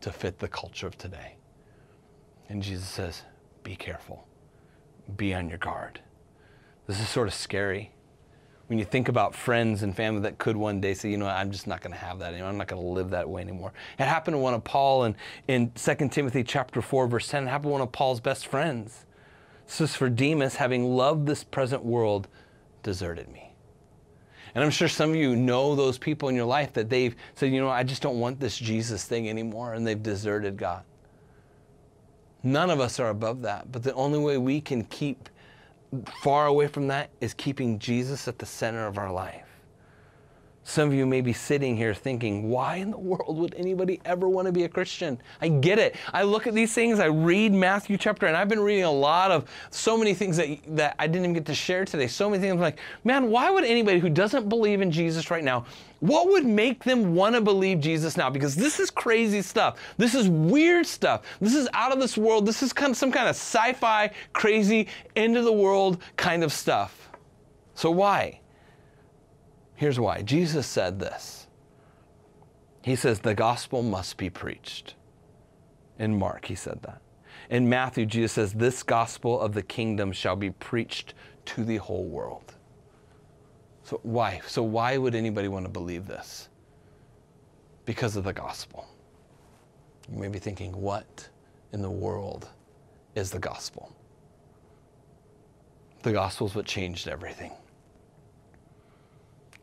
to 0.00 0.12
fit 0.12 0.38
the 0.38 0.48
culture 0.48 0.86
of 0.86 0.96
today. 0.96 1.36
And 2.48 2.62
Jesus 2.62 2.88
says, 2.88 3.22
be 3.64 3.74
careful, 3.74 4.26
be 5.16 5.34
on 5.34 5.48
your 5.48 5.58
guard. 5.58 6.00
This 6.86 7.00
is 7.00 7.08
sort 7.08 7.26
of 7.26 7.34
scary 7.34 7.90
when 8.68 8.78
you 8.78 8.84
think 8.84 9.08
about 9.08 9.34
friends 9.34 9.82
and 9.82 9.94
family 9.94 10.22
that 10.22 10.38
could 10.38 10.56
one 10.56 10.80
day 10.80 10.92
say, 10.94 11.10
you 11.10 11.16
know, 11.16 11.28
I'm 11.28 11.52
just 11.52 11.66
not 11.66 11.80
going 11.80 11.92
to 11.92 11.98
have 11.98 12.18
that 12.18 12.32
anymore. 12.32 12.48
I'm 12.48 12.56
not 12.56 12.66
going 12.66 12.82
to 12.82 12.88
live 12.88 13.10
that 13.10 13.28
way 13.28 13.40
anymore. 13.40 13.72
It 13.98 14.04
happened 14.04 14.34
to 14.34 14.38
one 14.38 14.54
of 14.54 14.64
Paul 14.64 15.04
in, 15.04 15.16
in 15.46 15.70
2 15.72 16.08
Timothy 16.08 16.42
chapter 16.42 16.82
4, 16.82 17.06
verse 17.06 17.28
10. 17.28 17.44
It 17.44 17.50
happened 17.50 17.68
to 17.68 17.72
one 17.72 17.80
of 17.80 17.92
Paul's 17.92 18.20
best 18.20 18.48
friends. 18.48 19.04
Demas, 20.14 20.56
having 20.56 20.96
loved 20.96 21.26
this 21.26 21.44
present 21.44 21.84
world, 21.84 22.28
deserted 22.82 23.28
me. 23.28 23.52
And 24.54 24.64
I'm 24.64 24.70
sure 24.70 24.88
some 24.88 25.10
of 25.10 25.16
you 25.16 25.36
know 25.36 25.76
those 25.76 25.98
people 25.98 26.28
in 26.28 26.34
your 26.34 26.46
life 26.46 26.72
that 26.72 26.88
they've 26.88 27.14
said, 27.34 27.52
you 27.52 27.60
know, 27.60 27.68
I 27.68 27.82
just 27.82 28.00
don't 28.00 28.18
want 28.18 28.40
this 28.40 28.56
Jesus 28.56 29.04
thing 29.04 29.28
anymore, 29.28 29.74
and 29.74 29.86
they've 29.86 30.02
deserted 30.02 30.56
God. 30.56 30.82
None 32.42 32.70
of 32.70 32.80
us 32.80 32.98
are 32.98 33.10
above 33.10 33.42
that, 33.42 33.70
but 33.70 33.82
the 33.82 33.92
only 33.94 34.18
way 34.18 34.38
we 34.38 34.60
can 34.60 34.84
keep 34.84 35.28
far 36.22 36.46
away 36.46 36.66
from 36.66 36.88
that 36.88 37.10
is 37.20 37.34
keeping 37.34 37.78
Jesus 37.78 38.28
at 38.28 38.38
the 38.38 38.46
center 38.46 38.86
of 38.86 38.98
our 38.98 39.12
life. 39.12 39.55
Some 40.68 40.88
of 40.88 40.94
you 40.94 41.06
may 41.06 41.20
be 41.20 41.32
sitting 41.32 41.76
here 41.76 41.94
thinking, 41.94 42.50
why 42.50 42.76
in 42.76 42.90
the 42.90 42.98
world 42.98 43.38
would 43.38 43.54
anybody 43.54 44.00
ever 44.04 44.28
want 44.28 44.46
to 44.46 44.52
be 44.52 44.64
a 44.64 44.68
Christian? 44.68 45.16
I 45.40 45.46
get 45.46 45.78
it. 45.78 45.94
I 46.12 46.24
look 46.24 46.48
at 46.48 46.54
these 46.54 46.74
things, 46.74 46.98
I 46.98 47.06
read 47.06 47.52
Matthew 47.52 47.96
chapter, 47.96 48.26
and 48.26 48.36
I've 48.36 48.48
been 48.48 48.58
reading 48.58 48.82
a 48.82 48.90
lot 48.90 49.30
of 49.30 49.48
so 49.70 49.96
many 49.96 50.12
things 50.12 50.36
that, 50.38 50.58
that 50.74 50.96
I 50.98 51.06
didn't 51.06 51.22
even 51.22 51.34
get 51.34 51.46
to 51.46 51.54
share 51.54 51.84
today. 51.84 52.08
So 52.08 52.28
many 52.28 52.40
things. 52.40 52.52
I'm 52.52 52.58
like, 52.58 52.80
man, 53.04 53.30
why 53.30 53.48
would 53.48 53.62
anybody 53.62 54.00
who 54.00 54.08
doesn't 54.08 54.48
believe 54.48 54.80
in 54.80 54.90
Jesus 54.90 55.30
right 55.30 55.44
now, 55.44 55.66
what 56.00 56.26
would 56.26 56.44
make 56.44 56.82
them 56.82 57.14
want 57.14 57.36
to 57.36 57.40
believe 57.40 57.78
Jesus 57.78 58.16
now? 58.16 58.28
Because 58.28 58.56
this 58.56 58.80
is 58.80 58.90
crazy 58.90 59.42
stuff. 59.42 59.78
This 59.98 60.16
is 60.16 60.28
weird 60.28 60.84
stuff. 60.84 61.22
This 61.40 61.54
is 61.54 61.68
out 61.74 61.92
of 61.92 62.00
this 62.00 62.18
world. 62.18 62.44
This 62.44 62.64
is 62.64 62.72
kind 62.72 62.90
of 62.90 62.96
some 62.96 63.12
kind 63.12 63.28
of 63.28 63.36
sci 63.36 63.72
fi, 63.74 64.10
crazy, 64.32 64.88
end 65.14 65.36
of 65.36 65.44
the 65.44 65.52
world 65.52 66.02
kind 66.16 66.42
of 66.42 66.52
stuff. 66.52 67.08
So 67.76 67.92
why? 67.92 68.40
Here's 69.76 70.00
why 70.00 70.22
Jesus 70.22 70.66
said 70.66 70.98
this 70.98 71.46
He 72.82 72.96
says, 72.96 73.20
the 73.20 73.34
gospel 73.34 73.82
must 73.82 74.16
be 74.16 74.30
preached. 74.30 74.94
In 75.98 76.18
Mark, 76.18 76.46
he 76.46 76.54
said 76.54 76.82
that. 76.82 77.00
In 77.48 77.68
Matthew, 77.68 78.06
Jesus 78.06 78.32
says, 78.32 78.52
this 78.52 78.82
gospel 78.82 79.40
of 79.40 79.54
the 79.54 79.62
kingdom 79.62 80.12
shall 80.12 80.36
be 80.36 80.50
preached 80.50 81.14
to 81.46 81.64
the 81.64 81.76
whole 81.76 82.04
world. 82.04 82.54
So, 83.84 84.00
why? 84.02 84.40
So, 84.46 84.62
why 84.62 84.96
would 84.98 85.14
anybody 85.14 85.48
want 85.48 85.64
to 85.64 85.70
believe 85.70 86.06
this? 86.06 86.48
Because 87.84 88.16
of 88.16 88.24
the 88.24 88.32
gospel. 88.32 88.88
You 90.10 90.18
may 90.18 90.28
be 90.28 90.38
thinking, 90.38 90.72
what 90.72 91.28
in 91.72 91.82
the 91.82 91.90
world 91.90 92.48
is 93.14 93.30
the 93.30 93.38
gospel? 93.38 93.94
The 96.02 96.12
gospel 96.12 96.48
is 96.48 96.54
what 96.54 96.66
changed 96.66 97.08
everything 97.08 97.52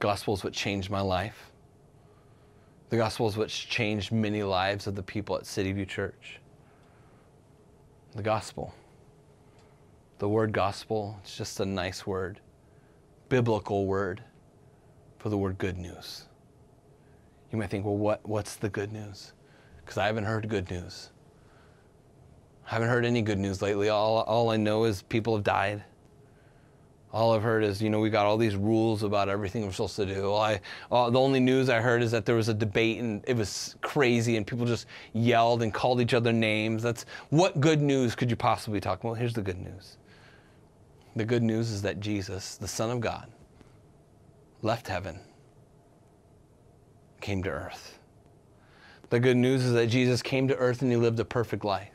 gospel 0.03 0.33
is 0.33 0.43
what 0.43 0.51
changed 0.51 0.89
my 0.89 0.99
life. 0.99 1.49
The 2.89 2.97
gospel 2.97 3.25
is 3.29 3.37
what's 3.37 3.57
changed 3.57 4.11
many 4.11 4.43
lives 4.43 4.85
of 4.85 4.95
the 4.95 5.01
people 5.01 5.37
at 5.37 5.45
City 5.45 5.71
View 5.71 5.85
Church. 5.85 6.41
The 8.13 8.21
gospel. 8.21 8.75
The 10.17 10.27
word 10.27 10.51
gospel, 10.51 11.17
it's 11.23 11.37
just 11.37 11.61
a 11.61 11.65
nice 11.65 12.05
word, 12.05 12.41
biblical 13.29 13.85
word 13.85 14.21
for 15.19 15.29
the 15.29 15.37
word 15.37 15.57
good 15.57 15.77
news. 15.77 16.25
You 17.53 17.57
might 17.57 17.69
think, 17.69 17.85
well, 17.85 17.95
what, 17.95 18.27
what's 18.27 18.57
the 18.57 18.67
good 18.67 18.91
news? 18.91 19.31
Because 19.77 19.97
I 19.97 20.05
haven't 20.05 20.25
heard 20.25 20.49
good 20.49 20.69
news. 20.69 21.11
I 22.67 22.71
haven't 22.71 22.89
heard 22.89 23.05
any 23.05 23.21
good 23.21 23.39
news 23.39 23.61
lately. 23.61 23.87
All, 23.87 24.23
all 24.23 24.49
I 24.49 24.57
know 24.57 24.83
is 24.83 25.01
people 25.03 25.33
have 25.33 25.45
died 25.45 25.81
all 27.13 27.33
I've 27.33 27.43
heard 27.43 27.63
is, 27.63 27.79
you 27.79 27.91
know, 27.91 27.99
we 27.99 28.09
got 28.09 28.25
all 28.25 28.37
these 28.37 28.55
rules 28.55 29.03
about 29.03 29.29
everything 29.29 29.63
we're 29.63 29.71
supposed 29.71 29.95
to 29.97 30.05
do. 30.07 30.33
I, 30.33 30.59
uh, 30.91 31.11
the 31.11 31.19
only 31.19 31.39
news 31.39 31.69
I 31.69 31.79
heard 31.79 32.01
is 32.01 32.09
that 32.11 32.25
there 32.25 32.35
was 32.35 32.49
a 32.49 32.55
debate 32.55 32.99
and 32.99 33.23
it 33.27 33.37
was 33.37 33.75
crazy 33.81 34.35
and 34.35 34.47
people 34.47 34.65
just 34.65 34.87
yelled 35.13 35.61
and 35.61 35.71
called 35.71 36.01
each 36.01 36.15
other 36.15 36.33
names. 36.33 36.81
That's 36.81 37.05
what 37.29 37.61
good 37.61 37.81
news 37.81 38.15
could 38.15 38.31
you 38.31 38.35
possibly 38.35 38.81
talk 38.81 39.03
about? 39.03 39.19
Here's 39.19 39.35
the 39.35 39.43
good 39.43 39.61
news. 39.61 39.97
The 41.15 41.23
good 41.23 41.43
news 41.43 41.69
is 41.69 41.83
that 41.83 41.99
Jesus, 41.99 42.57
the 42.57 42.67
Son 42.67 42.89
of 42.89 42.99
God, 42.99 43.31
left 44.63 44.87
heaven, 44.87 45.19
came 47.21 47.43
to 47.43 47.49
earth. 47.51 47.99
The 49.11 49.19
good 49.19 49.37
news 49.37 49.63
is 49.63 49.73
that 49.73 49.85
Jesus 49.85 50.23
came 50.23 50.47
to 50.47 50.55
earth 50.55 50.81
and 50.81 50.89
he 50.89 50.97
lived 50.97 51.19
a 51.19 51.25
perfect 51.25 51.63
life. 51.63 51.92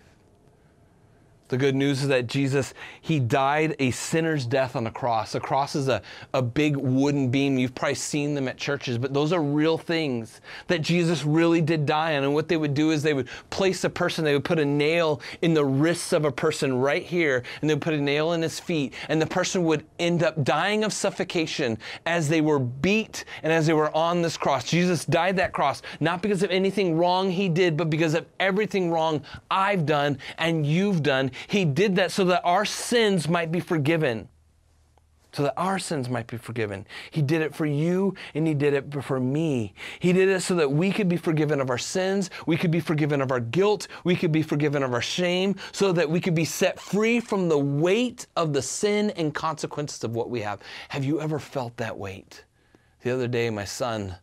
The 1.48 1.56
good 1.56 1.74
news 1.74 2.02
is 2.02 2.08
that 2.08 2.26
Jesus, 2.26 2.74
he 3.00 3.18
died 3.18 3.74
a 3.78 3.90
sinner's 3.90 4.44
death 4.44 4.76
on 4.76 4.86
a 4.86 4.90
cross. 4.90 5.34
A 5.34 5.40
cross 5.40 5.74
is 5.74 5.88
a, 5.88 6.02
a 6.34 6.42
big 6.42 6.76
wooden 6.76 7.30
beam. 7.30 7.58
You've 7.58 7.74
probably 7.74 7.94
seen 7.94 8.34
them 8.34 8.48
at 8.48 8.58
churches, 8.58 8.98
but 8.98 9.14
those 9.14 9.32
are 9.32 9.42
real 9.42 9.78
things 9.78 10.40
that 10.66 10.82
Jesus 10.82 11.24
really 11.24 11.62
did 11.62 11.86
die 11.86 12.16
on. 12.16 12.24
And 12.24 12.34
what 12.34 12.48
they 12.48 12.56
would 12.56 12.74
do 12.74 12.90
is 12.90 13.02
they 13.02 13.14
would 13.14 13.28
place 13.48 13.84
a 13.84 13.90
person, 13.90 14.24
they 14.24 14.34
would 14.34 14.44
put 14.44 14.58
a 14.58 14.64
nail 14.64 15.22
in 15.40 15.54
the 15.54 15.64
wrists 15.64 16.12
of 16.12 16.24
a 16.24 16.32
person 16.32 16.78
right 16.78 17.02
here, 17.02 17.42
and 17.60 17.70
they 17.70 17.74
would 17.74 17.82
put 17.82 17.94
a 17.94 18.00
nail 18.00 18.32
in 18.32 18.42
his 18.42 18.60
feet, 18.60 18.92
and 19.08 19.20
the 19.20 19.26
person 19.26 19.64
would 19.64 19.86
end 19.98 20.22
up 20.22 20.42
dying 20.44 20.84
of 20.84 20.92
suffocation 20.92 21.78
as 22.04 22.28
they 22.28 22.40
were 22.40 22.58
beat 22.58 23.24
and 23.42 23.52
as 23.52 23.66
they 23.66 23.72
were 23.72 23.94
on 23.96 24.20
this 24.20 24.36
cross. 24.36 24.64
Jesus 24.64 25.04
died 25.06 25.36
that 25.36 25.52
cross, 25.52 25.82
not 26.00 26.20
because 26.20 26.42
of 26.42 26.50
anything 26.50 26.96
wrong 26.96 27.30
he 27.30 27.48
did, 27.48 27.76
but 27.76 27.88
because 27.88 28.14
of 28.14 28.26
everything 28.38 28.90
wrong 28.90 29.22
I've 29.50 29.86
done 29.86 30.18
and 30.36 30.66
you've 30.66 31.02
done. 31.02 31.30
He 31.46 31.64
did 31.64 31.96
that 31.96 32.12
so 32.12 32.24
that 32.24 32.42
our 32.44 32.64
sins 32.64 33.28
might 33.28 33.52
be 33.52 33.60
forgiven. 33.60 34.28
So 35.32 35.42
that 35.42 35.54
our 35.58 35.78
sins 35.78 36.08
might 36.08 36.26
be 36.26 36.38
forgiven. 36.38 36.86
He 37.10 37.20
did 37.20 37.42
it 37.42 37.54
for 37.54 37.66
you 37.66 38.14
and 38.34 38.46
He 38.46 38.54
did 38.54 38.72
it 38.72 38.92
for 39.04 39.20
me. 39.20 39.74
He 40.00 40.12
did 40.12 40.28
it 40.28 40.40
so 40.40 40.54
that 40.56 40.72
we 40.72 40.90
could 40.90 41.08
be 41.08 41.18
forgiven 41.18 41.60
of 41.60 41.68
our 41.70 41.78
sins, 41.78 42.30
we 42.46 42.56
could 42.56 42.70
be 42.70 42.80
forgiven 42.80 43.20
of 43.20 43.30
our 43.30 43.40
guilt, 43.40 43.88
we 44.04 44.16
could 44.16 44.32
be 44.32 44.42
forgiven 44.42 44.82
of 44.82 44.92
our 44.94 45.02
shame, 45.02 45.54
so 45.70 45.92
that 45.92 46.08
we 46.08 46.20
could 46.20 46.34
be 46.34 46.46
set 46.46 46.80
free 46.80 47.20
from 47.20 47.48
the 47.48 47.58
weight 47.58 48.26
of 48.36 48.52
the 48.52 48.62
sin 48.62 49.10
and 49.10 49.34
consequences 49.34 50.02
of 50.02 50.16
what 50.16 50.30
we 50.30 50.40
have. 50.40 50.60
Have 50.88 51.04
you 51.04 51.20
ever 51.20 51.38
felt 51.38 51.76
that 51.76 51.96
weight? 51.96 52.44
The 53.02 53.10
other 53.10 53.28
day, 53.28 53.50
my 53.50 53.64
son 53.64 54.16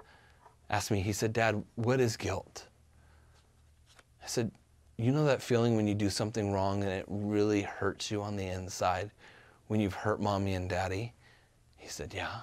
asked 0.70 0.91
me, 0.91 1.01
he 1.01 1.13
said, 1.13 1.34
Dad, 1.34 1.63
what 1.76 1.99
is 1.99 2.18
guilt? 2.18 2.68
I 4.24 4.28
said, 4.28 4.51
you 4.98 5.12
know 5.12 5.26
that 5.26 5.41
feeling 5.41 5.76
when 5.76 5.88
you 5.88 5.93
do 5.93 6.10
something 6.10 6.52
wrong 6.52 6.84
and 6.84 6.91
it 6.91 7.06
really 7.08 7.62
hurts 7.62 8.10
you 8.10 8.22
on 8.22 8.36
the 8.36 8.48
inside 8.48 9.12
when 9.68 9.80
you've 9.80 9.93
hurt 9.93 10.22
mommy 10.22 10.54
and 10.54 10.70
daddy? 10.70 11.14
He 11.78 11.89
said, 11.89 12.14
Yeah. 12.14 12.41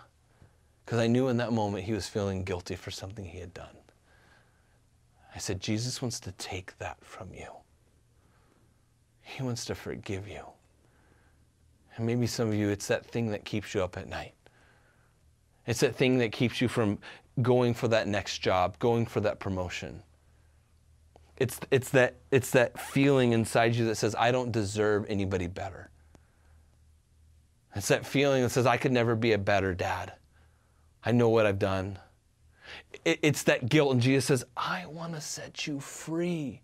Because 0.85 0.99
I 0.99 1.07
knew 1.07 1.29
in 1.29 1.37
that 1.39 1.53
moment 1.53 1.85
he 1.85 1.93
was 1.93 2.09
feeling 2.09 2.45
guilty 2.45 2.75
for 2.75 2.91
something 2.91 3.25
he 3.25 3.39
had 3.39 3.55
done. 3.55 3.77
I 5.35 5.39
said, 5.39 5.61
Jesus 5.61 6.03
wants 6.03 6.21
to 6.21 6.33
take 6.33 6.77
that 6.79 6.99
from 7.03 7.33
you. 7.33 7.49
He 9.23 9.43
wants 9.43 9.65
to 9.67 9.75
forgive 9.75 10.29
you. 10.29 10.45
And 11.97 12.07
maybe 12.07 12.27
some 12.27 12.49
of 12.49 12.55
you, 12.55 12.69
it's 12.69 12.89
that 12.89 13.07
thing 13.07 13.31
that 13.31 13.45
keeps 13.45 13.75
you 13.75 13.83
up 13.83 13.97
at 13.97 14.09
night. 14.09 14.35
It's 15.67 15.81
that 15.81 15.95
thing 15.95 16.19
that 16.19 16.33
keeps 16.33 16.61
you 16.61 16.69
from 16.69 16.99
going 17.41 17.73
for 17.73 17.89
that 17.89 18.09
next 18.09 18.39
job, 18.39 18.79
going 18.79 19.07
for 19.07 19.21
that 19.21 19.39
promotion. 19.39 20.03
It's, 21.37 21.59
it's, 21.71 21.91
that, 21.91 22.17
it's 22.31 22.51
that 22.51 22.79
feeling 22.79 23.33
inside 23.33 23.75
you 23.75 23.85
that 23.87 23.97
says, 23.97 24.15
I 24.17 24.31
don't 24.31 24.53
deserve 24.53 25.07
anybody 25.09 25.47
better. 25.47 25.91
It's 27.75 27.89
that 27.89 28.07
feeling 28.07 28.43
that 28.43 28.51
says, 28.51 28.67
I 28.67 28.77
could 28.77 28.93
never 28.93 29.17
be 29.17 29.33
a 29.33 29.39
better 29.39 29.75
dad. 29.75 30.13
I 31.05 31.13
know 31.13 31.31
what 31.31 31.47
I've 31.47 31.59
done. 31.59 31.99
It, 33.05 33.19
it's 33.23 33.43
that 33.45 33.69
guilt, 33.69 33.93
and 33.93 34.01
Jesus 34.01 34.27
says, 34.27 34.45
I 34.57 34.87
want 34.87 35.15
to 35.15 35.21
set 35.21 35.67
you 35.67 35.81
free. 35.81 36.61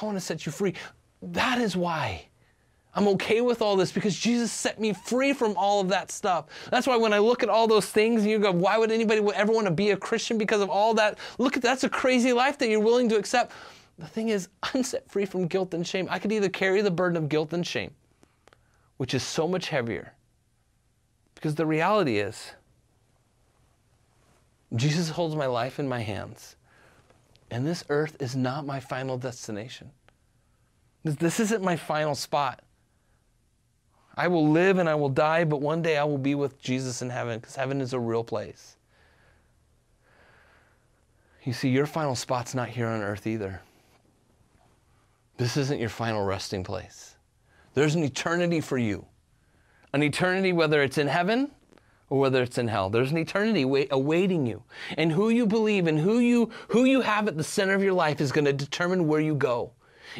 I 0.00 0.04
want 0.04 0.16
to 0.16 0.20
set 0.20 0.44
you 0.44 0.52
free. 0.52 0.74
That 1.22 1.58
is 1.58 1.76
why. 1.76 2.28
I'm 2.96 3.08
okay 3.08 3.42
with 3.42 3.60
all 3.60 3.76
this 3.76 3.92
because 3.92 4.18
Jesus 4.18 4.50
set 4.50 4.80
me 4.80 4.94
free 4.94 5.34
from 5.34 5.54
all 5.58 5.82
of 5.82 5.88
that 5.90 6.10
stuff. 6.10 6.46
That's 6.70 6.86
why 6.86 6.96
when 6.96 7.12
I 7.12 7.18
look 7.18 7.42
at 7.42 7.50
all 7.50 7.68
those 7.68 7.84
things 7.84 8.22
and 8.22 8.30
you 8.30 8.38
go, 8.38 8.50
why 8.50 8.78
would 8.78 8.90
anybody 8.90 9.20
ever 9.34 9.52
want 9.52 9.66
to 9.66 9.70
be 9.70 9.90
a 9.90 9.96
Christian 9.98 10.38
because 10.38 10.62
of 10.62 10.70
all 10.70 10.94
that? 10.94 11.18
Look 11.36 11.58
at 11.58 11.62
that's 11.62 11.84
a 11.84 11.90
crazy 11.90 12.32
life 12.32 12.56
that 12.56 12.70
you're 12.70 12.80
willing 12.80 13.10
to 13.10 13.16
accept. 13.16 13.52
The 13.98 14.06
thing 14.06 14.30
is, 14.30 14.48
I'm 14.62 14.82
set 14.82 15.10
free 15.10 15.26
from 15.26 15.46
guilt 15.46 15.74
and 15.74 15.86
shame. 15.86 16.08
I 16.10 16.18
could 16.18 16.32
either 16.32 16.48
carry 16.48 16.80
the 16.80 16.90
burden 16.90 17.18
of 17.18 17.28
guilt 17.28 17.52
and 17.52 17.66
shame, 17.66 17.90
which 18.96 19.12
is 19.12 19.22
so 19.22 19.46
much 19.46 19.68
heavier. 19.68 20.14
Because 21.34 21.54
the 21.54 21.66
reality 21.66 22.16
is, 22.18 22.52
Jesus 24.74 25.10
holds 25.10 25.36
my 25.36 25.46
life 25.46 25.78
in 25.78 25.86
my 25.86 26.00
hands. 26.00 26.56
And 27.50 27.66
this 27.66 27.84
earth 27.90 28.16
is 28.20 28.34
not 28.34 28.64
my 28.64 28.80
final 28.80 29.18
destination. 29.18 29.90
This 31.04 31.38
isn't 31.38 31.62
my 31.62 31.76
final 31.76 32.14
spot. 32.14 32.62
I 34.16 34.28
will 34.28 34.48
live 34.48 34.78
and 34.78 34.88
I 34.88 34.94
will 34.94 35.10
die, 35.10 35.44
but 35.44 35.60
one 35.60 35.82
day 35.82 35.98
I 35.98 36.04
will 36.04 36.18
be 36.18 36.34
with 36.34 36.60
Jesus 36.60 37.02
in 37.02 37.10
heaven 37.10 37.38
because 37.38 37.56
heaven 37.56 37.80
is 37.80 37.92
a 37.92 38.00
real 38.00 38.24
place. 38.24 38.76
You 41.44 41.52
see, 41.52 41.68
your 41.68 41.86
final 41.86 42.14
spot's 42.14 42.54
not 42.54 42.68
here 42.68 42.86
on 42.86 43.02
earth 43.02 43.26
either. 43.26 43.60
This 45.36 45.56
isn't 45.56 45.78
your 45.78 45.90
final 45.90 46.24
resting 46.24 46.64
place. 46.64 47.16
There's 47.74 47.94
an 47.94 48.02
eternity 48.02 48.60
for 48.60 48.78
you. 48.78 49.04
An 49.92 50.02
eternity, 50.02 50.52
whether 50.52 50.82
it's 50.82 50.98
in 50.98 51.06
heaven 51.06 51.50
or 52.08 52.18
whether 52.18 52.42
it's 52.42 52.58
in 52.58 52.68
hell. 52.68 52.88
There's 52.88 53.10
an 53.10 53.18
eternity 53.18 53.64
wait, 53.64 53.88
awaiting 53.90 54.46
you. 54.46 54.62
And 54.96 55.12
who 55.12 55.28
you 55.28 55.46
believe 55.46 55.86
and 55.86 55.98
who 55.98 56.18
you, 56.18 56.50
who 56.68 56.84
you 56.84 57.02
have 57.02 57.28
at 57.28 57.36
the 57.36 57.44
center 57.44 57.74
of 57.74 57.82
your 57.82 57.92
life 57.92 58.20
is 58.20 58.32
going 58.32 58.46
to 58.46 58.52
determine 58.52 59.06
where 59.06 59.20
you 59.20 59.34
go. 59.34 59.72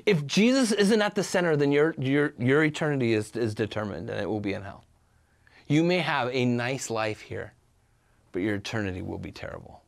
If 0.05 0.26
Jesus 0.26 0.72
isn't 0.72 1.01
at 1.01 1.14
the 1.14 1.22
center, 1.22 1.57
then 1.57 1.72
your, 1.72 1.94
your, 1.99 2.34
your 2.38 2.64
eternity 2.64 3.14
is, 3.14 3.34
is 3.36 3.55
determined 3.55 4.11
and 4.11 4.20
it 4.20 4.28
will 4.28 4.40
be 4.40 4.53
in 4.53 4.62
hell. 4.62 4.84
You 5.68 5.82
may 5.82 5.99
have 5.99 6.28
a 6.32 6.44
nice 6.44 6.90
life 6.90 7.20
here, 7.20 7.53
but 8.32 8.42
your 8.42 8.57
eternity 8.57 9.03
will 9.03 9.18
be 9.18 9.32
terrible. 9.32 9.82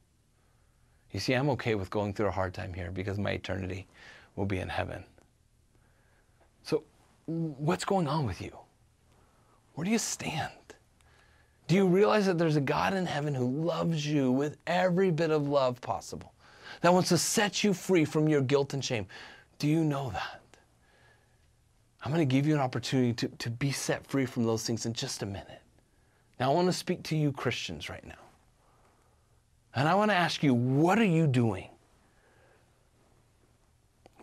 You 1.13 1.21
see, 1.21 1.35
I'm 1.35 1.51
okay 1.51 1.75
with 1.75 1.91
going 1.91 2.13
through 2.13 2.27
a 2.27 2.33
hard 2.33 2.55
time 2.55 2.75
here 2.75 2.91
because 2.91 3.19
my 3.19 3.33
eternity 3.33 3.87
will 4.37 4.47
be 4.47 4.59
in 4.59 4.69
heaven. 4.69 5.05
So, 6.63 6.85
what's 7.27 7.85
going 7.85 8.09
on 8.09 8.27
with 8.27 8.41
you? 8.41 8.57
Where 9.75 9.85
do 9.85 9.91
you 9.91 9.99
stand? 9.99 10.53
Do 11.67 11.75
you 11.75 11.87
realize 11.87 12.27
that 12.27 12.39
there's 12.39 12.57
a 12.57 12.61
God 12.61 12.95
in 12.95 13.07
heaven 13.07 13.35
who 13.35 13.47
loves 13.47 14.07
you 14.07 14.33
with 14.33 14.57
every 14.67 15.11
bit 15.11 15.31
of 15.31 15.49
love 15.49 15.81
possible, 15.81 16.33
that 16.81 16.93
wants 16.93 17.11
to 17.11 17.19
set 17.19 17.63
you 17.63 17.75
free 17.75 18.05
from 18.05 18.29
your 18.29 18.41
guilt 18.41 18.75
and 18.75 18.85
shame? 18.85 19.07
Do 19.59 19.69
you 19.69 19.83
know 19.85 20.11
that? 20.11 20.41
I'm 22.05 22.13
going 22.13 22.27
to 22.27 22.33
give 22.33 22.47
you 22.47 22.55
an 22.55 22.61
opportunity 22.61 23.13
to, 23.15 23.29
to 23.29 23.51
be 23.51 23.73
set 23.73 24.07
free 24.07 24.25
from 24.25 24.45
those 24.45 24.65
things 24.65 24.87
in 24.87 24.93
just 24.93 25.23
a 25.23 25.27
minute. 25.27 25.63
Now, 26.39 26.53
I 26.53 26.55
want 26.55 26.69
to 26.69 26.73
speak 26.73 27.03
to 27.05 27.17
you 27.17 27.33
Christians 27.33 27.89
right 27.89 28.07
now. 28.07 28.15
And 29.75 29.89
I 29.89 29.95
want 29.95 30.11
to 30.11 30.17
ask 30.17 30.43
you, 30.43 30.55
what 30.55 30.99
are 30.99 31.05
you 31.05 31.27
doing? 31.27 31.69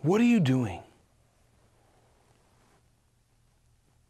What 0.02 0.20
are 0.20 0.24
you 0.24 0.40
doing? 0.40 0.80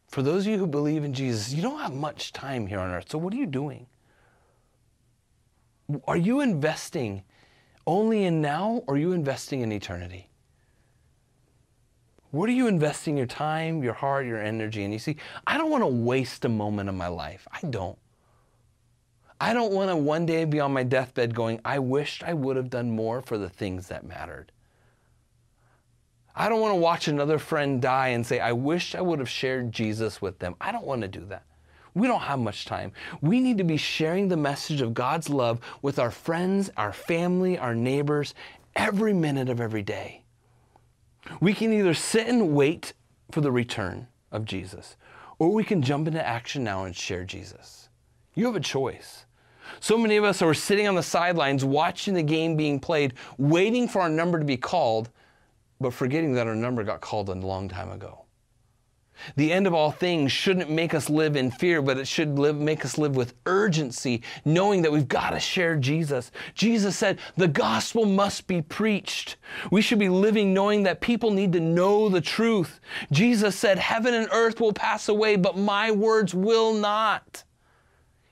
For 0.09 0.23
those 0.23 0.47
of 0.47 0.53
you 0.53 0.59
who 0.59 0.67
believe 0.67 1.05
in 1.05 1.13
Jesus, 1.13 1.53
you 1.53 1.63
don't 1.63 1.81
have 1.81 1.93
much 1.93 2.33
time 2.33 2.67
here 2.67 2.79
on 2.79 2.91
earth. 2.91 3.11
So, 3.11 3.19
what 3.19 3.35
are 3.35 3.37
you 3.37 3.47
doing? 3.47 3.87
Are 6.07 6.17
you 6.17 6.41
investing 6.41 7.23
only 7.87 8.25
in 8.25 8.41
now 8.41 8.83
or 8.87 8.95
are 8.95 8.99
you 8.99 9.13
investing 9.13 9.61
in 9.61 9.73
eternity? 9.73 10.29
What 12.37 12.51
are 12.51 12.53
you 12.53 12.67
investing 12.67 13.17
your 13.17 13.27
time, 13.27 13.83
your 13.83 13.95
heart, 13.95 14.27
your 14.27 14.43
energy 14.43 14.85
And 14.85 14.93
You 14.93 14.99
see, 14.99 15.17
I 15.47 15.57
don't 15.57 15.71
want 15.71 15.83
to 15.83 15.87
waste 15.87 16.45
a 16.45 16.51
moment 16.51 16.91
of 16.91 16.95
my 16.95 17.09
life. 17.09 17.49
I 17.51 17.67
don't. 17.67 17.97
I 19.41 19.55
don't 19.55 19.73
want 19.73 19.89
to 19.89 19.97
one 19.97 20.27
day 20.27 20.45
be 20.45 20.61
on 20.61 20.73
my 20.73 20.83
deathbed 20.83 21.35
going, 21.35 21.61
I 21.65 21.79
wished 21.79 22.23
I 22.23 22.35
would 22.35 22.57
have 22.57 22.69
done 22.69 22.91
more 22.91 23.23
for 23.23 23.39
the 23.39 23.49
things 23.49 23.89
that 23.89 24.05
mattered. 24.05 24.53
I 26.35 26.51
don't 26.51 26.61
want 26.61 26.73
to 26.73 26.81
watch 26.81 27.09
another 27.09 27.39
friend 27.39 27.81
die 27.81 28.09
and 28.09 28.27
say, 28.27 28.39
I 28.39 28.53
wish 28.53 28.95
I 28.95 29.01
would 29.01 29.19
have 29.19 29.31
shared 29.31 29.73
Jesus 29.73 30.21
with 30.21 30.39
them. 30.39 30.57
I 30.61 30.73
don't 30.73 30.85
want 30.85 31.01
to 31.03 31.09
do 31.09 31.25
that. 31.27 31.45
We 31.95 32.07
don't 32.07 32.21
have 32.21 32.39
much 32.39 32.67
time. 32.67 32.93
We 33.23 33.41
need 33.41 33.57
to 33.57 33.65
be 33.65 33.79
sharing 33.79 34.29
the 34.29 34.37
message 34.37 34.83
of 34.83 34.93
God's 34.93 35.31
love 35.31 35.61
with 35.81 35.99
our 35.99 36.11
friends, 36.11 36.69
our 36.77 36.93
family, 36.93 37.57
our 37.57 37.75
neighbors, 37.75 38.35
every 38.75 39.15
minute 39.15 39.49
of 39.49 39.63
every 39.63 39.83
day. 39.83 40.26
We 41.41 41.55
can 41.55 41.73
either 41.73 41.95
sit 41.95 42.27
and 42.27 42.55
wait 42.55 42.93
for 43.31 43.41
the 43.41 43.53
return 43.53 44.09
of 44.31 44.45
Jesus, 44.45 44.97
or 45.39 45.53
we 45.53 45.65
can 45.65 45.83
jump 45.83 46.07
into 46.07 46.25
action 46.25 46.65
now 46.65 46.85
and 46.85 46.95
share 46.95 47.25
Jesus. 47.25 47.89
You 48.35 48.47
have 48.47 48.57
a 48.57 48.61
choice. 48.61 49.25
So 49.81 49.99
many 49.99 50.17
of 50.17 50.25
us 50.25 50.43
are 50.43 50.55
sitting 50.55 50.87
on 50.87 50.95
the 50.95 51.03
sidelines 51.03 51.65
watching 51.65 52.15
the 52.15 52.23
game 52.23 52.57
being 52.57 52.79
played, 52.79 53.15
waiting 53.39 53.89
for 53.89 54.03
our 54.03 54.09
number 54.09 54.39
to 54.39 54.45
be 54.45 54.57
called, 54.57 55.11
but 55.81 55.93
forgetting 55.93 56.35
that 56.35 56.47
our 56.47 56.55
number 56.55 56.85
got 56.85 57.01
called 57.01 57.29
a 57.29 57.35
long 57.35 57.69
time 57.69 57.91
ago. 57.91 58.26
The 59.37 59.53
end 59.53 59.67
of 59.67 59.75
all 59.75 59.91
things 59.91 60.33
shouldn't 60.33 60.71
make 60.71 60.95
us 60.95 61.09
live 61.09 61.37
in 61.37 61.51
fear, 61.51 61.83
but 61.83 61.99
it 61.99 62.07
should 62.07 62.39
live, 62.39 62.57
make 62.57 62.85
us 62.85 62.99
live 62.99 63.17
with 63.17 63.35
urgency, 63.47 64.23
knowing 64.45 64.83
that 64.83 64.93
we've 64.93 65.09
got 65.09 65.31
to 65.31 65.41
share 65.41 65.77
Jesus. 65.77 66.31
Jesus 66.55 66.97
said, 66.97 67.19
The 67.37 67.49
gospel 67.49 68.05
must 68.05 68.47
be 68.47 68.63
preached. 68.63 69.37
We 69.71 69.83
should 69.83 69.99
be 69.99 70.09
living 70.09 70.53
knowing 70.53 70.83
that 70.85 71.01
people 71.01 71.31
need 71.31 71.53
to 71.55 71.61
know 71.61 72.09
the 72.09 72.21
truth. 72.21 72.81
Jesus 73.11 73.57
said, 73.57 73.79
Heaven 73.79 74.15
and 74.15 74.29
earth 74.33 74.61
will 74.61 74.73
pass 74.73 75.09
away, 75.09 75.37
but 75.37 75.57
my 75.57 75.91
words 75.91 76.35
will 76.35 76.73
not. 76.75 77.45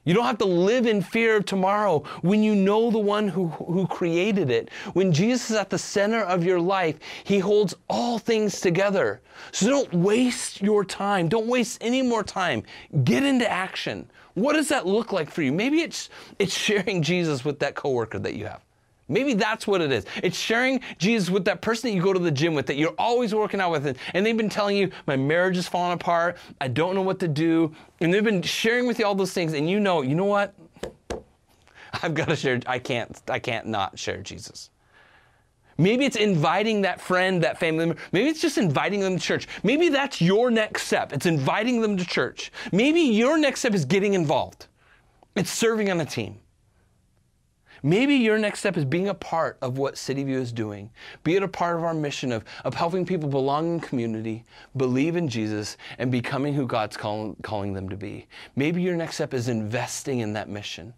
You 0.04 0.12
don't 0.12 0.26
have 0.26 0.38
to 0.38 0.44
live 0.44 0.86
in 0.86 1.00
fear 1.00 1.36
of 1.36 1.46
tomorrow 1.46 2.00
when 2.20 2.42
you 2.42 2.54
know 2.54 2.90
the 2.90 2.98
one 2.98 3.26
who, 3.28 3.48
who 3.48 3.86
created 3.86 4.50
it. 4.50 4.70
When 4.92 5.12
Jesus 5.12 5.50
is 5.50 5.56
at 5.56 5.70
the 5.70 5.78
center 5.78 6.22
of 6.22 6.44
your 6.44 6.60
life, 6.60 6.98
he 7.24 7.38
holds 7.38 7.74
all 7.88 8.18
things 8.18 8.60
together. 8.60 9.22
So 9.52 9.68
don't 9.68 9.92
waste 9.94 10.60
your 10.60 10.84
time. 10.84 11.28
Don't 11.28 11.46
waste 11.46 11.78
any 11.80 12.02
more 12.02 12.22
time. 12.22 12.62
Get 13.04 13.24
into 13.24 13.50
action. 13.50 14.08
What 14.34 14.54
does 14.54 14.68
that 14.68 14.86
look 14.86 15.12
like 15.12 15.30
for 15.30 15.42
you? 15.42 15.52
Maybe 15.52 15.80
it's, 15.80 16.10
it's 16.38 16.56
sharing 16.56 17.02
Jesus 17.10 17.44
with 17.44 17.58
that 17.60 17.74
coworker 17.74 18.18
that 18.18 18.34
you 18.34 18.44
have. 18.46 18.60
Maybe 19.08 19.34
that's 19.34 19.66
what 19.66 19.82
it 19.82 19.92
is. 19.92 20.06
It's 20.22 20.38
sharing 20.38 20.80
Jesus 20.98 21.28
with 21.28 21.44
that 21.44 21.60
person 21.60 21.90
that 21.90 21.96
you 21.96 22.02
go 22.02 22.12
to 22.12 22.18
the 22.18 22.30
gym 22.30 22.54
with, 22.54 22.66
that 22.66 22.76
you're 22.76 22.94
always 22.96 23.34
working 23.34 23.60
out 23.60 23.70
with, 23.70 23.98
and 24.14 24.26
they've 24.26 24.36
been 24.36 24.48
telling 24.48 24.76
you, 24.76 24.90
my 25.06 25.16
marriage 25.16 25.58
is 25.58 25.68
falling 25.68 25.92
apart, 25.92 26.38
I 26.60 26.68
don't 26.68 26.94
know 26.94 27.02
what 27.02 27.18
to 27.20 27.28
do, 27.28 27.74
and 28.00 28.12
they've 28.12 28.24
been 28.24 28.42
sharing 28.42 28.86
with 28.86 28.98
you 28.98 29.04
all 29.04 29.14
those 29.14 29.32
things, 29.32 29.52
and 29.52 29.68
you 29.68 29.78
know, 29.78 30.00
you 30.02 30.14
know 30.14 30.24
what? 30.24 30.54
I've 32.02 32.14
got 32.14 32.28
to 32.28 32.36
share. 32.36 32.60
I 32.66 32.78
can't. 32.78 33.20
I 33.28 33.38
can't 33.38 33.66
not 33.66 33.98
share 33.98 34.22
Jesus. 34.22 34.70
Maybe 35.76 36.04
it's 36.04 36.16
inviting 36.16 36.82
that 36.82 37.00
friend, 37.00 37.42
that 37.42 37.58
family 37.58 37.86
member. 37.86 38.02
Maybe 38.12 38.28
it's 38.28 38.40
just 38.40 38.58
inviting 38.58 39.00
them 39.00 39.16
to 39.18 39.22
church. 39.22 39.48
Maybe 39.64 39.88
that's 39.88 40.20
your 40.20 40.50
next 40.50 40.86
step. 40.86 41.12
It's 41.12 41.26
inviting 41.26 41.80
them 41.80 41.96
to 41.96 42.04
church. 42.04 42.52
Maybe 42.72 43.00
your 43.00 43.36
next 43.38 43.60
step 43.60 43.74
is 43.74 43.84
getting 43.84 44.14
involved. 44.14 44.68
It's 45.34 45.50
serving 45.50 45.90
on 45.90 46.00
a 46.00 46.04
team. 46.04 46.38
Maybe 47.84 48.14
your 48.14 48.38
next 48.38 48.60
step 48.60 48.78
is 48.78 48.86
being 48.86 49.08
a 49.08 49.14
part 49.14 49.58
of 49.60 49.76
what 49.76 49.98
City 49.98 50.24
View 50.24 50.38
is 50.38 50.52
doing. 50.52 50.88
Be 51.22 51.36
it 51.36 51.42
a 51.42 51.48
part 51.48 51.76
of 51.76 51.84
our 51.84 51.92
mission 51.92 52.32
of, 52.32 52.42
of 52.64 52.72
helping 52.72 53.04
people 53.04 53.28
belong 53.28 53.74
in 53.74 53.80
community, 53.80 54.42
believe 54.74 55.16
in 55.16 55.28
Jesus, 55.28 55.76
and 55.98 56.10
becoming 56.10 56.54
who 56.54 56.66
God's 56.66 56.96
call, 56.96 57.36
calling 57.42 57.74
them 57.74 57.90
to 57.90 57.96
be. 57.96 58.26
Maybe 58.56 58.80
your 58.80 58.96
next 58.96 59.16
step 59.16 59.34
is 59.34 59.48
investing 59.48 60.20
in 60.20 60.32
that 60.32 60.48
mission. 60.48 60.94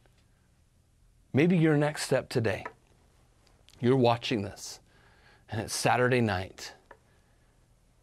Maybe 1.33 1.59
your 1.59 1.77
next 1.77 2.05
step 2.05 2.29
today, 2.29 2.65
you're 3.81 3.97
watching 3.97 4.43
this, 4.43 4.79
and 5.51 5.61
it's 5.61 5.75
Saturday 5.75 6.21
night. 6.21 6.73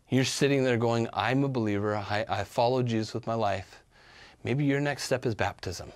You're 0.10 0.26
sitting 0.26 0.66
there 0.66 0.76
going, 0.76 1.08
I'm 1.14 1.46
a 1.46 1.50
believer. 1.50 1.96
I, 1.96 2.26
I 2.28 2.44
follow 2.44 2.84
Jesus 2.84 3.14
with 3.14 3.28
my 3.28 3.34
life. 3.34 3.82
Maybe 4.44 4.66
your 4.66 4.82
next 4.82 5.04
step 5.04 5.26
is 5.26 5.36
baptism. 5.36 5.94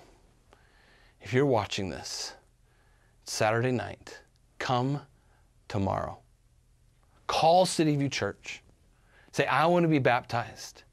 If 1.22 1.34
you're 1.34 1.46
watching 1.46 1.90
this, 1.90 2.32
Saturday 3.30 3.72
night. 3.72 4.20
Come 4.60 5.02
tomorrow. 5.68 6.18
Call 7.28 7.66
City 7.66 7.96
View 7.96 8.10
Church. 8.10 8.64
Say, 9.32 9.46
I 9.46 9.66
want 9.68 9.84
to 9.84 9.90
be 9.90 10.00
baptized. 10.00 10.84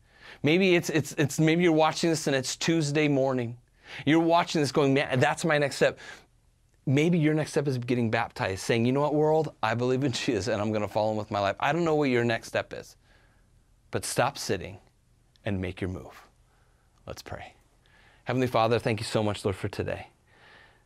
Maybe 0.43 0.75
it's, 0.75 0.91
it's, 0.91 1.13
it's 1.13 1.39
maybe 1.39 1.63
you're 1.63 1.73
watching 1.73 2.11
this 2.11 2.27
and 2.27 2.37
it's 2.37 2.57
Tuesday 2.57 3.09
morning. 3.09 3.57
You're 4.05 4.21
watching 4.21 4.61
this 4.61 4.73
going, 4.73 4.93
man, 4.93 5.21
that's 5.21 5.45
my 5.45 5.59
next 5.59 5.77
step. 5.77 5.99
Maybe 6.87 7.19
your 7.19 7.33
next 7.33 7.53
step 7.53 7.67
is 7.67 7.79
getting 7.79 8.11
baptized, 8.11 8.61
saying, 8.61 8.85
you 8.85 8.93
know 8.93 9.01
what, 9.01 9.15
world, 9.15 9.55
I 9.63 9.75
believe 9.75 10.05
in 10.05 10.13
Jesus 10.13 10.49
and 10.49 10.61
I'm 10.61 10.71
going 10.71 10.83
to 10.83 10.89
follow 10.89 11.13
him 11.13 11.17
with 11.17 11.31
my 11.31 11.39
life. 11.41 11.57
I 11.61 11.73
don't 11.73 11.85
know 11.85 11.95
what 11.95 12.11
your 12.11 12.25
next 12.25 12.49
step 12.49 12.75
is, 12.75 12.97
but 13.91 14.05
stop 14.05 14.37
sitting 14.37 14.79
and 15.45 15.61
make 15.61 15.81
your 15.81 15.91
move. 15.91 16.23
Let's 17.07 17.23
pray. 17.23 17.55
Heavenly 18.25 18.47
Father, 18.47 18.79
thank 18.79 19.01
you 19.01 19.07
so 19.07 19.23
much, 19.23 19.45
Lord, 19.45 19.57
for 19.57 19.69
today. 19.69 20.09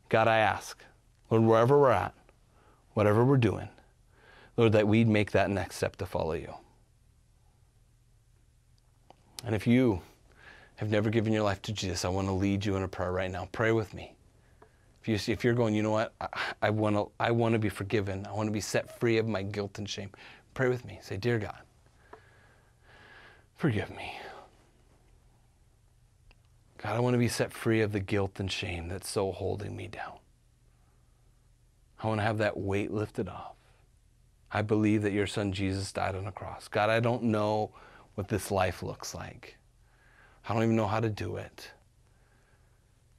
God, 0.08 0.28
I 0.28 0.38
ask 0.38 0.84
Lord, 1.30 1.44
wherever 1.44 1.78
we're 1.78 1.90
at, 1.90 2.14
whatever 2.94 3.24
we're 3.24 3.36
doing, 3.36 3.68
Lord, 4.56 4.72
that 4.72 4.88
we'd 4.88 5.08
make 5.08 5.32
that 5.32 5.50
next 5.50 5.76
step 5.76 5.96
to 5.96 6.06
follow 6.06 6.32
you. 6.32 6.54
And 9.44 9.54
if 9.54 9.66
you 9.66 10.02
have 10.76 10.90
never 10.90 11.10
given 11.10 11.32
your 11.32 11.42
life 11.42 11.62
to 11.62 11.72
Jesus, 11.72 12.04
I 12.04 12.08
want 12.08 12.28
to 12.28 12.32
lead 12.32 12.64
you 12.64 12.76
in 12.76 12.82
a 12.82 12.88
prayer 12.88 13.12
right 13.12 13.30
now. 13.30 13.48
Pray 13.52 13.72
with 13.72 13.94
me. 13.94 14.14
If, 15.02 15.08
you, 15.08 15.32
if 15.32 15.44
you're 15.44 15.54
going, 15.54 15.74
you 15.74 15.82
know 15.82 15.90
what, 15.90 16.12
I, 16.20 16.28
I, 16.62 16.70
want 16.70 16.96
to, 16.96 17.10
I 17.20 17.30
want 17.30 17.52
to 17.52 17.58
be 17.58 17.68
forgiven. 17.68 18.26
I 18.26 18.32
want 18.32 18.48
to 18.48 18.52
be 18.52 18.60
set 18.60 18.98
free 18.98 19.18
of 19.18 19.26
my 19.26 19.42
guilt 19.42 19.78
and 19.78 19.88
shame. 19.88 20.10
Pray 20.54 20.68
with 20.68 20.84
me. 20.84 20.98
Say, 21.02 21.16
Dear 21.16 21.38
God, 21.38 21.58
forgive 23.56 23.90
me. 23.90 24.12
God, 26.78 26.96
I 26.96 27.00
want 27.00 27.14
to 27.14 27.18
be 27.18 27.28
set 27.28 27.52
free 27.52 27.80
of 27.80 27.92
the 27.92 28.00
guilt 28.00 28.38
and 28.38 28.50
shame 28.50 28.88
that's 28.88 29.08
so 29.08 29.32
holding 29.32 29.76
me 29.76 29.88
down. 29.88 30.18
I 32.00 32.06
want 32.06 32.20
to 32.20 32.24
have 32.24 32.38
that 32.38 32.56
weight 32.56 32.92
lifted 32.92 33.28
off. 33.28 33.56
I 34.50 34.62
believe 34.62 35.02
that 35.02 35.12
your 35.12 35.26
son 35.26 35.52
Jesus 35.52 35.92
died 35.92 36.14
on 36.14 36.26
a 36.26 36.32
cross. 36.32 36.68
God, 36.68 36.90
I 36.90 37.00
don't 37.00 37.24
know 37.24 37.72
what 38.14 38.28
this 38.28 38.50
life 38.50 38.82
looks 38.82 39.14
like. 39.14 39.56
I 40.48 40.54
don't 40.54 40.62
even 40.62 40.76
know 40.76 40.86
how 40.86 41.00
to 41.00 41.10
do 41.10 41.36
it. 41.36 41.70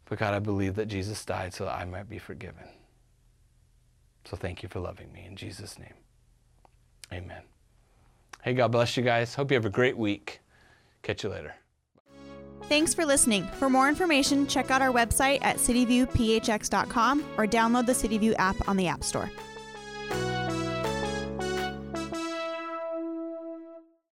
But 0.06 0.18
God, 0.18 0.34
I 0.34 0.40
believe 0.40 0.76
that 0.76 0.88
Jesus 0.88 1.24
died 1.24 1.54
so 1.54 1.66
that 1.66 1.76
I 1.76 1.86
might 1.86 2.10
be 2.10 2.18
forgiven. 2.18 2.68
So 4.26 4.36
thank 4.36 4.64
you 4.64 4.70
for 4.70 4.80
loving 4.80 5.12
me. 5.14 5.26
In 5.26 5.36
Jesus' 5.36 5.78
name, 5.78 5.94
amen. 7.14 7.44
Hey, 8.42 8.54
God 8.54 8.72
bless 8.72 8.98
you 8.98 9.04
guys. 9.04 9.36
Hope 9.36 9.52
you 9.52 9.56
have 9.56 9.66
a 9.66 9.70
great 9.70 9.98
week. 9.98 10.40
Catch 11.04 11.24
you 11.24 11.30
later. 11.30 11.56
Thanks 12.70 12.94
for 12.94 13.04
listening. 13.04 13.48
For 13.58 13.68
more 13.68 13.90
information, 13.90 14.46
check 14.46 14.70
out 14.70 14.80
our 14.80 14.92
website 14.92 15.40
at 15.42 15.58
cityviewphx.com 15.58 17.26
or 17.36 17.48
download 17.48 17.88
the 17.88 17.94
CityView 17.94 18.36
app 18.38 18.56
on 18.70 18.78
the 18.78 18.88
App 18.88 19.04
Store. 19.04 19.32